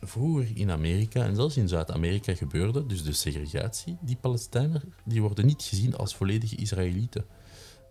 vroeger 0.00 0.48
in 0.54 0.70
Amerika 0.70 1.24
en 1.24 1.34
zelfs 1.34 1.56
in 1.56 1.68
Zuid-Amerika 1.68 2.34
gebeurde, 2.34 2.86
dus 2.86 3.02
de 3.02 3.12
segregatie, 3.12 3.96
die 4.00 4.16
Palestijnen 4.16 4.82
die 5.04 5.20
worden 5.22 5.46
niet 5.46 5.62
gezien 5.62 5.96
als 5.96 6.14
volledige 6.14 6.56
Israëlieten. 6.56 7.24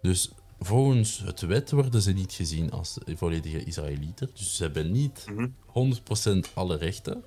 Dus 0.02 0.32
volgens 0.60 1.20
het 1.26 1.42
wet 1.42 1.72
worden 1.72 2.02
ze 2.02 2.12
niet 2.12 2.34
gezien 2.34 2.72
als 2.72 2.98
volledige 3.16 3.64
Israëlieten. 3.64 4.30
Dus 4.34 4.56
ze 4.56 4.64
hebben 4.64 4.92
niet 4.92 5.26
Mhm. 5.28 5.48
100% 5.66 6.50
alle 6.54 6.76
rechten. 6.78 7.24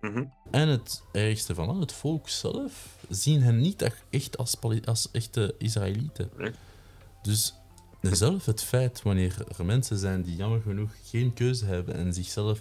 Mhm. 0.00 0.24
En 0.50 0.68
het 0.68 1.02
ergste 1.12 1.54
van 1.54 1.68
al, 1.68 1.80
het 1.80 1.92
volk 1.92 2.28
zelf 2.28 2.96
zien 3.08 3.42
hen 3.42 3.60
niet 3.60 3.92
echt 4.10 4.38
als, 4.38 4.56
als 4.84 5.10
echte 5.12 5.54
Israëlieten. 5.58 6.30
Nee. 6.36 6.52
Dus 7.22 7.54
zelf 8.00 8.46
het 8.46 8.62
feit 8.62 9.02
wanneer 9.02 9.36
er 9.58 9.64
mensen 9.64 9.98
zijn 9.98 10.22
die 10.22 10.36
jammer 10.36 10.60
genoeg 10.60 10.90
geen 11.04 11.32
keuze 11.32 11.64
hebben 11.64 11.94
en 11.94 12.14
zichzelf 12.14 12.60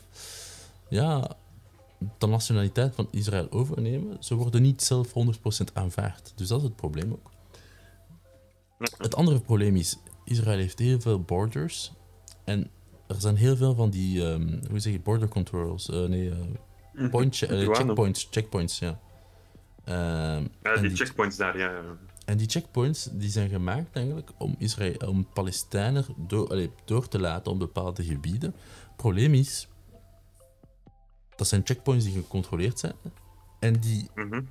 ja, 0.89 1.35
de 2.17 2.27
nationaliteit 2.27 2.95
van 2.95 3.07
Israël 3.11 3.51
overnemen, 3.51 4.17
ze 4.19 4.35
worden 4.35 4.61
niet 4.61 4.81
zelf 4.83 5.07
100% 5.09 5.73
aanvaard. 5.73 6.33
Dus 6.35 6.47
dat 6.47 6.57
is 6.57 6.63
het 6.63 6.75
probleem 6.75 7.11
ook. 7.11 7.31
Het 8.97 9.15
andere 9.15 9.39
probleem 9.39 9.75
is, 9.75 9.97
Israël 10.25 10.57
heeft 10.57 10.79
heel 10.79 10.99
veel 10.99 11.19
borders 11.21 11.91
en 12.43 12.69
er 13.07 13.15
zijn 13.21 13.35
heel 13.35 13.55
veel 13.55 13.75
van 13.75 13.89
die, 13.89 14.25
ehm, 14.25 14.59
hoe 14.69 14.79
zeg 14.79 14.93
je, 14.93 14.99
border 14.99 15.27
controls, 15.27 15.89
eh, 15.89 16.03
nee, 16.05 16.29
eh, 16.29 16.37
Mhm. 16.93 17.09
point, 17.09 17.41
eh, 17.41 17.73
checkpoints, 17.73 18.27
checkpoints, 18.31 18.79
ja. 18.79 18.99
Ehm, 19.83 20.45
Ja, 20.63 20.73
die 20.73 20.87
die- 20.87 20.95
checkpoints 20.97 21.37
daar, 21.37 21.57
ja. 21.57 21.81
En 22.29 22.37
die 22.37 22.49
checkpoints 22.49 23.09
die 23.11 23.29
zijn 23.29 23.49
gemaakt 23.49 23.95
eigenlijk 23.95 24.31
om, 24.37 24.55
Israël, 24.57 24.97
om 25.07 25.27
Palestijnen 25.33 26.05
door, 26.17 26.47
allee, 26.49 26.71
door 26.85 27.07
te 27.07 27.19
laten 27.19 27.51
op 27.51 27.59
bepaalde 27.59 28.03
gebieden. 28.03 28.53
Het 28.87 28.95
probleem 28.95 29.33
is, 29.33 29.67
dat 31.35 31.47
zijn 31.47 31.61
checkpoints 31.63 32.05
die 32.05 32.13
gecontroleerd 32.13 32.79
zijn 32.79 32.93
en 33.59 33.79
die 33.79 34.09
Mhm. 34.15 34.41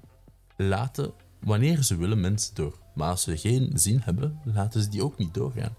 laten, 0.57 1.13
wanneer 1.41 1.83
ze 1.83 1.97
willen, 1.97 2.21
mensen 2.21 2.55
door. 2.55 2.79
Maar 2.95 3.11
als 3.11 3.23
ze 3.23 3.37
geen 3.37 3.71
zin 3.75 4.01
hebben, 4.05 4.41
laten 4.45 4.83
ze 4.83 4.89
die 4.89 5.03
ook 5.05 5.19
niet 5.19 5.35
doorgaan. 5.35 5.75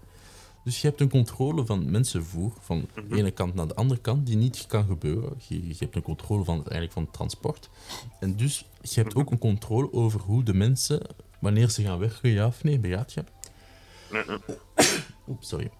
Dus 0.64 0.80
je 0.80 0.88
hebt 0.88 1.00
een 1.00 1.10
controle 1.10 1.66
van 1.66 1.90
mensenvoer 1.90 2.52
van 2.60 2.86
de 2.94 3.00
Mhm. 3.02 3.14
ene 3.14 3.30
kant 3.30 3.54
naar 3.54 3.68
de 3.68 3.74
andere 3.74 4.00
kant 4.00 4.26
die 4.26 4.36
niet 4.36 4.66
kan 4.66 4.84
gebeuren. 4.84 5.32
Je, 5.48 5.66
je 5.66 5.74
hebt 5.78 5.96
een 5.96 6.02
controle 6.02 6.44
van, 6.44 6.54
eigenlijk 6.56 6.92
van 6.92 7.02
het 7.02 7.12
transport. 7.12 7.70
En 8.20 8.36
dus 8.36 8.66
je 8.82 9.00
hebt 9.00 9.14
ook 9.14 9.30
een 9.30 9.38
controle 9.38 9.92
over 9.92 10.20
hoe 10.20 10.42
de 10.42 10.54
mensen, 10.54 11.00
wanneer 11.40 11.68
ze 11.70 11.82
gaan 11.82 11.98
werken, 11.98 12.30
ja 12.30 12.46
of 12.46 12.62
nee, 12.64 12.78
begrijp 12.78 13.10
je? 13.10 13.24
Nee, 14.10 14.24
nee. 14.26 14.58
Oeps, 15.28 15.48
sorry. 15.48 15.70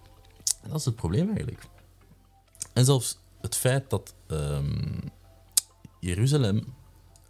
En 0.63 0.69
dat 0.69 0.79
is 0.79 0.85
het 0.85 0.95
probleem 0.95 1.27
eigenlijk. 1.27 1.63
En 2.73 2.85
zelfs 2.85 3.17
het 3.41 3.55
feit 3.55 3.89
dat 3.89 4.13
ehm, 4.27 4.99
Jeruzalem, 5.99 6.73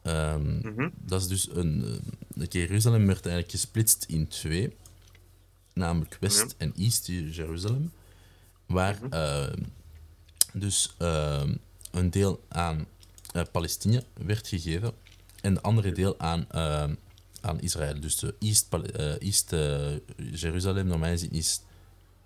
ehm, 0.01 0.57
Mhm. 0.67 0.89
dat 1.01 1.21
is 1.21 1.27
dus 1.27 1.49
een, 1.55 1.99
eh, 2.37 2.45
Jeruzalem 2.49 3.05
werd 3.05 3.25
eigenlijk 3.25 3.51
gesplitst 3.55 4.03
in 4.03 4.27
twee, 4.27 4.75
namelijk 5.73 6.17
West- 6.19 6.55
en 6.57 6.73
East-Jeruzalem, 6.77 7.91
waar 8.65 8.97
Mhm. 9.01 9.13
ehm, 9.13 9.63
dus 10.53 10.95
een 11.91 12.09
deel 12.09 12.43
aan 12.47 12.85
eh, 13.31 13.41
Palestina 13.51 14.01
werd 14.13 14.47
gegeven 14.47 14.93
en 15.41 15.53
de 15.53 15.61
andere 15.61 15.91
deel 15.91 16.19
aan, 16.19 16.47
aan 17.41 17.59
Israël. 17.59 17.99
Dus 17.99 18.17
de 18.19 18.35
East, 18.39 18.73
eh, 18.73 19.21
East 19.21 19.53
eh, 19.53 19.91
Jeruzalem, 20.31 20.87
normaal 20.87 21.09
gezien 21.09 21.31
is 21.31 21.61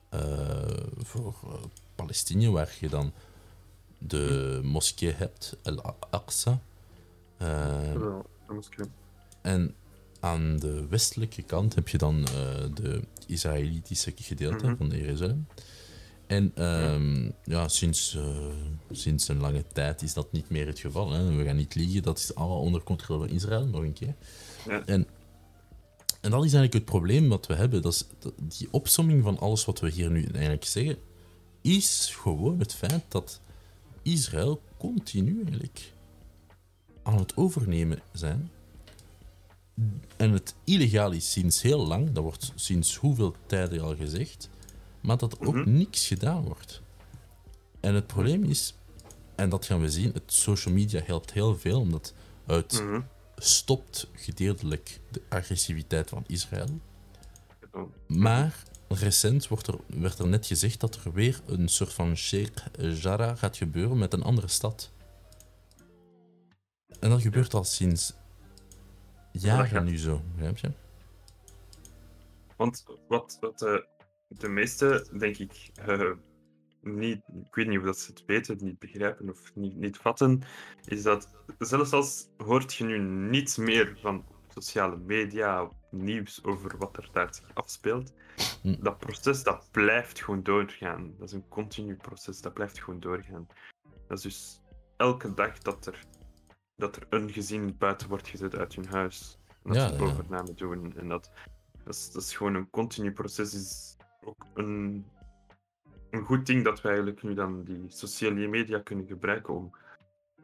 eh, 0.10 0.68
voor 0.98 1.36
Palestina, 1.96 2.50
waar 2.50 2.76
je 2.80 2.90
dan 2.90 3.12
de 3.98 4.60
moskee 4.64 5.12
hebt, 5.14 5.58
Ja, 7.40 8.22
moest 8.50 8.70
ik- 8.78 8.88
en 9.42 9.74
aan 10.20 10.58
de 10.58 10.88
westelijke 10.88 11.42
kant 11.42 11.76
heb 11.76 11.88
je 11.88 11.98
dan 11.98 12.28
eh, 12.28 12.34
de 12.74 13.02
Israëlitische 13.28 14.14
gedeelte 14.16 14.66
Mhm. 14.66 14.76
van 14.76 14.88
Jeruzalem. 14.90 15.48
En 16.28 16.52
ehm, 16.56 17.32
ja, 17.44 17.68
sinds, 17.68 18.18
sinds 18.92 19.28
een 19.28 19.40
lange 19.40 19.64
tijd 19.74 20.02
is 20.02 20.14
dat 20.14 20.32
niet 20.32 20.50
meer 20.50 20.68
het 20.68 20.80
geval. 20.80 21.12
Hè. 21.12 21.36
We 21.36 21.44
gaan 21.44 21.56
niet 21.56 21.76
liegen, 21.76 22.04
dat 22.04 22.18
is 22.18 22.36
allemaal 22.36 22.60
onder 22.62 22.84
controle 22.84 23.28
van 23.28 23.36
Israël, 23.36 23.66
nog 23.66 23.82
een 23.82 23.94
keer. 23.94 24.16
Ja. 24.66 24.86
En, 24.86 25.08
en 26.22 26.32
dat 26.32 26.44
is 26.46 26.54
eigenlijk 26.54 26.74
het 26.74 26.86
probleem 26.86 27.30
wat 27.30 27.48
we 27.48 27.54
hebben. 27.54 27.82
Dat 27.82 27.94
is, 27.94 28.06
dat- 28.20 28.34
die 28.38 28.68
opsomming 28.72 29.24
van 29.24 29.40
alles 29.40 29.66
wat 29.66 29.80
we 29.80 29.90
hier 29.90 30.12
nu 30.12 30.24
eigenlijk 30.26 30.66
zeggen, 30.66 30.98
is 31.62 32.10
gewoon 32.22 32.60
het 32.60 32.74
feit 32.74 33.04
dat 33.08 33.42
Israël 34.02 34.62
continu 34.78 35.42
eigenlijk 35.42 35.94
aan 37.04 37.18
het 37.18 37.38
overnemen 37.38 38.00
zijn. 38.14 38.52
En 40.18 40.32
het 40.32 40.56
illegaal 40.64 41.12
is 41.12 41.32
sinds 41.32 41.62
heel 41.62 41.88
lang, 41.88 42.12
dat 42.12 42.24
wordt 42.24 42.52
sinds 42.56 42.96
hoeveel 42.96 43.36
tijden 43.46 43.82
al 43.82 43.96
gezegd, 43.96 44.50
maar 45.02 45.18
dat 45.18 45.32
er 45.32 45.48
ook 45.48 45.56
Mhm. 45.56 45.78
niks 45.78 46.08
gedaan 46.08 46.44
wordt. 46.44 46.82
En 47.80 47.94
het 47.94 48.08
probleem 48.08 48.44
is, 48.44 48.74
en 49.36 49.50
dat 49.50 49.66
gaan 49.66 49.80
we 49.82 49.90
zien, 49.90 50.12
het 50.14 50.24
social 50.34 50.74
media 50.74 51.02
helpt 51.06 51.34
heel 51.34 51.58
veel, 51.58 51.80
omdat 51.80 52.14
het 52.46 52.82
Mhm. 52.84 53.02
Stopt 53.38 54.10
gedeeltelijk 54.14 55.00
de 55.12 55.22
agressiviteit 55.30 56.10
van 56.10 56.24
Israël. 56.28 56.80
Ja. 57.74 57.86
Maar 58.08 58.64
recent 58.88 59.48
wordt 59.48 59.68
er, 59.68 59.80
werd 59.88 60.20
er 60.20 60.28
net 60.28 60.46
gezegd 60.46 60.80
dat 60.80 60.96
er 60.96 61.14
weer 61.14 61.42
een 61.46 61.68
soort 61.68 61.94
van 61.94 62.18
Sheikh 62.18 62.66
Jarrah 63.02 63.38
gaat 63.38 63.58
gebeuren 63.58 63.98
met 63.98 64.14
een 64.14 64.24
andere 64.24 64.48
stad. 64.48 64.92
En 67.00 67.10
dat 67.10 67.22
gebeurt 67.22 67.54
al 67.54 67.64
sinds 67.64 68.14
jaren 69.32 69.86
nu 69.86 69.98
zo, 69.98 70.22
begrijp 70.34 70.58
je? 70.58 70.72
Want 72.58 72.86
wat, 73.08 73.38
wat 73.40 73.60
de, 73.60 73.88
de 74.28 74.48
meeste, 74.48 75.08
denk 75.20 75.38
ik, 75.38 75.72
eh, 75.76 76.12
niet, 76.86 77.22
ik 77.46 77.56
weet 77.56 77.68
niet 77.68 77.78
of 77.80 77.84
dat 77.86 78.00
ze 78.00 78.12
het 78.12 78.24
weten, 78.26 78.58
niet 78.62 78.80
begrijpen 78.80 79.30
of 79.30 79.56
niet, 79.56 79.76
niet 79.76 79.98
vatten, 79.98 80.42
is 80.86 81.04
dat 81.04 81.30
zelfs 81.60 81.92
als 81.92 82.28
hoort 82.38 82.74
je 82.74 82.84
nu 82.84 82.98
niets 83.30 83.58
meer 83.58 83.98
van 84.02 84.26
sociale 84.54 84.98
media 84.98 85.70
nieuws 85.92 86.44
over 86.44 86.78
wat 86.78 86.98
er 86.98 87.10
daar 87.12 87.34
zich 87.36 87.54
afspeelt, 87.54 88.14
Hm. 88.62 88.76
dat 88.80 88.98
proces 88.98 89.44
dat 89.44 89.68
blijft 89.72 90.24
gewoon 90.24 90.44
doorgaan. 90.44 91.14
Dat 91.18 91.28
is 91.28 91.34
een 91.34 91.48
continu 91.48 91.96
proces, 91.96 92.42
dat 92.42 92.54
blijft 92.54 92.84
gewoon 92.84 93.00
doorgaan. 93.00 93.48
Dat 94.08 94.18
is 94.18 94.24
dus 94.24 94.62
elke 94.98 95.34
dag 95.34 95.58
dat 95.58 95.86
er, 95.86 96.00
dat 96.76 96.96
er 96.96 97.06
een 97.10 97.32
gezin 97.32 97.76
buiten 97.78 98.10
wordt 98.10 98.28
gezet 98.28 98.56
uit 98.56 98.76
hun 98.76 98.88
huis. 98.88 99.40
En 99.48 99.56
dat 99.64 99.76
Ja, 99.76 99.88
ze 99.88 99.94
ja. 99.94 100.00
overname 100.02 100.54
doen. 100.54 100.94
En 100.98 101.08
dat, 101.08 101.32
dat, 101.84 101.96
is, 101.96 102.12
dat 102.12 102.22
is 102.22 102.36
gewoon 102.36 102.56
een 102.56 102.70
continu 102.70 103.12
proces. 103.12 103.54
is 103.54 103.98
ook 104.24 104.46
een, 104.54 105.06
een 106.16 106.26
goed 106.26 106.46
ding 106.46 106.64
dat 106.64 106.82
we 106.82 106.88
eigenlijk 106.88 107.24
nu 107.24 107.34
dan 107.34 107.64
die 107.64 107.86
sociale 107.88 108.48
media 108.48 108.80
kunnen 108.80 109.08
gebruiken 109.08 109.54
om 109.54 109.76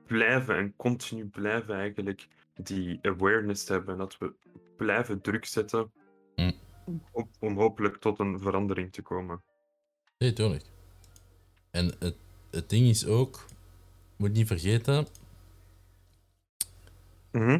blijven 0.07 0.55
en 0.55 0.75
continu 0.75 1.25
blijven 1.25 1.75
eigenlijk 1.75 2.27
die 2.55 2.99
awareness 3.01 3.63
te 3.63 3.73
hebben. 3.73 3.97
Dat 3.97 4.17
we 4.17 4.33
blijven 4.77 5.21
druk 5.21 5.45
zetten 5.45 5.91
Hm. 6.35 6.51
om, 7.11 7.29
om 7.39 7.57
hopelijk 7.57 7.97
tot 7.97 8.19
een 8.19 8.39
verandering 8.39 8.93
te 8.93 9.01
komen. 9.01 9.41
Nee, 10.17 10.33
tuurlijk. 10.33 10.65
En 11.71 11.93
het, 11.99 12.15
het 12.49 12.69
ding 12.69 12.87
is 12.87 13.05
ook, 13.05 13.45
moet 14.15 14.33
niet 14.33 14.47
vergeten, 14.47 15.07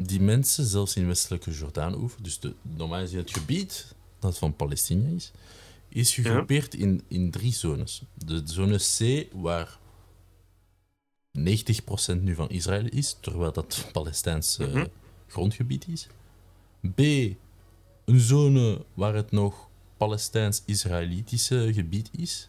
die 0.02 0.20
mensen, 0.20 0.64
zelfs 0.64 0.96
in 0.96 1.06
westelijke 1.06 1.50
Jordaan-oever, 1.50 2.22
dus 2.22 2.40
de, 2.40 2.54
normaal 2.62 3.00
het 3.00 3.30
gebied 3.30 3.94
dat 4.18 4.38
van 4.38 4.56
Palestina 4.56 5.08
is, 5.08 5.32
is 5.94 6.14
gegroepeerd 6.14 6.74
in, 6.74 7.02
in 7.08 7.30
drie 7.30 7.52
zones. 7.52 8.02
De 8.14 8.42
zone 8.44 8.76
C, 8.78 9.26
waar 9.32 9.78
90% 11.38 11.42
nu 12.20 12.34
van 12.34 12.48
Israël 12.50 12.86
is, 12.86 13.16
terwijl 13.20 13.52
dat 13.52 13.88
Palestijns 13.92 14.58
eh, 14.58 14.66
Mhm. 14.66 14.86
grondgebied 15.26 15.88
is. 15.88 16.06
B, 16.94 16.98
een 18.04 18.20
zone 18.20 18.84
waar 18.94 19.14
het 19.14 19.30
nog 19.30 19.68
Palestijns-Israëlitische 19.96 21.70
gebied 21.72 22.10
is. 22.16 22.48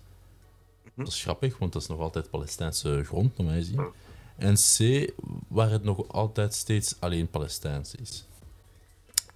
Mhm. 0.83 1.03
Dat 1.03 1.07
is 1.13 1.21
grappig, 1.21 1.57
want 1.57 1.73
dat 1.73 1.81
is 1.81 1.87
nog 1.87 1.99
altijd 1.99 2.29
Palestijnse 2.29 3.03
grond, 3.03 3.37
normaal 3.37 3.55
gezien. 3.55 3.79
Oh. 3.79 3.93
En 4.37 4.55
C, 4.55 5.09
waar 5.47 5.69
het 5.71 5.83
nog 5.83 6.07
altijd 6.07 6.53
steeds 6.53 6.95
alleen 6.99 7.29
Palestijns 7.29 7.95
is. 7.95 8.25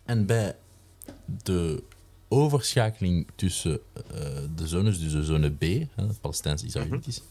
En 0.04 0.26
bij 0.26 0.56
de 1.44 1.84
overschakeling 2.28 3.28
tussen 3.36 3.80
eh, 3.94 4.04
de 4.56 4.68
zones, 4.68 5.00
dus 5.00 5.12
de 5.12 5.24
zone 5.24 5.50
B, 5.50 5.62
hè, 5.96 6.06
Palestijns-Israëlitisch, 6.22 7.22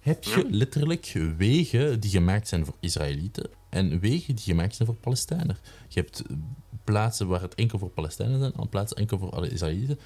heb 0.00 0.24
je 0.24 0.46
letterlijk 0.50 1.12
wegen 1.36 2.00
die 2.00 2.10
gemaakt 2.10 2.48
zijn 2.48 2.64
voor 2.64 2.76
Israëlieten 2.80 3.50
en 3.68 4.00
wegen 4.00 4.34
die 4.34 4.44
gemaakt 4.44 4.74
zijn 4.74 4.88
voor 4.88 4.96
Palestijnen. 4.96 5.56
Je 5.88 6.00
hebt 6.00 6.22
plaatsen 6.84 7.26
waar 7.26 7.40
het 7.40 7.54
enkel 7.54 7.78
voor 7.78 7.90
Palestijnen 7.90 8.38
zijn 8.38 8.52
en 8.52 8.68
plaatsen 8.68 8.96
enkel 8.96 9.18
voor 9.18 9.30
alle 9.30 9.50
Israëlieten. 9.50 9.98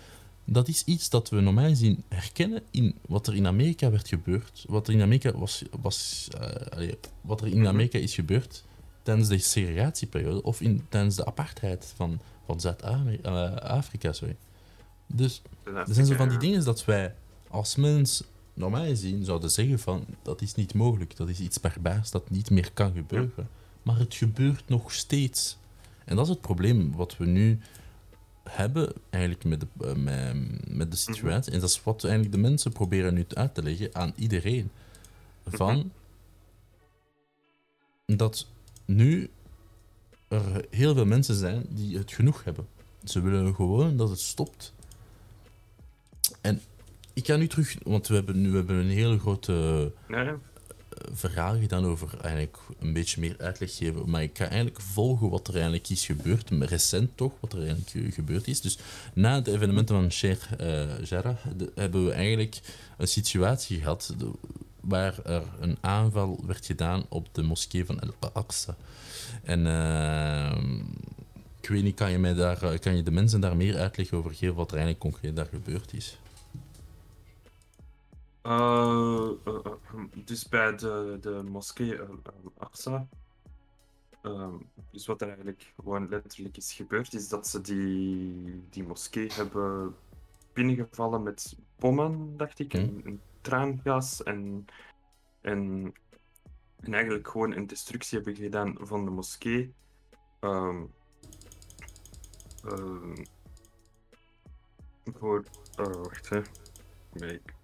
Dat 0.45 0.69
is 0.69 0.85
iets 0.85 1.11
dat 1.11 1.29
we 1.29 1.41
normaal 1.41 1.69
gezien 1.69 2.05
herkennen 2.09 2.63
in 2.71 2.95
wat 3.07 3.27
er 3.27 3.35
in 3.35 3.47
Amerika 3.47 3.91
werd 3.91 4.09
gebeurd. 4.09 4.65
Wat 4.69 4.89
er 4.89 4.95
in 4.95 5.03
Amerika 5.03 5.33
was, 5.33 5.63
was 5.81 6.29
eh, 6.39 6.93
wat 7.21 7.41
er 7.41 7.47
in 7.47 7.59
Mhm. 7.59 7.67
Amerika 7.67 7.99
is 7.99 8.15
gebeurd 8.15 8.65
tijdens 9.03 9.29
de 9.29 9.39
segregatieperiode 9.39 10.43
of 10.43 10.61
in, 10.61 10.87
tijdens 10.89 11.17
de 11.17 11.27
apartheid 11.27 11.93
van, 11.97 12.21
van 12.51 12.61
Zuid-Afrika. 12.61 14.13
sorry. 14.13 14.37
Dus 15.07 15.43
er 15.65 15.95
zijn 15.95 16.07
zo 16.07 16.15
van 16.15 16.29
die 16.29 16.39
dingen 16.39 16.65
dat 16.65 16.85
wij 16.85 17.15
als 17.49 17.77
mens 17.77 18.25
normaal 18.55 18.85
gezien 18.85 19.25
zouden 19.25 19.51
zeggen 19.51 19.79
van 19.79 20.07
dat 20.23 20.41
is 20.43 20.55
niet 20.55 20.75
mogelijk, 20.75 21.17
dat 21.17 21.29
is 21.29 21.41
iets 21.41 21.61
barbaars 21.61 22.11
dat 22.11 22.31
niet 22.31 22.51
meer 22.51 22.71
kan 22.73 22.93
gebeuren. 22.93 23.49
Maar 23.83 23.99
het 23.99 24.15
gebeurt 24.15 24.69
nog 24.69 24.93
steeds. 24.93 25.59
En 26.05 26.17
dat 26.17 26.25
is 26.25 26.31
het 26.31 26.41
probleem 26.41 26.93
wat 26.97 27.17
we 27.17 27.27
nu 27.27 27.59
hebben 28.43 28.93
eigenlijk 29.11 29.45
met 29.45 29.61
de, 29.61 29.67
eh, 29.81 29.95
met, 29.95 30.77
met 30.77 30.91
de 30.91 30.97
situatie. 30.97 31.53
En 31.53 31.61
dat 31.61 31.69
is 31.69 31.83
wat 31.83 32.05
eigenlijk 32.05 32.35
de 32.35 32.41
mensen 32.41 32.73
proberen 32.73 33.15
nu 33.15 33.25
uit 33.29 33.55
te 33.55 33.63
leggen 33.63 33.95
aan 33.95 34.13
iedereen. 34.17 34.71
Van 35.45 35.93
dat 38.07 38.47
nu 38.85 39.31
er 40.31 40.65
heel 40.71 40.95
veel 40.95 41.05
mensen 41.07 41.35
zijn 41.35 41.67
die 41.69 41.99
het 41.99 42.13
genoeg 42.13 42.45
hebben. 42.45 42.67
Ze 43.05 43.21
willen 43.21 43.55
gewoon 43.55 43.97
dat 43.97 44.09
het 44.11 44.21
stopt. 44.21 44.73
En 46.41 46.61
ik 47.13 47.27
ga 47.27 47.37
nu 47.37 47.47
terug, 47.49 47.77
want 47.83 48.07
we 48.09 48.15
hebben 48.15 48.41
nu 48.41 48.51
we 48.51 48.57
hebben 48.57 48.77
een 48.77 48.91
hele 48.91 49.19
grote 49.19 49.93
eh, 50.09 50.17
verhaal 51.13 51.59
gedaan 51.59 51.85
over 51.85 52.19
eigenlijk 52.23 52.57
een 52.79 52.93
beetje 52.93 53.21
meer 53.21 53.35
uitleg 53.39 53.77
geven. 53.77 54.11
Maar 54.11 54.23
ik 54.23 54.37
ga 54.39 54.45
eigenlijk 54.47 54.81
volgen 54.81 55.31
wat 55.31 55.49
er 55.49 55.55
eigenlijk 55.55 55.89
is 55.89 56.07
gebeurd, 56.07 56.51
recent 56.51 57.17
toch, 57.17 57.33
wat 57.41 57.53
er 57.53 57.59
eigenlijk 57.59 57.91
ge- 57.91 58.11
gebeurd 58.13 58.47
is. 58.49 58.61
Dus 58.61 58.79
na 59.15 59.41
de 59.41 59.53
evenementen 59.53 59.95
van 59.95 60.13
Sheikh 60.13 60.53
eh 60.59 61.03
Jarrah 61.05 61.37
de- 61.57 61.73
hebben 61.75 62.05
we 62.05 62.13
eigenlijk 62.13 62.61
een 62.99 63.09
situatie 63.09 63.79
gehad 63.81 64.15
de- 64.19 64.31
waar 64.81 65.25
er 65.25 65.43
een 65.61 65.77
aanval 65.81 66.41
werd 66.47 66.67
gedaan 66.67 67.05
op 67.09 67.35
de 67.35 67.43
moskee 67.43 67.85
van 67.85 68.01
Al-Aqsa. 68.21 68.77
En 69.43 69.67
ehm, 69.67 70.79
ik 71.61 71.69
weet 71.69 71.83
niet, 71.83 71.97
kan 71.97 72.11
je, 72.11 72.19
mij 72.19 72.35
daar, 72.35 72.63
eh, 72.63 72.79
kan 72.79 72.97
je 72.97 73.03
de 73.03 73.11
mensen 73.11 73.41
daar 73.41 73.57
meer 73.57 73.79
uitleg 73.79 74.13
over 74.13 74.31
geven 74.35 74.55
wat 74.55 74.71
er 74.71 74.79
eigenlijk 74.79 75.05
concreet 75.05 75.37
daar 75.37 75.47
gebeurd 75.47 75.93
is? 75.93 76.19
Uh, 78.43 79.31
uh, 79.47 79.55
uh, 79.65 80.03
dus 80.25 80.49
bij 80.49 80.77
de, 80.77 81.19
de 81.21 81.43
moskee 81.51 81.99
Aqsa. 82.59 83.07
Ehm, 84.23 84.55
dus 84.91 85.07
wat 85.07 85.21
er 85.21 85.27
eigenlijk 85.27 85.73
gewoon 85.83 86.09
letterlijk 86.09 86.57
is 86.57 86.73
gebeurd, 86.73 87.15
is 87.15 87.29
dat 87.29 87.49
ze 87.49 87.61
die, 87.61 88.63
die 88.71 88.83
moskee 88.83 89.33
hebben 89.33 89.95
binnengevallen 90.53 91.23
met 91.23 91.57
bommen, 91.79 92.37
dacht 92.37 92.59
ik, 92.59 92.75
en, 92.75 93.01
en 93.05 93.21
traangas 93.41 94.23
en, 94.23 94.67
en, 95.41 95.93
en 96.81 96.95
eigenlijk 96.95 97.29
gewoon 97.29 97.53
een 97.53 97.67
destructie 97.67 98.19
hebben 98.19 98.43
gedaan 98.43 98.77
van 98.81 99.05
de 99.05 99.11
moskee. 99.11 99.75
Um, 100.41 100.93
uh, 102.65 103.25
voor. 105.05 105.45
Uh, 105.81 105.87
wacht 105.87 106.29
hè. 106.29 106.41
Nee, 107.13 107.35
ik, 107.35 107.55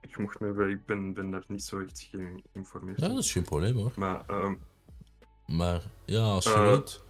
ik 0.00 0.18
mocht 0.18 0.40
me 0.40 0.68
ik 0.68 0.86
ben, 0.86 1.12
ben 1.12 1.30
daar 1.30 1.44
niet 1.48 1.64
zo 1.64 1.80
echt 1.80 2.08
geïnformeerd. 2.10 3.00
Ja, 3.00 3.08
dat 3.08 3.18
is 3.18 3.32
geen 3.32 3.42
probleem 3.42 3.76
hoor. 3.76 3.92
Maar, 3.96 4.24
um, 4.30 4.60
maar 5.46 5.82
ja, 6.04 6.20
als 6.20 6.44
je 6.44 6.50
uh, 6.50 6.70
weet, 6.70 7.02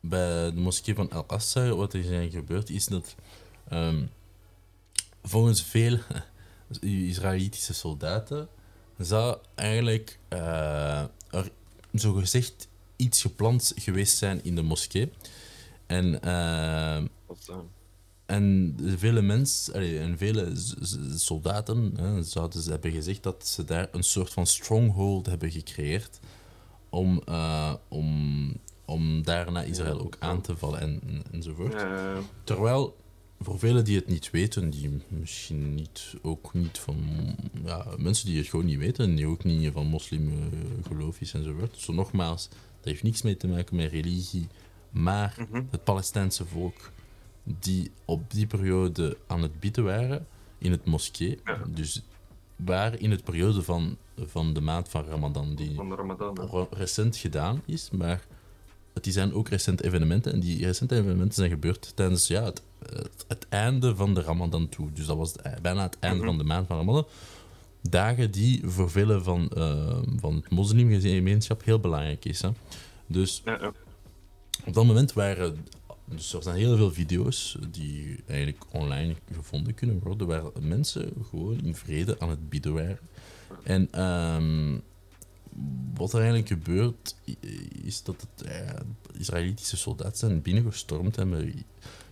bij 0.00 0.50
de 0.50 0.60
moskee 0.60 0.94
van 0.94 1.10
al 1.10 1.24
Aqsa, 1.26 1.74
wat 1.74 1.92
er 1.92 2.02
zijn 2.02 2.30
gebeurd, 2.30 2.70
is 2.70 2.86
dat 2.86 3.14
um, 3.72 4.10
volgens 5.22 5.62
veel 5.62 5.98
Israëlitische 6.80 7.74
soldaten 7.74 8.48
zou 8.98 9.38
eigenlijk 9.54 10.18
uh, 10.32 11.00
er 11.30 11.50
zogezegd 11.92 12.68
iets 12.96 13.20
gepland 13.22 13.72
geweest 13.76 14.16
zijn 14.16 14.44
in 14.44 14.54
de 14.54 14.62
moskee. 14.62 15.10
En, 15.86 16.20
uh, 16.24 16.96
en 18.26 18.76
vele 18.96 19.22
mensen 19.22 19.74
en 20.00 20.18
vele 20.18 20.52
soldaten 21.16 21.92
hè, 21.96 22.22
zouden 22.22 22.62
ze 22.62 22.70
hebben 22.70 22.92
gezegd 22.92 23.22
dat 23.22 23.46
ze 23.46 23.64
daar 23.64 23.88
een 23.92 24.02
soort 24.02 24.32
van 24.32 24.46
stronghold 24.46 25.26
hebben 25.26 25.50
gecreëerd 25.50 26.18
om, 26.88 27.22
uh, 27.28 27.74
om, 27.88 28.52
om 28.84 29.22
daarna 29.22 29.62
Israël 29.62 30.00
ook 30.00 30.16
aan 30.18 30.40
te 30.40 30.56
vallen 30.56 30.80
en, 30.80 31.22
enzovoort. 31.32 31.86
Terwijl 32.44 32.96
voor 33.40 33.58
velen 33.58 33.84
die 33.84 33.96
het 33.96 34.06
niet 34.06 34.30
weten, 34.30 34.70
die 34.70 35.00
misschien 35.08 35.74
niet, 35.74 36.14
ook 36.22 36.54
niet 36.54 36.78
van 36.78 36.96
ja, 37.64 37.86
mensen 37.96 38.26
die 38.26 38.38
het 38.38 38.46
gewoon 38.46 38.66
niet 38.66 38.78
weten, 38.78 39.14
die 39.14 39.26
ook 39.26 39.44
niet 39.44 39.72
van 39.72 39.86
moslimgeloof 39.86 41.20
is 41.20 41.32
enzovoort. 41.32 41.78
Zo 41.78 41.92
nogmaals, 41.92 42.48
dat 42.48 42.84
heeft 42.84 43.02
niks 43.02 43.22
mee 43.22 43.36
te 43.36 43.48
maken 43.48 43.76
met 43.76 43.90
religie, 43.90 44.48
maar 44.90 45.46
mhm. 45.50 45.62
het 45.70 45.84
Palestijnse 45.84 46.46
volk 46.46 46.90
die 47.42 47.90
op 48.04 48.30
die 48.30 48.46
periode 48.46 49.16
aan 49.26 49.42
het 49.42 49.60
bieden 49.60 49.84
waren 49.84 50.26
in 50.58 50.70
het 50.70 50.84
moskee, 50.84 51.38
dus 51.68 52.02
waar 52.56 53.00
in 53.00 53.10
het 53.10 53.24
periode 53.24 53.62
van, 53.62 53.96
van 54.16 54.52
de 54.52 54.60
maand 54.60 54.88
van 54.88 55.04
Ramadan, 55.04 55.54
die 55.54 55.74
van 55.74 55.94
Ramadan, 55.94 56.68
recent 56.70 57.16
gedaan 57.16 57.62
is, 57.66 57.90
maar 57.90 58.26
het 58.94 59.06
zijn 59.12 59.34
ook 59.34 59.48
recente 59.48 59.84
evenementen 59.84 60.32
en 60.32 60.40
die 60.40 60.64
recente 60.64 60.94
evenementen 60.94 61.34
zijn 61.34 61.50
gebeurd 61.50 61.92
tijdens 61.94 62.26
ja, 62.26 62.44
het, 62.44 62.62
het, 63.28 63.46
einde 63.48 63.96
van 63.96 64.14
de 64.14 64.22
Ramadan 64.22 64.68
toe. 64.68 64.92
Dus 64.92 65.06
dat 65.06 65.16
was 65.16 65.34
bijna 65.62 65.82
het 65.82 65.98
einde 65.98 66.18
mhm. 66.18 66.26
van 66.26 66.38
de 66.38 66.44
maand 66.44 66.66
van 66.66 66.76
Ramadan. 66.76 67.06
Dagen 67.80 68.30
die 68.30 68.60
voor 68.64 68.90
velen 68.90 69.24
van, 69.24 69.50
uh, 69.56 69.98
van 70.16 70.34
het 70.34 70.50
moslimgemeenschap 70.50 71.64
heel 71.64 71.80
belangrijk 71.80 72.24
is. 72.24 72.42
Hè. 72.42 72.50
Dus 73.06 73.42
op 74.64 74.74
dat 74.74 74.84
moment 74.84 75.12
waren 75.12 75.64
dus 76.08 76.32
er 76.32 76.42
zijn 76.42 76.56
heel 76.56 76.76
veel 76.76 76.92
video's 76.92 77.58
die 77.70 78.22
eigenlijk 78.26 78.64
online 78.70 79.14
gevonden 79.32 79.74
kunnen 79.74 80.00
worden, 80.02 80.26
waar 80.26 80.44
mensen 80.60 81.12
gewoon 81.30 81.60
in 81.60 81.74
vrede 81.74 82.20
aan 82.20 82.30
het 82.30 82.48
bieden 82.48 82.74
waren. 82.74 82.98
En 83.62 84.02
um, 84.02 84.82
wat 85.94 86.12
er 86.12 86.18
eigenlijk 86.18 86.48
gebeurt, 86.48 87.16
is 87.82 88.02
dat 88.02 88.20
het 88.20 88.48
uh, 88.48 89.20
Israëlitische 89.20 89.76
soldaten 89.76 90.16
zijn 90.16 90.42
binnengestormd 90.42 91.16
en 91.16 91.30
hebben 91.30 91.64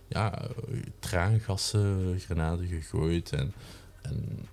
ja, 0.07 0.49
traangassen, 0.99 2.19
granaten 2.19 2.67
gegooid. 2.67 3.31
En, 3.31 3.53
en 4.01 4.47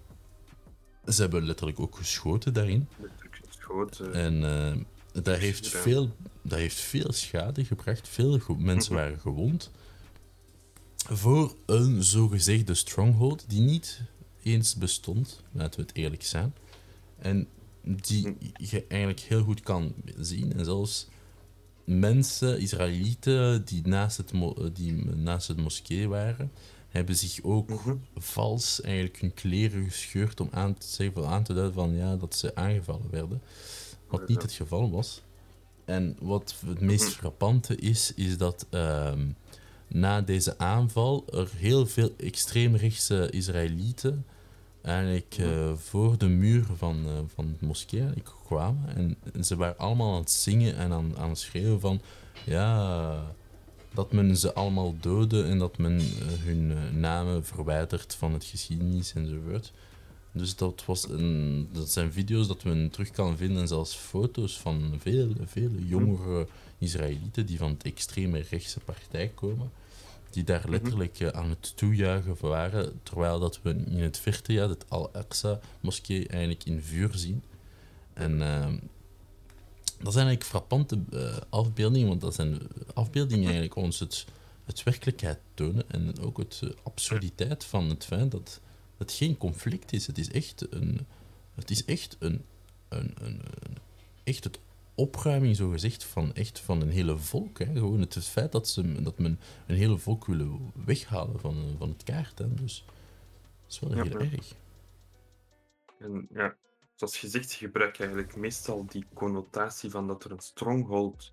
ze 1.06 1.20
hebben 1.20 1.42
letterlijk 1.42 1.80
ook 1.80 1.96
geschoten 1.96 2.52
daarin. 2.52 2.88
Geschoten. 3.30 4.14
En 4.14 4.42
uh, 4.42 5.22
dat, 5.22 5.36
heeft 5.36 5.68
veel, 5.68 6.16
dat 6.42 6.58
heeft 6.58 6.80
veel 6.80 7.12
schade 7.12 7.64
gebracht. 7.64 8.08
Veel 8.08 8.40
mensen 8.58 8.94
waren 8.94 9.20
gewond. 9.20 9.70
Voor 10.96 11.54
een 11.66 12.02
zogezegde 12.02 12.74
stronghold 12.74 13.44
die 13.48 13.60
niet 13.60 14.00
eens 14.42 14.74
bestond, 14.74 15.42
laten 15.52 15.80
we 15.80 15.86
het 15.86 15.96
eerlijk 15.96 16.22
zijn. 16.22 16.54
En 17.18 17.48
die 17.82 18.36
je 18.56 18.84
eigenlijk 18.88 19.20
heel 19.20 19.42
goed 19.42 19.60
kan 19.60 19.94
zien. 20.18 20.52
En 20.52 20.64
zelfs 20.64 21.08
mensen, 21.84 22.60
Israëlieten, 22.60 23.64
die 23.64 23.86
naast 23.86 24.16
het, 24.16 24.32
die 24.72 25.04
naast 25.04 25.48
het 25.48 25.56
moskee 25.56 26.08
waren, 26.08 26.52
hebben 26.88 27.16
zich 27.16 27.42
ook 27.42 27.68
mhm. 27.68 27.94
vals 28.16 28.80
eigenlijk 28.80 29.20
hun 29.20 29.34
kleren 29.34 29.84
gescheurd 29.84 30.40
om 30.40 30.48
aan 30.50 30.74
te, 30.74 30.86
zeggen, 30.86 31.26
aan 31.26 31.42
te 31.42 31.54
duiden 31.54 31.74
van, 31.74 31.96
ja, 31.96 32.16
dat 32.16 32.34
ze 32.34 32.54
aangevallen 32.54 33.10
werden. 33.10 33.42
Wat 34.08 34.28
niet 34.28 34.42
het 34.42 34.52
geval 34.52 34.90
was. 34.90 35.22
En 35.84 36.16
wat 36.20 36.54
het 36.66 36.80
meest 36.80 37.04
mhm. 37.04 37.12
frappante 37.12 37.76
is, 37.76 38.12
is 38.14 38.36
dat 38.36 38.66
ehm, 38.70 39.28
na 39.88 40.20
deze 40.20 40.58
aanval 40.58 41.24
er 41.32 41.50
heel 41.56 41.86
veel 41.86 42.14
extreemrechtse 42.16 43.30
Israëlieten 43.30 44.24
eigenlijk 44.82 45.36
uh, 45.40 45.72
voor 45.76 46.18
de 46.18 46.28
muur 46.28 46.64
van, 46.76 47.06
uh, 47.06 47.12
van 47.34 47.46
het 47.46 47.60
moskee 47.60 48.04
kwamen. 48.46 49.16
En 49.32 49.44
ze 49.44 49.56
waren 49.56 49.78
allemaal 49.78 50.14
aan 50.14 50.20
het 50.20 50.30
zingen 50.30 50.76
en 50.76 50.92
aan, 50.92 51.16
aan 51.16 51.28
het 51.28 51.38
schreeuwen 51.38 51.80
van... 51.80 52.00
Ja, 52.44 53.34
dat 53.94 54.12
men 54.12 54.36
ze 54.36 54.54
allemaal 54.54 54.94
doodde 55.00 55.42
en 55.42 55.58
dat 55.58 55.78
men 55.78 56.00
uh, 56.00 56.02
hun 56.44 57.00
namen 57.00 57.44
verwijdert 57.44 58.14
van 58.14 58.32
het 58.32 58.44
geschiedenis 58.44 59.12
enzovoort. 59.14 59.72
Dus 60.32 60.56
dat, 60.56 60.84
was 60.84 61.08
een, 61.08 61.68
dat 61.72 61.90
zijn 61.90 62.12
video's 62.12 62.48
dat 62.48 62.64
men 62.64 62.90
terug 62.90 63.10
kan 63.10 63.36
vinden 63.36 63.60
en 63.60 63.68
zelfs 63.68 63.94
foto's 63.94 64.60
van 64.60 64.94
vele, 64.98 65.34
vele 65.44 65.86
jongere 65.86 66.46
Israëlieten 66.78 67.46
die 67.46 67.58
van 67.58 67.70
het 67.70 67.82
extreme 67.82 68.44
rechtse 68.50 68.80
partij 68.80 69.30
komen 69.34 69.70
die 70.32 70.44
daar 70.44 70.60
mhm. 70.60 70.70
letterlijk 70.70 71.20
uh, 71.20 71.28
aan 71.28 71.48
het 71.48 71.76
toejuichen 71.76 72.36
waren, 72.40 73.00
terwijl 73.02 73.38
dat 73.38 73.62
we 73.62 73.70
in 73.70 74.00
het 74.00 74.18
verte 74.18 74.52
ja, 74.52 74.68
het 74.68 74.84
Al-Aqsa-moskee 74.88 76.28
eigenlijk 76.28 76.64
in 76.64 76.82
vuur 76.82 77.10
zien. 77.14 77.42
En 78.12 78.32
uh, 78.32 78.66
dat 80.02 80.12
zijn 80.12 80.26
eigenlijk 80.26 80.44
frappante 80.44 80.98
uh, 81.12 81.36
afbeeldingen, 81.48 82.08
want 82.08 82.20
dat 82.20 82.34
zijn 82.34 82.58
afbeeldingen 82.94 83.44
eigenlijk 83.44 83.76
ons 83.76 83.98
het, 83.98 84.26
het 84.64 84.82
werkelijkheid 84.82 85.38
tonen 85.54 85.84
en 85.90 86.20
ook 86.20 86.38
het 86.38 86.60
uh, 86.64 86.70
absurditeit 86.82 87.64
van 87.64 87.88
het 87.88 88.04
feit 88.04 88.30
dat 88.30 88.60
het 88.98 89.12
geen 89.12 89.36
conflict 89.36 89.92
is. 89.92 90.06
Het 90.06 90.18
is 90.18 90.30
echt 90.30 90.66
een, 90.70 91.06
het 91.54 91.70
is 91.70 91.84
echt 91.84 92.16
een, 92.18 92.44
een, 92.88 93.14
een, 93.20 93.40
een 93.58 93.76
echt 94.24 94.44
het 94.44 94.58
opruiming, 94.94 95.56
zo 95.56 95.70
gezegd, 95.70 96.04
van, 96.04 96.34
echt 96.34 96.60
van 96.60 96.80
een 96.80 96.90
hele 96.90 97.16
volk. 97.16 97.58
Hè. 97.58 97.64
Gewoon 97.64 98.00
het 98.00 98.26
feit 98.26 98.52
dat, 98.52 98.68
ze, 98.68 99.02
dat 99.02 99.18
men 99.18 99.40
een 99.66 99.76
hele 99.76 99.98
volk 99.98 100.26
willen 100.26 100.72
weghalen 100.84 101.40
van, 101.40 101.74
van 101.78 101.88
het 101.88 102.02
kaart. 102.02 102.38
Hè. 102.38 102.54
Dus 102.54 102.84
dat 103.62 103.72
is 103.72 103.80
wel 103.80 103.92
heel 103.92 104.20
erg. 104.20 104.54
En 105.98 106.28
ja, 106.32 106.56
zoals 106.94 107.18
gezegd, 107.18 107.50
ze 107.50 107.56
gebruiken 107.56 108.04
eigenlijk 108.04 108.36
meestal 108.36 108.86
die 108.86 109.06
connotatie 109.14 109.90
van 109.90 110.06
dat 110.06 110.24
er 110.24 110.30
een 110.30 110.40
stronghold 110.40 111.32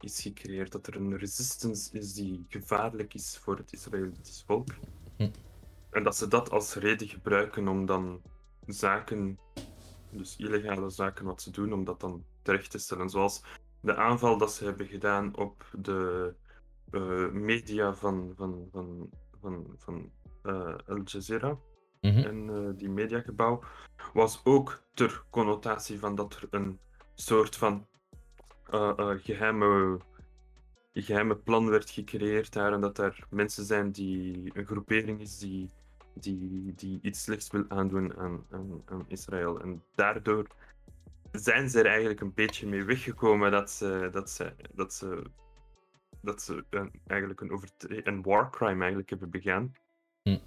is 0.00 0.20
gecreëerd, 0.20 0.72
dat 0.72 0.86
er 0.86 0.96
een 0.96 1.18
resistance 1.18 1.98
is 1.98 2.14
die 2.14 2.46
gevaarlijk 2.48 3.14
is 3.14 3.38
voor 3.38 3.56
het 3.56 3.72
Israëlisch 3.72 4.42
volk. 4.46 4.68
Hm. 5.16 5.30
En 5.90 6.02
dat 6.02 6.16
ze 6.16 6.28
dat 6.28 6.50
als 6.50 6.74
reden 6.74 7.08
gebruiken 7.08 7.68
om 7.68 7.86
dan 7.86 8.22
zaken, 8.66 9.38
dus 10.10 10.36
illegale 10.36 10.90
zaken 10.90 11.24
wat 11.24 11.42
ze 11.42 11.50
doen, 11.50 11.72
om 11.72 11.84
dat 11.84 12.00
dan 12.00 12.24
terecht 12.44 12.70
te 12.70 12.78
stellen. 12.78 13.10
Zoals 13.10 13.42
de 13.80 13.96
aanval 13.96 14.38
dat 14.38 14.52
ze 14.52 14.64
hebben 14.64 14.86
gedaan 14.86 15.36
op 15.36 15.64
de 15.78 16.32
uh, 16.90 17.30
media 17.30 17.94
van, 17.94 18.32
van, 18.36 18.68
van, 18.72 19.10
van, 19.40 19.66
van 19.78 20.10
uh, 20.42 20.74
Al 20.86 21.00
Jazeera. 21.04 21.58
Mm 22.00 22.10
-hmm. 22.10 22.24
En 22.24 22.48
uh, 22.48 22.70
die 22.76 22.90
mediagebouw 22.90 23.62
was 24.12 24.40
ook 24.44 24.82
ter 24.94 25.24
connotatie 25.30 25.98
van 25.98 26.14
dat 26.14 26.34
er 26.34 26.46
een 26.50 26.78
soort 27.14 27.56
van 27.56 27.86
geheime, 29.22 29.98
geheime 30.92 31.36
plan 31.36 31.68
werd 31.70 31.90
gecreëerd 31.90 32.52
daar. 32.52 32.72
En 32.72 32.80
dat 32.80 32.98
er 32.98 33.26
mensen 33.30 33.64
zijn 33.64 33.92
die 33.92 34.50
een 34.54 34.66
groepering 34.66 35.20
is 35.20 35.38
die, 35.38 35.70
die, 36.14 36.74
die 36.74 36.98
iets 37.02 37.22
slechts 37.22 37.50
wil 37.50 37.64
aandoen 37.68 38.16
aan, 38.16 38.46
aan, 38.50 38.82
aan 38.84 39.04
Israël. 39.08 39.60
En 39.60 39.82
daardoor 39.94 40.46
zijn 41.40 41.70
ze 41.70 41.78
er 41.78 41.86
eigenlijk 41.86 42.20
een 42.20 42.34
beetje 42.34 42.66
mee 42.66 42.84
weggekomen 42.84 43.50
dat 43.50 43.70
ze, 43.70 44.08
dat 44.12 44.30
ze, 44.30 44.54
dat 44.74 44.94
ze 44.94 45.22
dat 46.24 46.42
ze 46.42 46.64
een, 46.70 47.00
eigenlijk 47.06 47.40
een, 47.40 47.60
een 48.04 48.22
war 48.22 48.50
crime 48.50 48.78
eigenlijk 48.78 49.10
hebben 49.10 49.30
begaan. 49.30 49.72
Hm. 50.22 50.38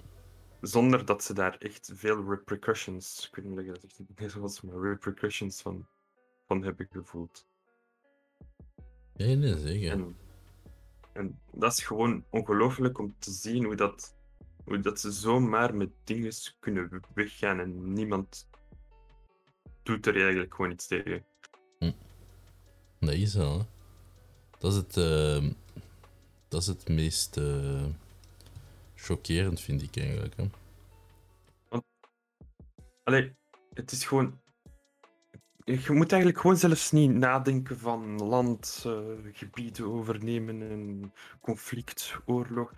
Zonder 0.61 1.05
dat 1.05 1.23
ze 1.23 1.33
daar 1.33 1.55
echt 1.57 1.91
veel 1.93 2.29
repercussions, 2.29 3.27
ik 3.27 3.35
weet 3.35 3.45
niet 3.45 3.59
of 3.59 3.65
dat 3.65 3.83
echt 3.83 3.97
het 3.97 4.19
Nederlands, 4.19 4.61
maar 4.61 4.81
repercussions 4.81 5.61
van, 5.61 5.87
van 6.47 6.63
hebben 6.63 6.87
gevoeld. 6.91 7.47
Nee, 9.13 9.35
nee, 9.35 9.57
zeker. 9.57 9.91
En, 9.91 10.17
en 11.13 11.39
dat 11.51 11.71
is 11.71 11.83
gewoon 11.83 12.25
ongelooflijk 12.29 12.99
om 12.99 13.15
te 13.19 13.31
zien 13.31 13.63
hoe 13.63 13.75
dat, 13.75 14.15
hoe 14.63 14.79
dat 14.79 14.99
ze 14.99 15.11
zomaar 15.11 15.75
met 15.75 15.89
dingen 16.03 16.31
kunnen 16.59 17.01
weggaan 17.13 17.59
en 17.59 17.93
niemand 17.93 18.49
doet 19.87 20.05
er 20.05 20.15
eigenlijk 20.21 20.53
gewoon 20.53 20.71
iets 20.71 20.87
tegen. 20.87 21.25
Dat 22.99 23.13
is 23.13 23.35
wel, 23.35 23.59
hè. 23.59 23.65
Dat 24.57 24.71
is 24.71 24.77
het, 24.77 24.97
eh, 24.97 25.49
dat 26.47 26.61
is 26.61 26.67
het 26.67 26.89
meest 26.89 27.37
eh, 27.37 27.85
chockerend, 28.95 29.61
vind 29.61 29.81
ik 29.81 29.97
eigenlijk. 29.97 30.35
Hè. 30.35 30.45
Allee, 33.03 33.35
het 33.73 33.91
is 33.91 34.05
gewoon. 34.05 34.39
Je 35.63 35.91
moet 35.91 36.11
eigenlijk 36.11 36.41
gewoon 36.41 36.57
zelfs 36.57 36.91
niet 36.91 37.11
nadenken 37.11 37.79
van 37.79 38.23
land, 38.23 38.83
eh, 38.85 38.99
gebieden 39.31 39.85
overnemen 39.85 40.61
en 40.61 41.13
conflict, 41.41 42.17
oorlog. 42.25 42.73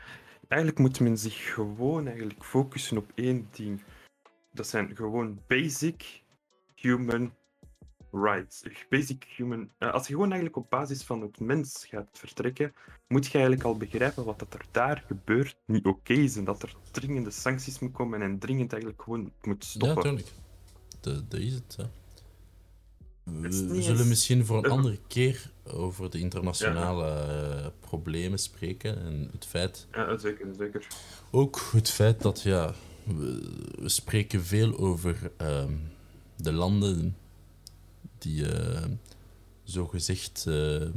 Eigenlijk 0.48 0.82
moet 0.82 1.00
men 1.00 1.18
zich 1.18 1.54
gewoon 1.54 2.08
eigenlijk 2.08 2.44
focussen 2.44 2.98
op 2.98 3.12
één 3.16 3.48
ding. 3.52 3.84
Dat 4.52 4.68
zijn 4.68 4.96
gewoon 4.96 5.42
basic 5.48 6.24
human 6.82 7.34
rights. 8.12 8.64
Basic 8.90 9.24
human... 9.36 9.70
eh, 9.78 9.92
als 9.94 10.08
je 10.08 10.14
gewoon 10.14 10.32
eigenlijk 10.32 10.58
op 10.58 10.70
basis 10.70 11.04
van 11.04 11.22
het 11.22 11.40
mens 11.40 11.86
gaat 11.90 12.08
vertrekken, 12.12 12.74
moet 13.08 13.26
je 13.26 13.32
eigenlijk 13.32 13.64
al 13.64 13.78
begrijpen 13.78 14.26
wat 14.26 14.40
dat 14.40 14.54
er 14.54 14.66
daar 14.72 15.04
gebeurt 15.08 15.58
niet 15.66 15.86
oké 15.86 16.14
is. 16.14 16.36
En 16.36 16.44
dat 16.44 16.64
er 16.64 16.76
dringende 16.92 17.32
sancties 17.32 17.80
moet 17.80 17.92
komen 17.92 18.22
en 18.22 18.40
dringend 18.40 18.72
eigenlijk 18.72 19.02
gewoon 19.04 19.32
moet 19.42 19.64
Ja, 19.64 19.70
stoppen. 19.70 20.04
tuurlijk. 20.04 20.28
Dat, 21.00 21.32
dat 21.32 21.40
is 21.40 21.54
het. 21.54 21.76
Hè. 21.78 21.84
We, 23.42 23.82
zullen 23.82 24.08
misschien 24.08 24.46
voor 24.46 24.58
een 24.66 24.72
andere 24.72 25.00
keer 25.08 25.52
over 25.64 26.10
de 26.10 26.20
internationale 26.20 27.06
eh, 27.10 27.68
problemen 27.80 28.40
spreken. 28.40 28.98
En 29.00 29.30
het 29.32 29.46
feit, 29.46 29.88
Ja, 29.92 30.18
zeker, 30.18 30.48
zeker. 30.58 30.88
ook 31.32 31.62
het 31.72 31.90
feit 31.90 32.22
dat 32.22 32.42
ja, 32.42 32.74
we, 33.04 33.52
we 33.80 33.90
spreken 33.90 34.44
veel 34.44 34.78
over 34.78 35.32
ehm, 35.38 35.74
de 36.42 36.52
landen 36.52 37.16
die 38.18 38.52
eh 38.52 38.84
zogezegd 39.64 40.46
eh, 40.48 40.88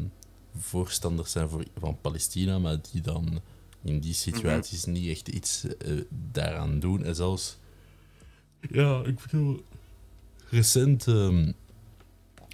voorstanders 0.56 1.32
zijn 1.32 1.48
voor, 1.48 1.64
van 1.78 1.98
Palestina, 2.00 2.58
maar 2.58 2.78
die 2.92 3.00
dan 3.00 3.40
in 3.82 4.00
die 4.00 4.14
situaties 4.14 4.84
niet 4.84 5.08
echt 5.08 5.28
iets 5.28 5.64
eh, 5.78 5.92
daaraan 6.32 6.80
doen. 6.80 7.04
En 7.04 7.14
zelfs, 7.14 7.58
ja, 8.70 9.02
ik 9.04 9.18
bedoel, 9.22 9.64
recent, 10.50 11.06
ehm, 11.06 11.52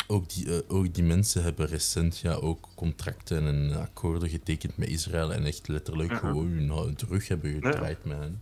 ook, 0.07 0.28
die, 0.28 0.68
ook 0.68 0.95
die 0.95 1.05
mensen 1.05 1.43
hebben 1.43 1.66
recent 1.66 2.18
ja, 2.18 2.32
ook 2.34 2.68
contracten 2.74 3.47
en 3.47 3.80
akkoorden 3.80 4.28
getekend 4.28 4.76
met 4.76 4.89
Israël 4.89 5.32
en 5.32 5.45
echt 5.45 5.68
letterlijk 5.68 6.11
Mhm. 6.11 6.20
gewoon 6.20 6.47
hun 6.49 6.97
rug 7.09 7.28
hebben 7.28 7.53
gedraaid 7.53 8.05
met 8.05 8.18
hen. 8.18 8.41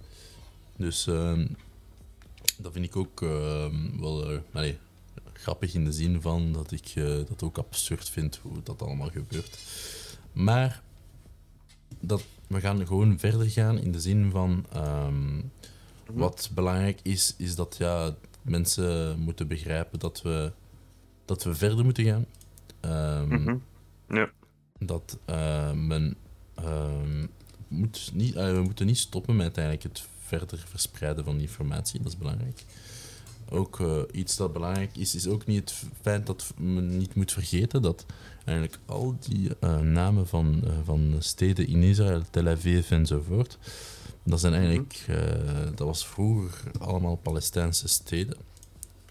Dus 0.77 1.07
ehm, 1.07 1.47
dat 2.59 2.73
vind 2.73 2.85
ik 2.85 2.97
ook 2.97 3.23
ehm, 3.23 4.01
wel 4.01 4.31
eh, 4.33 4.39
allee, 4.53 4.79
grappig 5.33 5.75
in 5.75 5.85
de 5.85 5.93
zin 5.93 6.21
van 6.21 6.53
dat 6.53 6.73
ik 6.73 6.93
eh, 6.95 7.05
dat 7.05 7.43
ook 7.43 7.59
absurd 7.59 8.09
vind 8.11 8.37
hoe 8.43 8.63
dat 8.63 8.83
allemaal 8.83 9.11
gebeurt. 9.11 9.59
Maar 10.33 10.83
dat, 12.01 12.25
we 12.47 12.61
gaan 12.61 12.87
gewoon 12.87 13.19
verder 13.19 13.51
gaan 13.51 13.79
in 13.79 13.93
de 13.93 14.01
zin 14.01 14.31
van 14.31 14.67
ehm, 14.73 15.41
wat 16.13 16.51
belangrijk 16.55 17.01
is, 17.03 17.35
is 17.39 17.55
dat 17.55 17.77
ja, 17.79 18.15
mensen 18.43 19.19
moeten 19.19 19.49
begrijpen 19.49 19.99
dat 19.99 20.23
we, 20.23 20.53
dat 21.25 21.43
we 21.45 21.55
verder 21.55 21.85
moeten 21.85 22.05
gaan. 22.05 22.27
Ehm, 22.81 23.29
Mhm. 23.29 23.57
Ja. 24.09 24.31
dat 24.79 25.19
eh, 25.25 25.73
men 25.73 26.17
moet 27.69 28.11
niet, 28.15 28.35
we 28.35 28.61
moeten 28.65 28.87
niet 28.87 28.99
stoppen 28.99 29.37
met 29.37 29.45
uiteindelijk 29.45 29.83
het 29.85 30.07
verder 30.27 30.65
verspreiden 30.69 31.25
van 31.25 31.41
informatie, 31.41 31.99
dat 32.03 32.09
is 32.13 32.19
belangrijk. 32.19 32.65
Ook 33.51 33.81
eh, 33.81 34.03
iets 34.13 34.37
dat 34.37 34.53
belangrijk 34.53 34.97
is, 34.97 35.15
is 35.15 35.27
ook 35.27 35.47
niet 35.47 35.61
het 35.71 35.91
feit 36.01 36.27
dat 36.27 36.53
men 36.57 36.97
niet 36.99 37.15
moet 37.15 37.33
vergeten 37.33 37.83
dat 37.83 38.07
eigenlijk 38.45 38.79
al 38.87 39.17
die 39.29 39.51
eh, 39.61 39.79
namen 39.81 40.27
van, 40.29 40.63
eh, 40.65 40.71
van 40.85 41.17
steden 41.19 41.67
in 41.67 41.83
Israël, 41.83 42.23
Tel 42.31 42.49
Aviv 42.49 42.91
enzovoort, 42.91 43.59
dat 44.23 44.41
zijn 44.41 44.53
eigenlijk, 44.55 45.05
eh, 45.09 45.17
dat 45.75 45.87
was 45.87 46.07
vroeger 46.07 46.71
allemaal 46.79 47.17
Palestijnse 47.17 47.89
steden. 47.89 48.37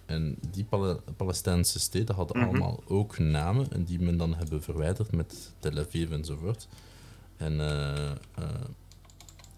En 0.05 0.37
die 0.51 0.63
Pale- 0.63 1.01
Palestijnse 1.17 1.79
steden 1.79 2.15
hadden 2.15 2.37
Mhm. 2.37 2.47
allemaal 2.47 2.83
ook 2.87 3.17
namen 3.17 3.71
en 3.71 3.83
die 3.83 3.99
men 3.99 4.17
dan 4.17 4.35
hebben 4.35 4.63
verwijderd 4.63 5.11
met 5.11 5.51
Tel 5.59 5.77
Aviv 5.77 6.11
enzovoort. 6.11 6.67
En 7.37 7.59
en 7.59 8.17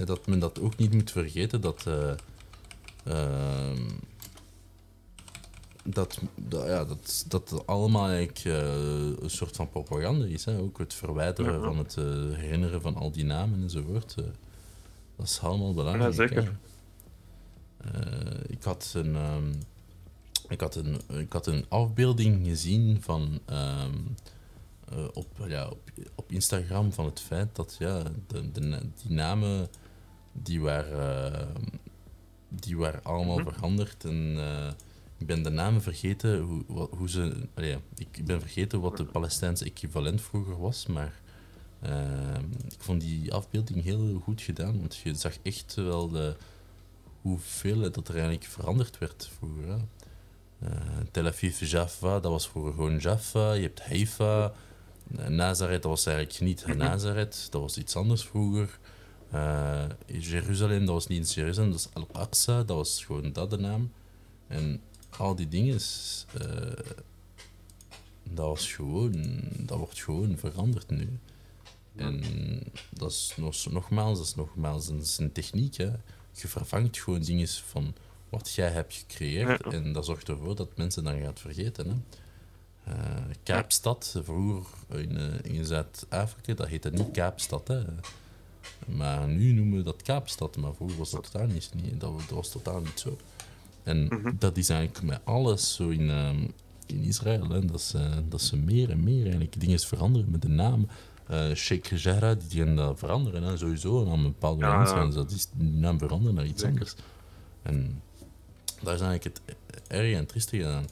dat 0.05 0.27
men 0.27 0.39
dat 0.39 0.59
ook 0.59 0.77
niet 0.77 0.93
moet 0.93 1.11
vergeten 1.11 1.61
dat. 1.61 1.85
eh, 1.87 2.13
ehm, 3.03 3.81
dat, 5.83 6.19
dat, 6.35 6.65
ja, 6.65 6.85
dat, 6.85 7.25
dat 7.27 7.67
allemaal 7.67 8.07
eigenlijk 8.07 8.39
eh, 8.45 9.23
een 9.23 9.29
soort 9.29 9.55
van 9.55 9.69
propaganda 9.69 10.25
is. 10.25 10.45
Hè? 10.45 10.57
Ook 10.57 10.77
het 10.77 10.93
verwijderen 10.93 11.63
van 11.63 11.77
het 11.77 11.97
eh, 11.97 12.03
herinneren 12.33 12.81
van 12.81 12.95
al 12.95 13.11
die 13.11 13.25
namen 13.25 13.61
enzovoort. 13.61 14.15
dat 15.15 15.25
is 15.27 15.39
allemaal 15.39 15.73
belangrijk. 15.73 16.13
Ja, 16.13 16.27
zeker. 16.27 16.57
ik 18.47 18.63
had 18.63 18.91
een. 18.95 19.15
ehm, 19.15 19.51
ik 20.49 20.61
had, 20.61 20.75
een, 20.75 21.01
ik 21.07 21.33
had 21.33 21.47
een 21.47 21.65
afbeelding 21.67 22.45
gezien 22.45 23.01
van, 23.01 23.39
ehm, 23.45 23.93
eh, 24.89 25.05
op, 25.13 25.27
ja, 25.47 25.67
op, 25.67 25.79
op 26.15 26.31
Instagram 26.31 26.93
van 26.93 27.05
het 27.05 27.19
feit 27.19 27.55
dat 27.55 27.75
ja, 27.79 28.03
de, 28.27 28.51
de, 28.51 28.79
die 29.03 29.11
namen 29.11 29.67
die 30.43 30.61
waren, 30.61 31.33
ehm, 31.33 31.63
die 32.49 32.77
waren 32.77 33.03
allemaal 33.03 33.37
Mhm. 33.39 33.51
veranderd. 33.51 34.05
En 34.05 34.35
eh, 34.37 34.71
ik 35.17 35.27
ben 35.27 35.43
de 35.43 35.49
namen 35.49 35.81
vergeten 35.81 36.39
hoe, 36.39 36.63
wat- 36.67 36.89
hoe 36.97 37.09
ze. 37.09 37.47
ik 37.95 38.25
ben 38.25 38.39
vergeten 38.41 38.81
wat 38.81 38.97
de 38.97 39.05
Palestijnse 39.05 39.65
equivalent 39.65 40.21
vroeger 40.21 40.59
was, 40.59 40.85
maar 40.85 41.13
ehm, 41.81 42.43
ik 42.69 42.79
vond 42.79 43.01
die 43.01 43.33
afbeelding 43.33 43.83
heel 43.83 44.19
goed 44.23 44.41
gedaan, 44.41 44.79
want 44.79 44.95
je 44.95 45.13
zag 45.13 45.37
echt 45.43 45.75
wel 45.75 46.09
de, 46.09 46.35
hoeveel 47.21 47.79
dat 47.91 48.07
er 48.07 48.13
eigenlijk 48.13 48.43
veranderd 48.45 48.97
werd 48.97 49.29
vroeger. 49.37 49.67
hè. 49.67 49.77
Eh, 50.59 50.71
Tel 51.11 51.25
Aviv, 51.27 51.59
Jaffa, 51.71 52.19
dat 52.19 52.31
was 52.31 52.47
vroeger 52.47 52.73
gewoon 52.73 52.97
Jaffa. 52.97 53.51
Je 53.53 53.61
hebt 53.61 53.81
Haifa. 53.81 54.53
Eh, 55.17 55.27
Nazareth, 55.27 55.81
dat 55.81 55.91
was 55.91 56.05
eigenlijk 56.05 56.39
niet 56.39 56.67
Mhm. 56.67 56.77
Nazareth, 56.77 57.47
dat 57.49 57.61
was 57.61 57.77
iets 57.77 57.95
anders 57.95 58.23
vroeger. 58.25 58.79
Eh, 59.31 59.85
Jeruzalem, 60.05 60.79
dat 60.85 60.93
was 60.93 61.07
niet 61.07 61.17
eens 61.19 61.33
Jeruzalem, 61.33 61.71
dat 61.71 61.89
was 61.93 62.03
Al-Aqsa, 62.03 62.63
dat 62.63 62.77
was 62.77 63.05
gewoon 63.05 63.33
dat 63.33 63.49
de 63.49 63.57
naam. 63.57 63.91
En 64.47 64.81
al 65.17 65.35
die 65.35 65.47
dingen, 65.47 65.79
eh, 66.33 66.95
dat 68.23 68.45
was 68.45 68.73
gewoon, 68.73 69.41
dat 69.57 69.77
wordt 69.77 70.01
gewoon 70.03 70.37
veranderd 70.37 70.89
nu. 70.89 71.19
En 71.95 72.23
dat 72.89 73.11
is 73.11 73.33
nog, 73.37 73.65
nogmaals, 73.65 74.17
dat 74.17 74.27
is 74.27 74.35
nogmaals 74.35 74.87
een, 74.87 74.97
dat 74.97 75.05
is 75.05 75.17
een 75.17 75.31
techniek. 75.31 75.75
Hè. 75.75 75.91
Je 76.31 76.47
vervangt 76.47 76.97
gewoon 76.99 77.21
dingen 77.21 77.47
van 77.47 77.93
wat 78.29 78.53
jij 78.53 78.69
hebt 78.69 78.93
gecreëerd. 78.93 79.63
Ja. 79.63 79.71
En 79.71 79.93
dat 79.93 80.05
zorgt 80.05 80.29
ervoor 80.29 80.55
dat 80.55 80.77
mensen 80.77 81.03
dan 81.03 81.19
gaat 81.19 81.39
vergeten. 81.39 81.87
Hè. 81.87 81.95
Eh, 82.93 83.23
Kaapstad, 83.43 84.19
vroeger 84.23 84.77
in, 84.99 85.43
in 85.43 85.65
Zuid-Afrika, 85.65 86.53
dat 86.53 86.67
heette 86.67 86.89
niet 86.89 87.11
Kaapstad. 87.11 87.67
Hè. 87.67 87.83
Maar 88.85 89.27
nu 89.27 89.51
noemen 89.51 89.77
we 89.77 89.83
dat 89.83 90.01
Kaapstad, 90.01 90.57
maar 90.57 90.73
vroeger 90.75 90.97
was 90.97 91.11
dat 91.11 91.23
totaal 91.31 91.47
niet, 91.47 91.69
niet- 91.81 91.99
dat, 91.99 92.11
dat 92.19 92.29
was 92.29 92.49
totaal 92.51 92.79
niet 92.79 92.99
zo. 92.99 93.17
En 93.83 94.05
Mhm. 94.05 94.31
dat 94.39 94.57
is 94.57 94.69
eigenlijk 94.69 95.05
met 95.05 95.19
alles 95.23 95.73
zo 95.75 95.89
in, 95.89 96.09
ehm, 96.09 96.47
in 96.85 97.03
Israël. 97.03 97.49
Hè, 97.49 97.65
dat, 97.65 97.81
ze, 97.81 98.09
dat 98.29 98.41
ze 98.41 98.57
meer 98.57 98.89
en 98.89 99.03
meer 99.03 99.21
eigenlijk 99.21 99.59
dingen 99.59 99.79
veranderen 99.79 100.31
met 100.31 100.41
de 100.41 100.47
naam. 100.49 100.87
Eh 101.27 101.53
Sheikh 101.53 101.97
Jarrah, 101.97 102.39
die 102.47 102.63
gaan 102.63 102.75
dat 102.75 102.99
veranderen. 102.99 103.43
Hè, 103.43 103.57
sowieso, 103.57 104.01
en 104.05 104.11
aan 104.11 104.17
een 104.17 104.23
bepaalde 104.23 104.65
Ja, 104.65 104.77
mensen. 104.77 104.95
ja. 104.97 105.03
en 105.03 105.11
Dat 105.11 105.31
is 105.31 105.47
die 105.53 105.69
naam 105.69 105.99
veranderen 105.99 106.35
naar 106.35 106.45
iets 106.45 106.63
anders. 106.63 106.95
En 107.61 108.01
daar 108.81 108.93
is 108.93 109.01
eigenlijk 109.01 109.23
het 109.23 109.41
erg 109.87 110.15
en 110.15 110.25
triestige 110.25 110.65
aan. 110.67 110.85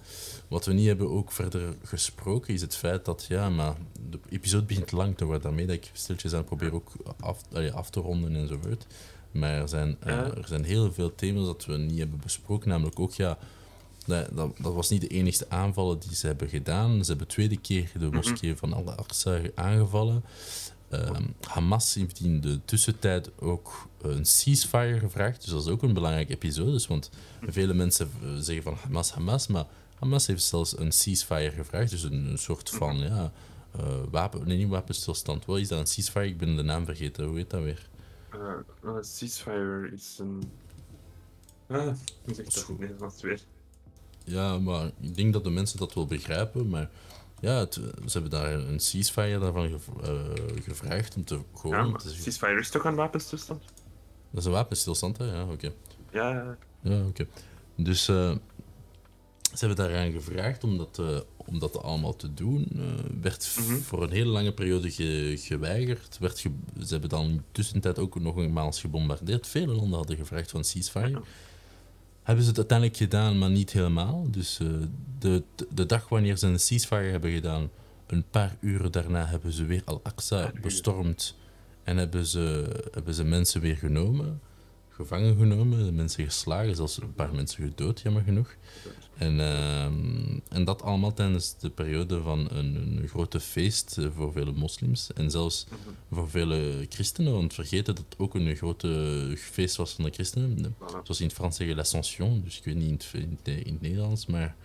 Wat 0.55 0.65
we 0.65 0.73
niet 0.73 0.87
hebben 0.87 1.11
ook 1.11 1.31
verder 1.31 1.75
gesproken, 1.83 2.53
is 2.53 2.61
het 2.61 2.75
feit 2.75 3.05
dat, 3.05 3.25
ja, 3.29 3.49
maar 3.49 3.75
de 4.09 4.19
episode 4.29 4.65
begint 4.65 4.91
lang 4.91 5.17
te 5.17 5.25
worden. 5.25 5.43
Daarmee 5.43 5.65
dat 5.65 5.75
ik 5.75 5.89
stiltjes 5.93 6.31
aan 6.31 6.37
het 6.37 6.47
proberen 6.47 6.73
ook 6.73 6.91
af, 7.19 7.41
allee, 7.53 7.71
af 7.71 7.89
te 7.89 7.99
ronden 7.99 8.35
enzovoort. 8.35 8.85
Maar 9.31 9.51
er 9.51 9.69
zijn, 9.69 9.97
eh, 9.99 10.37
er 10.37 10.47
zijn 10.47 10.63
heel 10.63 10.93
veel 10.93 11.15
thema's 11.15 11.45
dat 11.45 11.65
we 11.65 11.77
niet 11.77 11.97
hebben 11.97 12.19
besproken. 12.23 12.69
Namelijk 12.69 12.99
ook, 12.99 13.13
ja, 13.13 13.37
dat, 14.05 14.27
dat, 14.35 14.57
dat 14.57 14.73
was 14.73 14.89
niet 14.89 15.01
de 15.01 15.07
enigste 15.07 15.49
aanvallen 15.49 15.99
die 15.99 16.15
ze 16.15 16.27
hebben 16.27 16.49
gedaan. 16.49 17.03
Ze 17.03 17.09
hebben 17.09 17.27
tweede 17.27 17.57
keer 17.57 17.91
de 17.99 18.09
moskee 18.11 18.55
van 18.55 18.73
Al-Aqsa 18.73 19.39
aangevallen. 19.55 20.23
Ehm, 20.89 21.23
Hamas 21.41 21.93
heeft 21.93 22.19
in 22.19 22.41
de 22.41 22.59
tussentijd 22.65 23.31
ook 23.39 23.87
een 24.01 24.25
ceasefire 24.25 24.99
gevraagd. 24.99 25.41
Dus 25.41 25.49
dat 25.49 25.61
is 25.61 25.69
ook 25.71 25.83
een 25.83 25.93
belangrijk 25.93 26.29
episode. 26.29 26.71
Dus, 26.71 26.87
want 26.87 27.09
vele 27.41 27.73
mensen 27.73 28.11
eh, 28.21 28.29
zeggen 28.39 28.63
van 28.63 28.77
Hamas, 28.83 29.11
Hamas. 29.11 29.47
Maar 29.47 29.65
Hamas 29.95 30.27
heeft 30.27 30.43
zelfs 30.43 30.77
een 30.77 30.91
ceasefire 30.91 31.51
gevraagd. 31.51 31.89
Dus 31.89 32.03
een, 32.03 32.25
een 32.25 32.37
soort 32.37 32.69
van 32.69 32.97
ja, 32.97 33.31
uh, 33.79 33.83
wapen, 34.11 34.47
nee, 34.47 34.57
niet 34.57 34.69
wapenstilstand. 34.69 35.45
Wat 35.45 35.59
is 35.59 35.67
dat? 35.67 35.79
Een 35.79 35.87
ceasefire? 35.87 36.25
Ik 36.25 36.37
ben 36.37 36.55
de 36.55 36.63
naam 36.63 36.85
vergeten. 36.85 37.25
Hoe 37.25 37.37
heet 37.37 37.49
dat 37.49 37.63
weer? 37.63 37.89
Uh, 38.83 38.97
ceasefire 39.01 39.89
is 39.93 40.17
een. 40.19 40.43
Ah, 41.67 41.93
hoe 42.23 42.33
zeg 42.33 42.45
dat 42.45 42.79
Nederlands 42.79 43.21
weer? 43.21 43.41
Ja, 44.23 44.59
maar 44.59 44.91
ik 44.99 45.15
denk 45.15 45.33
dat 45.33 45.43
de 45.43 45.49
mensen 45.49 45.79
dat 45.79 45.93
wel 45.93 46.05
begrijpen. 46.05 46.69
Maar 46.69 46.89
ja, 47.39 47.53
het, 47.53 47.73
ze 47.73 48.11
hebben 48.11 48.31
daar 48.31 48.53
een 48.53 48.79
ceasefire 48.79 49.39
daarvan 49.39 49.69
gev 49.69 49.87
uh, 50.03 50.19
gevraagd 50.63 51.15
om 51.15 51.23
te 51.23 51.39
gewoon... 51.55 51.77
Ja, 51.77 51.83
maar 51.83 52.01
ceasefire 52.01 52.59
is 52.59 52.69
toch 52.69 52.83
een 52.83 52.95
wapenstilstand? 52.95 53.63
Dat 54.29 54.39
is 54.39 54.45
een 54.45 54.51
wapenstilstand, 54.51 55.17
hè? 55.17 55.25
Ja, 55.25 55.43
oké. 55.43 55.53
Okay. 55.53 55.73
Ja, 56.11 56.29
ja. 56.29 56.57
Ja, 56.81 56.97
oké. 56.99 57.07
Okay. 57.07 57.27
Dus 57.75 58.09
uh, 58.09 58.35
ze 59.57 59.65
hebben 59.65 59.85
daaraan 59.85 60.11
gevraagd 60.11 60.63
om 60.63 60.77
dat, 60.77 60.97
uh, 61.01 61.19
om 61.35 61.59
dat 61.59 61.83
allemaal 61.83 62.15
te 62.15 62.33
doen. 62.33 62.67
werd 63.21 63.55
mm 63.59 63.65
-hmm. 63.65 63.81
voor 63.81 64.03
een 64.03 64.11
hele 64.11 64.29
lange 64.29 64.53
periode 64.53 64.91
ge 64.91 65.35
geweigerd. 65.39 66.17
Werd 66.19 66.39
ge 66.39 66.51
ze 66.79 66.91
hebben 66.91 67.09
dan 67.09 67.25
in 67.25 67.43
tussentijd 67.51 67.99
ook 67.99 68.19
nog 68.19 68.37
eenmaals 68.37 68.79
gebombardeerd. 68.79 69.47
Vele 69.47 69.73
landen 69.73 69.97
hadden 69.97 70.17
gevraagd 70.17 70.51
van 70.51 70.63
ceasefire. 70.63 71.09
Ja 71.09 71.21
hebben 72.25 72.43
ze 72.43 72.49
het 72.49 72.59
uiteindelijk 72.59 72.97
gedaan, 72.97 73.37
maar 73.37 73.49
niet 73.49 73.71
helemaal. 73.71 74.27
Dus 74.29 74.59
uh, 74.59 74.69
de, 75.19 75.43
de 75.73 75.85
dag 75.85 76.09
wanneer 76.09 76.37
ze 76.37 76.47
een 76.47 76.59
ceasefire 76.59 77.09
hebben 77.09 77.31
gedaan, 77.31 77.69
een 78.07 78.23
paar 78.29 78.57
uren 78.59 78.91
daarna 78.91 79.25
hebben 79.25 79.51
ze 79.51 79.65
weer 79.65 79.81
Al-Aqsa 79.85 80.51
bestormd 80.61 81.35
en 81.83 81.97
hebben 81.97 82.25
ze, 82.25 82.65
hebben 82.91 83.13
ze 83.13 83.23
mensen 83.23 83.61
weer 83.61 83.75
genomen 83.75 84.41
gevangen 84.95 85.37
genomen, 85.37 85.95
mensen 85.95 86.25
geslagen, 86.25 86.75
zelfs 86.75 87.01
een 87.01 87.13
paar 87.13 87.35
mensen 87.35 87.63
gedood, 87.63 88.01
jammer 88.01 88.23
genoeg. 88.23 88.55
En, 89.17 89.35
uh, 89.35 89.83
en 90.49 90.65
dat 90.65 90.81
allemaal 90.81 91.13
tijdens 91.13 91.57
de 91.57 91.69
periode 91.69 92.21
van 92.21 92.47
een, 92.51 92.75
een 92.75 93.07
grote 93.07 93.39
feest 93.39 93.97
eh, 93.97 94.07
voor 94.15 94.31
vele 94.31 94.51
moslims 94.51 95.13
en 95.13 95.31
zelfs 95.31 95.65
voor 96.11 96.29
vele 96.29 96.85
christenen, 96.89 97.33
want 97.33 97.53
vergeten 97.53 97.95
dat 97.95 98.05
het 98.09 98.19
ook 98.19 98.35
een 98.35 98.55
grote 98.55 99.33
feest 99.37 99.75
was 99.75 99.93
van 99.93 100.03
de 100.03 100.11
christenen. 100.11 100.75
Zoals 100.89 101.19
in 101.19 101.25
het 101.25 101.35
Frans 101.35 101.55
zeggen 101.55 101.75
l'Ascension, 101.75 102.41
dus 102.43 102.57
ik 102.57 102.63
weet 102.63 102.75
niet 102.75 103.11
in 103.13 103.37
het, 103.43 103.65
in 103.65 103.73
het 103.73 103.81
Nederlands, 103.81 104.25
maar 104.25 104.55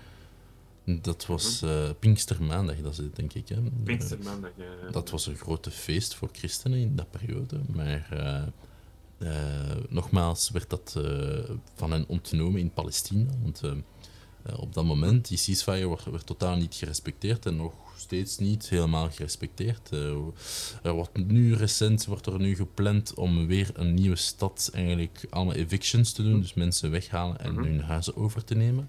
dat 0.84 1.26
was 1.26 1.62
uh, 1.62 1.90
Pinkstermaandag, 1.98 2.76
dat 2.76 2.92
is 2.92 2.98
het, 2.98 3.16
denk 3.16 3.32
ik. 3.32 3.48
Hè. 3.48 3.56
Pinkstermaandag, 3.84 4.50
ja, 4.56 4.90
Dat 4.90 5.10
was 5.10 5.26
een 5.26 5.36
grote 5.36 5.70
feest 5.70 6.14
voor 6.14 6.28
christenen 6.32 6.78
in 6.78 6.96
dat 6.96 7.10
periode, 7.10 7.60
maar... 7.72 8.08
Uh, 8.12 8.42
uh, 9.22 9.30
nogmaals 9.88 10.50
werd 10.50 10.70
dat 10.70 10.94
uh, 10.98 11.38
van 11.74 11.90
hen 11.90 12.04
ontnomen 12.08 12.60
in 12.60 12.72
Palestina. 12.72 13.30
Want 13.42 13.62
uh, 13.64 13.72
op 14.56 14.74
dat 14.74 14.84
moment, 14.84 15.28
die 15.28 15.38
ceasefire 15.38 15.88
werd, 15.88 16.04
werd, 16.04 16.26
totaal 16.26 16.56
niet 16.56 16.74
gerespecteerd 16.74 17.46
en 17.46 17.56
nog 17.56 17.72
steeds 17.96 18.38
niet 18.38 18.68
helemaal 18.68 19.10
gerespecteerd. 19.10 19.90
er 20.82 20.92
wordt 20.92 21.26
nu 21.26 21.54
recent 21.54 22.06
wordt 22.06 22.26
er 22.26 22.40
nu 22.40 22.56
gepland 22.56 23.14
om 23.14 23.46
weer 23.46 23.70
een 23.74 23.94
nieuwe 23.94 24.16
stad, 24.16 24.70
eigenlijk 24.72 25.26
allemaal 25.30 25.54
evictions 25.54 26.12
te 26.12 26.22
doen, 26.22 26.40
dus 26.40 26.54
mensen 26.54 26.90
weghalen 26.90 27.40
en 27.40 27.52
mhm. 27.52 27.62
hun 27.62 27.80
huizen 27.80 28.16
over 28.16 28.44
te 28.44 28.54
nemen. 28.54 28.88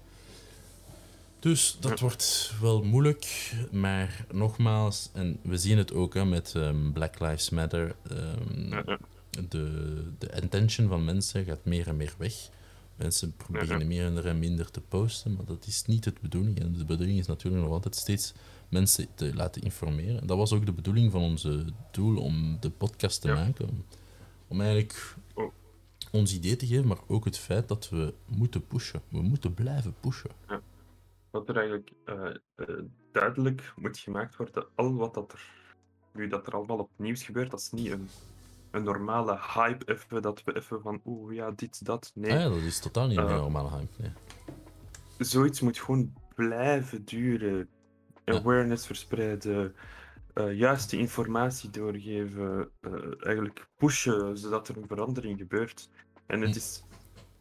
Dus 1.38 1.76
dat 1.80 2.00
wordt 2.00 2.52
wel 2.60 2.82
moeilijk, 2.82 3.54
maar 3.70 4.24
nogmaals, 4.30 5.10
en 5.12 5.38
we 5.42 5.58
zien 5.58 5.78
het 5.78 5.92
ook 5.92 6.14
hè, 6.14 6.24
met 6.24 6.54
um, 6.56 6.92
Black 6.92 7.20
Lives 7.20 7.50
Matter. 7.50 7.94
Um, 8.10 8.98
de, 9.48 10.02
de 10.18 10.40
intention 10.42 10.88
van 10.88 11.04
mensen 11.04 11.44
gaat 11.44 11.64
meer 11.64 11.88
en 11.88 11.96
meer 11.96 12.14
weg. 12.18 12.50
Mensen 12.96 13.36
proberen 13.36 13.86
meer 13.86 14.26
en 14.26 14.38
minder 14.38 14.70
te 14.70 14.80
posten, 14.80 15.34
maar 15.34 15.44
dat 15.44 15.66
is 15.66 15.84
niet 15.84 16.04
de 16.04 16.12
bedoeling. 16.20 16.60
En 16.60 16.72
de 16.72 16.84
bedoeling 16.84 17.18
is 17.18 17.26
natuurlijk 17.26 17.62
nog 17.62 17.72
altijd 17.72 17.96
steeds 17.96 18.32
mensen 18.68 19.06
te 19.14 19.34
laten 19.34 19.62
informeren. 19.62 20.26
Dat 20.26 20.36
was 20.36 20.52
ook 20.52 20.66
de 20.66 20.72
bedoeling 20.72 21.12
van 21.12 21.20
onze 21.20 21.64
doel 21.90 22.22
om 22.22 22.56
de 22.60 22.70
podcast 22.70 23.20
te 23.20 23.32
maken. 23.32 23.84
Om, 24.48 24.60
eigenlijk 24.60 25.16
oh. 25.34 25.52
ons 26.10 26.34
idee 26.34 26.56
te 26.56 26.66
geven, 26.66 26.86
maar 26.86 27.00
ook 27.06 27.24
het 27.24 27.38
feit 27.38 27.68
dat 27.68 27.88
we 27.88 28.14
moeten 28.26 28.66
pushen. 28.66 29.02
We 29.08 29.22
moeten 29.22 29.54
blijven 29.54 29.94
pushen. 30.00 30.30
Ja. 30.48 30.60
Wat 31.30 31.48
er 31.48 31.56
eigenlijk 31.56 31.92
uh, 32.04 32.24
uh, 32.56 32.82
duidelijk 33.12 33.72
moet 33.76 33.98
gemaakt 33.98 34.36
worden, 34.36 34.66
al 34.74 34.94
wat 34.94 35.14
dat 35.14 35.32
er, 35.32 35.50
nu 36.12 36.28
dat 36.28 36.46
er 36.46 36.54
allemaal 36.54 36.78
op 36.78 36.90
nieuws 36.96 37.22
gebeurt, 37.22 37.50
dat 37.50 37.60
is 37.60 37.70
niet 37.70 37.90
een 37.90 38.08
een 38.72 38.82
normale 38.82 39.38
hype 39.54 39.92
even, 39.92 40.22
dat 40.22 40.44
we 40.44 40.56
even 40.56 40.80
van 40.82 41.00
oeh 41.04 41.34
ja, 41.34 41.50
dit, 41.50 41.84
dat. 41.84 42.10
Nee. 42.14 42.32
Ah 42.32 42.40
ja, 42.40 42.48
dat 42.48 42.58
is 42.58 42.80
totaal 42.80 43.06
niet 43.06 43.18
een 43.18 43.24
uh, 43.24 43.36
normale 43.36 43.70
hype. 43.70 44.02
Nee. 44.02 44.12
Zoiets 45.18 45.60
moet 45.60 45.78
gewoon 45.78 46.12
blijven 46.34 47.04
duren. 47.04 47.68
Awareness 48.24 48.86
verspreiden, 48.86 49.74
uh, 50.34 50.58
juiste 50.58 50.98
informatie 50.98 51.70
doorgeven, 51.70 52.70
uh, 52.80 52.92
eigenlijk 53.18 53.68
pushen 53.76 54.38
zodat 54.38 54.68
er 54.68 54.76
een 54.76 54.86
verandering 54.86 55.38
gebeurt. 55.38 55.88
En 56.26 56.40
het 56.40 56.56
is, 56.56 56.84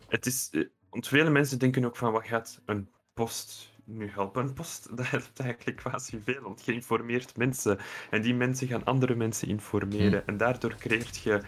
het 0.07 0.25
is, 0.25 0.49
want 0.89 1.07
vele 1.07 1.29
mensen 1.29 1.59
denken 1.59 1.85
ook 1.85 1.97
van 1.97 2.11
wat 2.11 2.27
gaat 2.27 2.61
een 2.65 2.89
post 3.13 3.70
nu 3.93 4.09
helpen 4.09 4.43
een 4.43 4.53
post, 4.53 4.87
dat 4.97 5.07
helpt 5.07 5.39
eigenlijk 5.39 5.77
quasi 5.77 6.21
veel, 6.23 6.41
want 6.41 6.65
je 6.65 6.73
informeert 6.73 7.37
mensen 7.37 7.77
en 8.09 8.21
die 8.21 8.33
mensen 8.33 8.67
gaan 8.67 8.83
andere 8.83 9.15
mensen 9.15 9.47
informeren 9.47 10.21
hm. 10.23 10.29
en 10.29 10.37
daardoor 10.37 10.75
creëert 10.75 11.17
je 11.17 11.41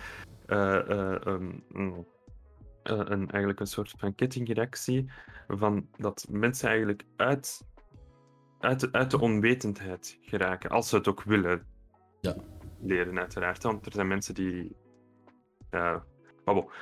uh, 0.48 0.80
uh, 0.90 1.34
um, 1.34 1.64
een, 2.84 3.30
eigenlijk 3.30 3.60
een 3.60 3.68
soort 3.68 3.94
van 3.98 4.16
kettingreactie 4.16 5.12
van 5.48 5.88
dat 5.98 6.26
mensen 6.30 6.68
eigenlijk 6.70 7.04
uit, 7.16 7.68
uit, 8.60 8.92
uit 8.92 9.12
de 9.12 9.20
onwetendheid 9.20 10.18
geraken, 10.22 10.70
als 10.70 10.90
ze 10.90 10.96
het 10.96 11.08
ook 11.08 11.24
willen 11.24 11.66
ja. 12.22 12.36
leren 12.82 13.20
uiteraard, 13.20 13.64
want 13.64 13.86
er 13.86 13.92
zijn 13.92 14.08
mensen 14.08 14.34
die 14.34 14.76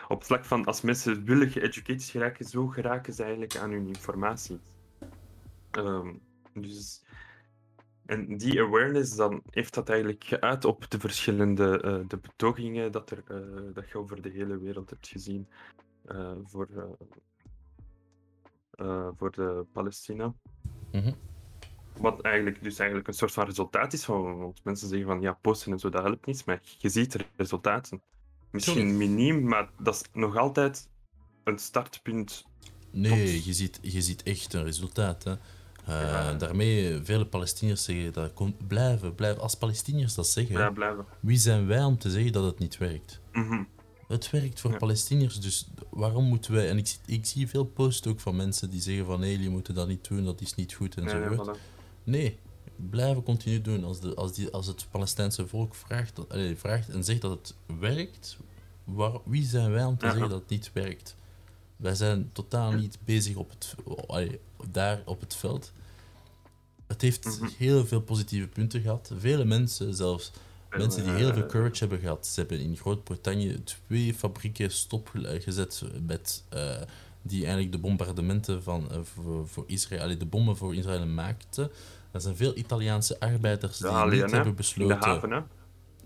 op 0.08 0.18
het 0.18 0.26
vlak 0.26 0.46
van 0.46 0.66
als 0.66 0.82
mensen 0.82 1.26
willen 1.26 1.50
geëducated 1.50 2.04
geraken, 2.04 2.46
zo 2.46 2.68
geraken 2.68 3.14
ze 3.14 3.22
eigenlijk 3.22 3.58
aan 3.58 3.72
hun 3.72 3.88
informatie. 3.88 4.60
Um, 5.78 6.22
dus, 6.54 7.04
en 8.06 8.38
die 8.38 8.62
awareness 8.62 9.16
dan 9.16 9.42
heeft 9.50 9.74
dat 9.74 9.90
eigenlijk 9.90 10.24
geuit 10.24 10.66
op 10.66 10.90
de 10.90 11.00
verschillende 11.00 11.82
uh, 11.86 12.08
de 12.08 12.18
betogingen 12.18 12.92
dat, 12.92 13.12
er, 13.12 13.24
uh, 13.32 13.74
dat 13.74 13.90
je 13.90 13.98
over 13.98 14.22
de 14.22 14.30
hele 14.30 14.58
wereld 14.58 14.90
hebt 14.90 15.08
gezien 15.08 15.48
uh, 16.12 16.32
voor, 16.44 16.68
voor 19.18 19.32
de 19.32 19.66
Palestina. 19.72 20.34
Mm 20.92 21.02
-hmm. 21.02 21.16
Wat 21.98 22.22
eigenlijk, 22.22 22.64
dus 22.64 22.78
eigenlijk 22.80 23.08
een 23.08 23.14
soort 23.14 23.32
van 23.32 23.46
resultaat 23.46 23.94
is 23.94 24.06
van, 24.06 24.38
want 24.38 24.64
mensen 24.64 24.88
zeggen 24.88 25.08
van 25.08 25.22
ja, 25.22 25.38
posten 25.42 25.72
en 25.72 25.80
zo, 25.80 25.90
dat 25.90 26.04
helpt 26.04 26.26
niet, 26.26 26.46
maar 26.46 26.62
je 26.78 26.90
ziet 26.90 27.14
er 27.14 27.30
resultaten. 27.36 28.02
Misschien 28.52 28.98
miniem, 28.98 29.44
maar 29.44 29.70
dat 29.80 29.96
is 29.96 30.04
nog 30.14 30.38
altijd 30.38 30.90
een 31.44 31.58
startpunt. 31.58 32.46
Nee, 32.92 33.46
je 33.46 33.54
ziet, 33.54 33.80
je 33.82 34.02
ziet 34.02 34.24
echt 34.24 34.54
een 34.54 34.64
resultaat. 34.64 35.24
Hè. 35.24 35.36
Uh, 35.92 36.38
Daarmee, 36.38 37.00
vele 37.04 37.26
Palestiniërs 37.26 37.84
zeggen 37.84 38.14
dat 38.14 38.68
blijven, 38.68 39.16
blijven. 39.16 39.42
Als 39.42 39.56
Palestiniërs 39.56 40.14
dat 40.14 40.28
zeggen, 40.28 40.58
ja, 40.58 40.70
blijven. 40.70 41.06
wie 41.20 41.38
zijn 41.38 41.68
wij 41.68 41.84
om 41.84 41.98
te 41.98 42.10
zeggen 42.10 42.32
dat 42.32 42.44
het 42.44 42.60
niet 42.60 42.78
werkt? 42.78 43.20
Mm 43.32 43.48
-hmm. 43.48 43.68
Het 44.08 44.30
werkt 44.30 44.60
voor 44.60 44.72
ja. 44.72 44.78
Palestiniërs, 44.78 45.40
dus 45.40 45.68
waarom 45.90 46.24
moeten 46.24 46.54
wij... 46.54 46.70
En 46.70 46.78
ik, 46.78 46.96
ik 47.06 47.26
zie 47.26 47.48
veel 47.48 47.66
posts 47.66 48.08
ook 48.08 48.20
van 48.20 48.36
mensen 48.36 48.70
die 48.70 48.82
zeggen 48.82 49.06
van 49.06 49.20
nee, 49.20 49.32
jullie 49.32 49.50
moeten 49.50 49.74
dat 49.74 49.88
niet 49.88 50.08
doen, 50.08 50.26
dat 50.26 50.42
is 50.42 50.56
niet 50.56 50.74
goed 50.74 50.96
en 50.96 51.04
nee, 51.04 51.14
zo. 51.14 51.20
Nee, 51.20 51.38
voilà. 51.38 51.60
nee, 52.04 52.40
blijven 52.76 53.24
continu 53.24 53.62
doen. 53.62 53.84
Als, 53.84 54.00
de, 54.00 54.16
als, 54.16 54.34
die, 54.34 54.50
als 54.50 54.68
het 54.68 54.88
Palestijnse 54.92 55.48
volk 55.48 55.76
vraagt, 55.76 56.16
dat, 56.16 56.30
allez, 56.30 56.60
vraagt 56.60 56.90
en 56.90 57.04
zegt 57.04 57.22
dat 57.22 57.32
het 57.32 57.56
werkt, 57.80 58.38
waar, 58.84 59.18
wie 59.26 59.44
zijn 59.44 59.72
wij 59.72 59.86
om 59.86 59.98
te 59.98 60.06
ja. 60.06 60.12
zeggen 60.12 60.30
dat 60.30 60.40
het 60.40 60.50
niet 60.50 60.70
werkt? 60.74 61.16
Wij 61.76 61.96
zijn 61.96 62.30
totaal 62.34 62.72
niet 62.72 62.98
bezig 63.06 63.36
op 63.36 63.50
het, 63.50 63.76
daar 64.72 65.02
op 65.06 65.20
het 65.20 65.36
veld. 65.36 65.72
Het 66.92 67.02
heeft 67.02 67.26
mm 67.26 67.32
-hmm. 67.32 67.56
heel 67.58 67.86
veel 67.86 68.02
positieve 68.02 68.48
punten 68.48 68.82
gehad. 68.82 69.12
Vele 69.18 69.46
mensen, 69.46 69.94
zelfs 69.94 70.32
mensen 70.70 71.04
die 71.04 71.14
heel 71.14 71.34
veel 71.34 71.46
courage 71.46 71.80
hebben 71.80 72.00
gehad. 72.00 72.28
Ze 72.28 72.40
hebben 72.40 72.60
in 72.60 72.78
Groot-Brittannië 72.78 73.64
twee 73.64 74.14
fabrieken 74.14 74.72
stopgezet 74.72 75.84
met, 76.06 76.44
uh, 76.54 76.76
die 77.22 77.40
eigenlijk 77.40 77.72
de 77.72 77.78
bombardementen 77.78 78.64
van, 78.64 78.88
uh, 78.92 78.98
voor, 79.04 79.48
voor, 79.48 79.64
Israël, 79.68 80.18
de 80.18 80.26
bommen 80.26 80.58
voor 80.58 80.76
Israël 80.76 81.06
maakten. 81.06 81.72
Er 82.12 82.22
zijn 82.22 82.36
veel 82.36 82.58
Italiaanse 82.58 83.20
arbeiders 83.20 83.78
die 83.78 83.88
Alien, 83.88 84.24
niet 84.24 84.32
hebben 84.32 84.56
besloten. 84.56 85.00
De 85.00 85.06
haven, 85.06 85.32
hè? 85.32 85.40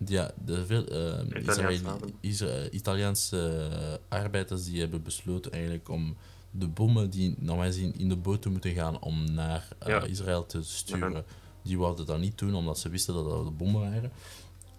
Ja, 0.05 0.31
de 0.45 0.65
veel 0.65 0.91
uh, 0.91 1.47
Israël, 1.47 1.99
Israël, 2.19 2.67
Italiaanse 2.71 3.99
arbeiders 4.09 4.65
die 4.65 4.79
hebben 4.79 5.03
besloten 5.03 5.51
eigenlijk 5.51 5.89
om 5.89 6.15
de 6.58 6.68
bommen 6.68 7.10
die 7.10 7.36
normaal 7.38 7.66
gezien 7.66 7.95
in 7.97 8.10
de 8.10 8.16
boten 8.16 8.51
moeten 8.51 8.74
gaan 8.74 9.01
om 9.01 9.32
naar 9.34 9.68
uh, 9.82 9.88
ja. 9.88 10.03
Israël 10.03 10.45
te 10.45 10.64
sturen, 10.64 11.12
ja. 11.12 11.24
die 11.62 11.78
wouden 11.78 12.06
dat 12.06 12.20
niet 12.20 12.38
doen 12.38 12.56
omdat 12.56 12.80
ze 12.80 12.89
wisten 12.89 13.14
dat 13.14 13.30
dat 13.30 13.45
de 13.45 13.51
bommen 13.51 13.82
waren. 13.82 14.12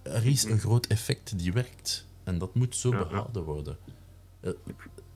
er 0.03 0.27
is 0.27 0.45
een 0.45 0.59
groot 0.59 0.87
effect 0.87 1.39
die 1.39 1.53
werkt. 1.53 2.07
En 2.25 2.39
dat 2.39 2.55
moet 2.55 2.77
zo 2.77 2.91
behouden 2.91 3.43
worden. 3.45 3.79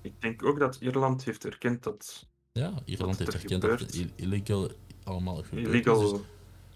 Ik 0.03 0.13
denk 0.21 0.45
ook 0.45 0.59
dat 0.59 0.77
Ierland 0.81 1.25
heeft 1.25 1.45
erkend 1.45 1.83
dat 1.83 2.27
Ja, 2.53 2.75
Ierland 2.85 3.19
heeft 3.19 3.35
er 3.35 3.41
erkend 3.41 3.63
dat 3.63 3.81
het 3.81 4.07
illegal 4.17 4.71
allemaal 5.05 5.43
gebeurt. 5.43 5.67
illegal 5.67 6.13
Dus, 6.13 6.21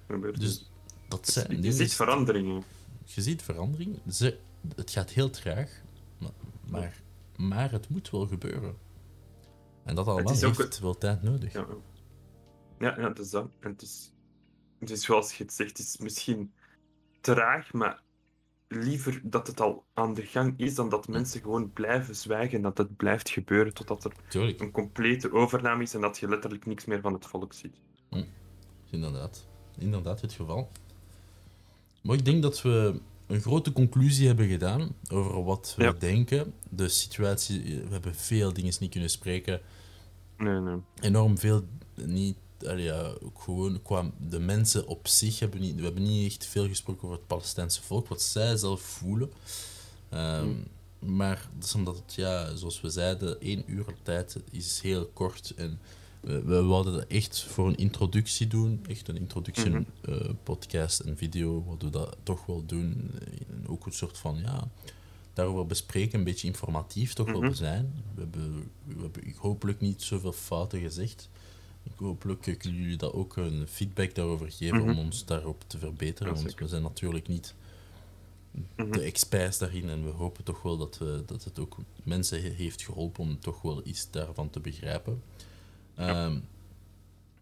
gebeurt. 0.06 0.40
dus 0.40 0.70
dat 1.08 1.28
zijn 1.28 1.62
je 1.62 1.72
ziet 1.72 1.94
veranderingen. 1.94 2.62
je 3.04 3.22
ziet 3.22 3.42
verandering. 3.42 3.98
Ze, 4.10 4.38
het 4.76 4.90
gaat 4.90 5.10
heel 5.10 5.30
traag, 5.30 5.70
maar, 6.18 6.30
maar, 6.66 7.02
maar 7.36 7.70
het 7.70 7.88
moet 7.88 8.10
wel 8.10 8.26
gebeuren. 8.26 8.76
En 9.84 9.94
dat 9.94 10.06
allemaal 10.06 10.32
is 10.32 10.44
ook 10.44 10.56
heeft 10.56 10.78
wel 10.78 10.98
tijd 10.98 11.22
nodig. 11.22 11.52
Ja, 11.52 11.66
ja, 12.78 12.94
ja 13.00 13.08
dat 13.08 13.18
is 13.18 13.30
dat. 13.30 13.50
En 13.60 13.70
het 13.70 13.82
is, 13.82 14.12
het 14.78 14.90
is 14.90 15.04
zoals 15.04 15.34
je 15.34 15.44
het 15.44 15.52
zegt, 15.52 15.78
het 15.78 15.86
is 15.86 15.98
misschien 15.98 16.52
traag, 17.20 17.72
maar 17.72 18.02
liever 18.68 19.20
dat 19.22 19.46
het 19.46 19.60
al 19.60 19.84
aan 19.94 20.14
de 20.14 20.22
gang 20.22 20.54
is 20.56 20.74
dan 20.74 20.88
dat 20.88 21.08
mensen 21.08 21.40
gewoon 21.40 21.72
blijven 21.72 22.16
zwijgen 22.16 22.56
en 22.56 22.62
dat 22.62 22.78
het 22.78 22.96
blijft 22.96 23.30
gebeuren 23.30 23.74
totdat 23.74 24.04
er 24.04 24.12
Tuurlijk, 24.28 24.60
een 24.60 24.70
complete 24.70 25.32
overname 25.32 25.82
is 25.82 25.94
en 25.94 26.00
dat 26.00 26.18
je 26.18 26.28
letterlijk 26.28 26.66
niks 26.66 26.84
meer 26.84 27.00
van 27.00 27.12
het 27.12 27.26
volk 27.26 27.52
ziet. 27.52 27.76
inderdaad. 28.90 29.46
Inderdaad 29.78 30.20
het 30.20 30.32
geval. 30.32 30.70
Maar 32.02 32.16
ik 32.16 32.24
denk 32.24 32.42
dat 32.42 32.62
we 32.62 33.00
een 33.26 33.40
grote 33.40 33.72
conclusie 33.72 34.26
hebben 34.26 34.48
gedaan 34.48 34.94
over 35.10 35.44
wat 35.44 35.74
we 35.76 35.82
Ja. 35.82 35.92
denken. 35.92 36.54
De 36.70 36.88
situatie, 36.88 37.62
we 37.84 37.92
hebben 37.92 38.14
veel 38.14 38.52
dingen 38.52 38.72
niet 38.80 38.90
kunnen 38.90 39.10
spreken. 39.10 39.60
Nee, 40.38 40.60
nee. 40.60 40.76
enorm 41.00 41.38
veel 41.38 41.64
niet. 41.94 42.36
ja, 42.76 43.12
ook 43.22 43.40
gewoon 43.40 43.82
qua 43.82 44.10
de 44.28 44.38
mensen 44.38 44.86
op 44.86 45.08
zich 45.08 45.38
hebben 45.38 45.60
niet, 45.60 45.74
we 45.76 45.82
hebben 45.82 46.02
niet 46.02 46.26
echt 46.32 46.46
veel 46.46 46.66
gesproken 46.68 47.04
over 47.04 47.16
het 47.16 47.26
Palestijnse 47.26 47.82
volk, 47.82 48.08
wat 48.08 48.22
zij 48.22 48.56
zelf 48.56 48.80
voelen. 48.80 49.30
Ehm, 50.08 50.48
Maar 50.98 51.48
dat 51.54 51.64
is 51.64 51.74
omdat 51.74 51.96
het, 51.96 52.14
ja, 52.14 52.54
zoals 52.56 52.80
we 52.80 52.90
zeiden, 52.90 53.40
één 53.40 53.62
uur 53.66 53.84
tijd 54.02 54.36
is 54.50 54.80
heel 54.80 55.06
kort. 55.06 55.52
En 55.56 55.78
we, 56.20 56.42
we 56.42 56.62
wilden 56.64 56.92
dat 56.92 57.06
echt 57.06 57.42
voor 57.42 57.66
een 57.68 57.76
introductie 57.76 58.46
doen. 58.46 58.84
Echt 58.88 59.08
een 59.08 59.16
introductie, 59.16 59.70
Mhm. 59.70 59.82
eh, 60.00 60.30
podcast 60.42 61.00
en 61.00 61.16
video. 61.16 61.64
Wilden 61.64 61.90
we 61.90 61.98
dat 61.98 62.16
toch 62.22 62.46
wel 62.46 62.62
doen. 62.66 63.10
En 63.48 63.64
ook 63.68 63.86
een 63.86 63.92
soort 63.92 64.18
van, 64.18 64.38
ja, 64.42 64.68
daarover 65.34 65.66
bespreken. 65.66 66.18
Een 66.18 66.24
beetje 66.24 66.46
informatief 66.46 67.12
toch 67.14 67.26
wel 67.30 67.40
Mhm. 67.40 67.52
zijn. 67.54 67.94
We 68.14 68.20
hebben, 68.20 68.70
we 68.84 69.00
hebben 69.02 69.34
hopelijk 69.36 69.80
niet 69.80 70.02
zoveel 70.02 70.32
fouten 70.32 70.80
gezegd. 70.80 71.28
Ik 71.82 71.92
hopelijk 71.96 72.40
kunnen 72.42 72.80
jullie 72.80 72.96
dat 72.96 73.12
ook 73.12 73.36
een 73.36 73.66
feedback 73.68 74.14
daarover 74.14 74.50
geven 74.52 74.78
Mhm. 74.78 74.88
om 74.90 74.98
ons 74.98 75.24
daarop 75.24 75.64
te 75.66 75.78
verbeteren. 75.78 76.34
Ja, 76.34 76.42
want 76.42 76.54
we 76.54 76.68
zijn 76.68 76.82
natuurlijk 76.82 77.28
niet 77.28 77.54
Mhm. 78.76 78.90
de 78.90 79.00
experts 79.00 79.58
daarin 79.58 79.88
en 79.88 80.04
we 80.04 80.10
hopen 80.10 80.44
toch 80.44 80.62
wel 80.62 80.76
dat, 80.76 80.98
we, 80.98 81.22
dat 81.26 81.44
het 81.44 81.58
ook 81.58 81.76
mensen 82.02 82.42
he- 82.42 82.48
heeft 82.48 82.82
geholpen 82.82 83.22
om 83.22 83.40
toch 83.40 83.62
wel 83.62 83.80
iets 83.86 84.10
daarvan 84.10 84.50
te 84.50 84.60
begrijpen. 84.60 85.22
Ehm, 85.94 86.38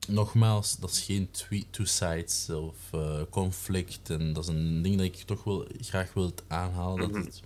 nogmaals, 0.08 0.76
dat 0.76 0.90
is 0.90 1.00
geen 1.00 1.28
two 1.70 1.84
sides 1.84 2.50
of 2.50 2.76
eh, 2.92 3.20
conflict 3.30 4.10
en 4.10 4.32
dat 4.32 4.42
is 4.44 4.48
een 4.54 4.82
ding 4.82 4.96
dat 4.96 5.04
ik 5.06 5.14
toch 5.16 5.44
wel 5.44 5.66
graag 5.80 6.12
wil 6.12 6.32
aanhalen, 6.48 7.04
Mhm. 7.10 7.12
dat 7.12 7.24
het 7.24 7.42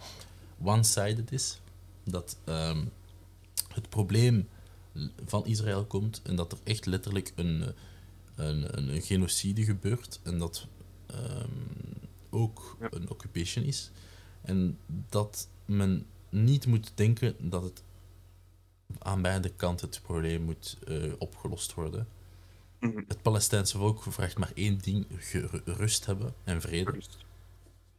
one-sided 0.62 1.32
is. 1.32 1.60
Dat 2.04 2.36
ehm, 2.44 2.84
het 3.74 3.88
probleem 3.88 4.48
van 5.26 5.46
Israël 5.46 5.84
komt 5.84 6.20
en 6.22 6.36
dat 6.36 6.52
er 6.52 6.58
echt 6.64 6.86
letterlijk 6.86 7.32
een, 7.34 7.74
een, 8.34 8.78
een, 8.78 8.88
een 8.94 9.02
genocide 9.02 9.64
gebeurt 9.64 10.20
en 10.22 10.38
dat 10.38 10.66
ehm, 11.06 11.48
ook 12.30 12.76
Ja. 12.80 12.88
een 12.90 13.10
occupation 13.10 13.64
is. 13.64 13.90
En 14.42 14.78
dat 15.08 15.48
men 15.64 16.06
niet 16.28 16.66
moet 16.66 16.92
denken 16.94 17.50
dat 17.50 17.62
het 17.62 17.82
aan 18.98 19.22
beide 19.22 19.48
kanten 19.48 19.88
het 19.88 20.02
probleem 20.02 20.42
moet 20.42 20.76
eh, 20.86 21.12
opgelost 21.18 21.74
worden. 21.74 22.08
Mhm. 22.80 23.02
Het 23.08 23.22
Palestijnse 23.22 23.78
volk 23.78 24.02
vraagt 24.02 24.38
maar 24.38 24.52
één 24.54 24.78
ding: 24.78 25.06
rust 25.64 26.06
hebben 26.06 26.34
en 26.44 26.60
vrede. 26.60 26.90
Rust. 26.90 27.16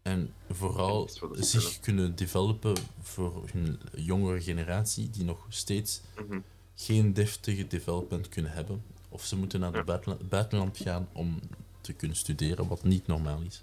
En 0.08 0.34
vooral 0.50 1.10
zich 1.34 1.80
kunnen 1.80 2.16
developen 2.16 2.76
voor 3.02 3.44
hun 3.52 3.80
jongere 3.96 4.42
generatie, 4.42 5.10
die 5.10 5.24
nog 5.24 5.46
steeds 5.50 6.02
Mhm. 6.28 6.40
geen 6.76 7.14
deftige 7.14 7.68
development 7.68 8.30
kunnen 8.30 8.52
hebben. 8.52 8.84
Of 9.10 9.26
ze 9.26 9.36
moeten 9.38 9.60
naar 9.60 9.74
het 9.74 9.86
buitenland, 9.86 10.30
buitenland 10.30 10.78
gaan 10.78 11.08
om 11.14 11.40
te 11.82 11.94
kunnen 11.94 12.18
studeren, 12.18 12.68
wat 12.68 12.84
niet 12.84 13.08
normaal 13.08 13.42
is. 13.42 13.62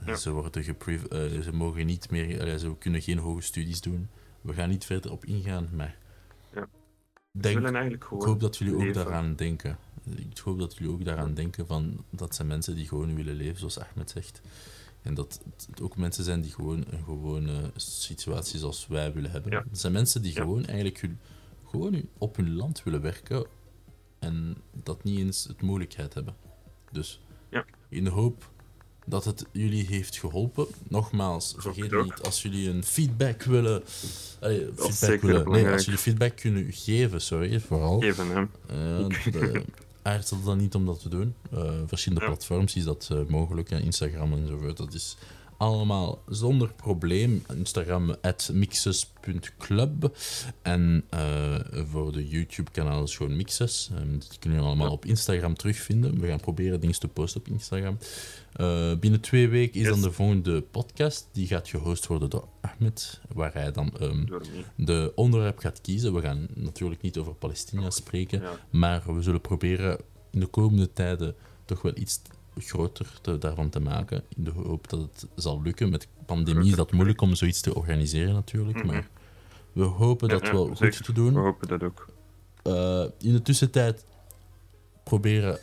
Eh, 0.00 0.06
Ja. 0.06 0.16
Ze, 0.16 0.30
worden 0.30 0.64
eh, 0.64 1.40
ze 1.40 1.52
mogen 1.52 1.86
niet 1.86 2.10
meer, 2.10 2.48
eh, 2.48 2.56
ze 2.58 2.76
kunnen 2.78 3.02
geen 3.02 3.18
hoge 3.18 3.42
studies 3.42 3.80
doen. 3.80 4.08
We 4.40 4.52
gaan 4.52 4.68
niet 4.68 4.84
verder 4.84 5.12
op 5.12 5.24
ingaan, 5.24 5.68
maar 5.72 5.96
Ja. 6.54 6.68
Denk, 7.30 7.66
ik 7.92 8.02
hoop 8.02 8.40
dat 8.40 8.56
jullie 8.56 8.74
ook 8.88 8.94
daaraan 8.94 9.34
denken. 9.34 9.78
Ik 10.16 10.38
hoop 10.38 10.58
dat 10.58 10.76
jullie 10.76 10.92
ook 10.92 11.04
daaraan 11.04 11.34
denken 11.34 11.66
van 11.66 12.04
dat 12.10 12.34
zijn 12.34 12.48
mensen 12.48 12.74
die 12.74 12.88
gewoon 12.88 13.14
willen 13.14 13.34
leven, 13.34 13.58
zoals 13.58 13.78
Ahmed 13.78 14.10
zegt. 14.10 14.40
En 15.02 15.14
dat 15.14 15.40
het 15.70 15.80
ook 15.80 15.96
mensen 15.96 16.24
zijn 16.24 16.40
die 16.40 16.52
gewoon 16.52 16.84
een 16.90 17.04
gewone 17.04 17.70
situatie 17.76 18.58
zoals 18.58 18.86
wij 18.86 19.12
willen 19.12 19.30
hebben. 19.30 19.52
Ja. 19.52 19.64
Het 19.70 19.80
zijn 19.80 19.92
mensen 19.92 20.22
die 20.22 20.34
Ja. 20.34 20.40
gewoon 20.40 20.64
eigenlijk 20.66 21.00
hun, 21.00 21.18
gewoon 21.70 22.08
op 22.18 22.36
hun 22.36 22.54
land 22.54 22.82
willen 22.82 23.00
werken 23.00 23.46
en 24.18 24.56
dat 24.82 25.04
niet 25.04 25.18
eens 25.18 25.44
het 25.44 25.62
mogelijkheid 25.62 26.14
hebben. 26.14 26.34
Dus 26.92 27.20
Ja. 27.50 27.64
in 27.88 28.04
de 28.04 28.10
hoop 28.10 28.50
dat 29.06 29.24
het 29.24 29.44
jullie 29.52 29.86
heeft 29.86 30.16
geholpen. 30.18 30.66
Nogmaals, 30.88 31.54
vergeet 31.58 32.02
niet, 32.02 32.22
als 32.22 32.42
jullie 32.42 32.68
een 32.68 32.84
feedback 32.84 33.42
willen... 33.42 33.82
allee, 34.40 34.68
feedback 34.76 35.20
willen 35.20 35.50
nee, 35.50 35.68
als 35.68 35.84
jullie 35.84 36.00
feedback 36.00 36.36
kunnen 36.36 36.72
geven, 36.72 37.20
sorry, 37.20 37.60
vooral. 37.60 38.00
geven. 38.00 38.26
Hè. 38.28 38.40
Uh, 38.40 39.08
de, 39.32 39.62
aarzel 40.02 40.42
dan 40.42 40.58
niet 40.58 40.74
om 40.74 40.86
dat 40.86 41.00
te 41.02 41.08
doen. 41.08 41.34
Eh, 41.50 41.72
verschillende 41.86 42.24
Ja. 42.24 42.30
platforms 42.30 42.74
is 42.76 42.84
dat 42.84 43.08
eh, 43.12 43.18
mogelijk, 43.28 43.70
Instagram 43.70 44.32
enzovoort. 44.32 44.76
Dat 44.76 44.94
is 44.94 45.16
allemaal 45.62 46.22
zonder 46.28 46.72
probleem. 46.76 47.44
Instagram 47.56 48.14
mixes.club. 48.52 50.16
En 50.62 51.04
eh, 51.10 51.54
voor 51.90 52.12
de 52.12 52.28
YouTube-kanaal 52.28 53.02
is 53.02 53.16
gewoon 53.16 53.36
Mixes. 53.36 53.90
Ehm, 53.94 54.10
die 54.10 54.38
kunnen 54.38 54.58
jullie 54.58 54.74
allemaal 54.74 54.92
op 54.92 55.04
Instagram 55.04 55.54
terugvinden. 55.56 56.20
We 56.20 56.26
gaan 56.28 56.40
proberen 56.40 56.80
dingen 56.80 56.98
te 57.00 57.08
posten 57.08 57.40
op 57.40 57.48
Instagram. 57.48 57.98
Eh, 58.52 58.94
binnen 58.98 59.20
twee 59.20 59.48
weken 59.48 59.80
is 59.80 59.86
Yes. 59.86 59.90
dan 59.90 60.02
de 60.02 60.12
volgende 60.12 60.60
podcast. 60.62 61.28
Die 61.32 61.46
gaat 61.46 61.68
gehost 61.68 62.06
worden 62.06 62.30
door 62.30 62.48
Ahmed. 62.60 63.20
Waar 63.34 63.52
hij 63.52 63.72
dan 63.72 63.92
ehm, 63.98 64.24
de 64.76 65.12
onderwerp 65.14 65.58
gaat 65.58 65.80
kiezen. 65.80 66.14
We 66.14 66.20
gaan 66.20 66.46
natuurlijk 66.54 67.02
niet 67.02 67.18
over 67.18 67.34
Palestina 67.34 67.90
spreken. 67.90 68.40
Ja. 68.40 68.50
Maar 68.70 69.14
we 69.14 69.22
zullen 69.22 69.40
proberen 69.40 69.98
in 70.30 70.40
de 70.40 70.46
komende 70.46 70.92
tijden 70.92 71.34
toch 71.64 71.82
wel 71.82 71.92
iets 71.96 72.20
groter 72.56 73.06
te, 73.20 73.38
daarvan 73.38 73.68
te 73.70 73.80
maken. 73.80 74.24
In 74.36 74.44
de 74.44 74.50
hoop 74.50 74.88
dat 74.88 75.00
het 75.00 75.26
zal 75.34 75.62
lukken. 75.62 75.90
Met 75.90 76.08
pandemie 76.26 76.70
is 76.70 76.76
dat 76.76 76.92
moeilijk 76.92 77.20
om 77.20 77.34
zoiets 77.34 77.60
te 77.60 77.74
organiseren 77.74 78.34
natuurlijk. 78.34 78.78
Mhm. 78.78 78.86
Maar 78.86 79.08
we 79.72 79.82
hopen 79.82 80.28
Ja, 80.28 80.34
dat 80.34 80.46
ja, 80.46 80.52
wel 80.52 80.66
goed 80.66 80.78
zeker. 80.78 81.02
te 81.02 81.12
We 81.12 81.12
doen. 81.12 81.34
hopen 81.34 81.68
dat 81.68 81.82
ook. 81.82 82.06
Eh, 82.62 83.04
in 83.18 83.32
de 83.32 83.42
tussentijd 83.42 84.04
proberen 85.04 85.58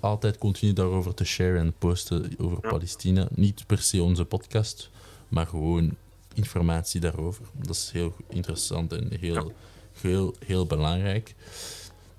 altijd 0.00 0.38
continu 0.38 0.72
daarover 0.72 1.14
te 1.14 1.24
sharen 1.24 1.60
en 1.60 1.72
posten 1.78 2.34
over 2.38 2.58
Ja. 2.62 2.68
Palestina. 2.68 3.28
Niet 3.34 3.66
per 3.66 3.78
se 3.78 4.02
onze 4.02 4.24
podcast, 4.24 4.90
maar 5.28 5.46
gewoon 5.46 5.96
informatie 6.34 7.00
daarover. 7.00 7.44
Dat 7.54 7.74
is 7.76 7.90
heel 7.92 8.14
interessant 8.28 8.92
en 8.92 9.08
heel, 9.18 9.52
heel, 10.00 10.34
heel 10.46 10.66
belangrijk. 10.66 11.34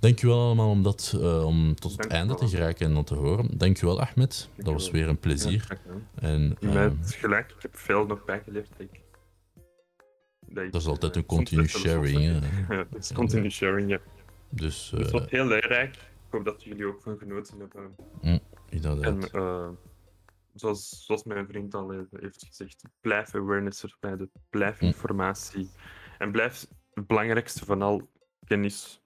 Dankjewel 0.01 0.39
allemaal 0.45 0.69
om, 0.69 0.83
dat, 0.83 1.13
eh, 1.21 1.45
om 1.45 1.75
tot 1.75 1.91
het 1.91 2.07
einde 2.07 2.35
te 2.35 2.47
geraken 2.47 2.85
en 2.85 2.93
dat 2.93 3.07
te 3.07 3.15
horen. 3.15 3.57
Dankjewel 3.57 4.01
Ahmed, 4.01 4.49
dat 4.55 4.73
was 4.73 4.91
weer 4.91 5.07
een 5.07 5.19
plezier. 5.19 5.67
En, 6.15 6.41
Je 6.59 6.67
mij 6.67 6.85
ehm, 6.85 6.97
het 6.99 7.13
gelijk. 7.13 7.51
Ik 7.51 7.61
heb 7.61 7.77
veel 7.77 8.05
nog 8.05 8.25
bijgeleerd. 8.25 8.69
Dat, 8.69 8.79
ik, 8.79 9.01
dat, 10.47 10.63
ik, 10.63 10.71
dat 10.71 10.81
is 10.81 10.87
altijd 10.87 11.15
eh, 11.15 11.21
een 11.21 11.27
continu 11.37 11.67
sharing. 11.67 12.41
soms- 12.41 12.45
hè. 12.67 12.75
Ja, 12.75 12.85
dat 12.89 13.01
is 13.03 13.13
continu 13.13 13.49
sharing, 13.51 13.89
ja. 13.89 13.99
Dus 14.49 14.89
Dat 14.89 15.05
eh, 15.05 15.11
was 15.11 15.29
heel 15.29 15.45
leerrijk. 15.45 15.95
Ik 15.95 16.37
hoop 16.37 16.45
dat 16.45 16.63
jullie 16.63 16.85
ook 16.85 17.01
van 17.01 17.17
genoten 17.17 17.59
hebben. 17.59 17.95
inderdaad. 18.69 19.03
En 19.03 19.31
eh, 19.31 19.69
zoals, 20.53 21.05
zoals 21.05 21.23
mijn 21.23 21.47
vriend 21.47 21.73
al 21.75 21.89
heeft- 21.89 22.45
gezegd, 22.47 22.83
blijf 23.01 23.35
awareness 23.35 23.81
de- 23.99 24.29
blijf 24.49 24.77
Hm. 24.79 24.85
informatie. 24.85 25.69
En 26.17 26.31
blijf 26.31 26.65
het 26.93 27.07
belangrijkste 27.07 27.65
van 27.65 27.81
al 27.81 28.09
kennis, 28.45 29.00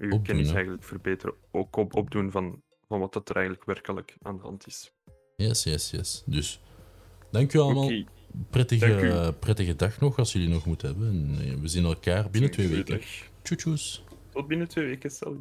uw 0.00 0.10
Opdoen, 0.10 0.22
kennis 0.22 0.48
hè. 0.48 0.54
eigenlijk 0.54 0.84
verbeteren. 0.84 1.34
Ook 1.50 1.76
op, 1.76 1.96
opdoen 1.96 2.30
van, 2.30 2.62
van 2.88 3.00
wat 3.00 3.12
dat 3.12 3.28
er 3.28 3.34
eigenlijk 3.36 3.66
werkelijk 3.66 4.16
aan 4.22 4.36
de 4.36 4.42
hand 4.42 4.66
is. 4.66 4.92
Yes, 5.36 5.62
yes, 5.62 5.90
yes. 5.90 6.22
Dus 6.26 6.60
dank 7.30 7.52
u 7.52 7.58
allemaal. 7.58 7.90
Prettige, 9.40 9.76
dag 9.76 10.00
nog 10.00 10.18
als 10.18 10.32
jullie 10.32 10.48
nog 10.48 10.66
moeten 10.66 10.88
hebben. 10.88 11.08
En 11.08 11.38
eh, 11.40 11.54
we 11.54 11.68
zien 11.68 11.84
elkaar 11.84 12.30
binnen 12.30 12.50
twee 12.50 12.68
weken. 12.68 13.00
Tjoe. 13.42 13.78
Tot 14.30 14.46
binnen 14.46 14.68
twee 14.68 14.86
weken, 14.86 15.10
salut. 15.10 15.40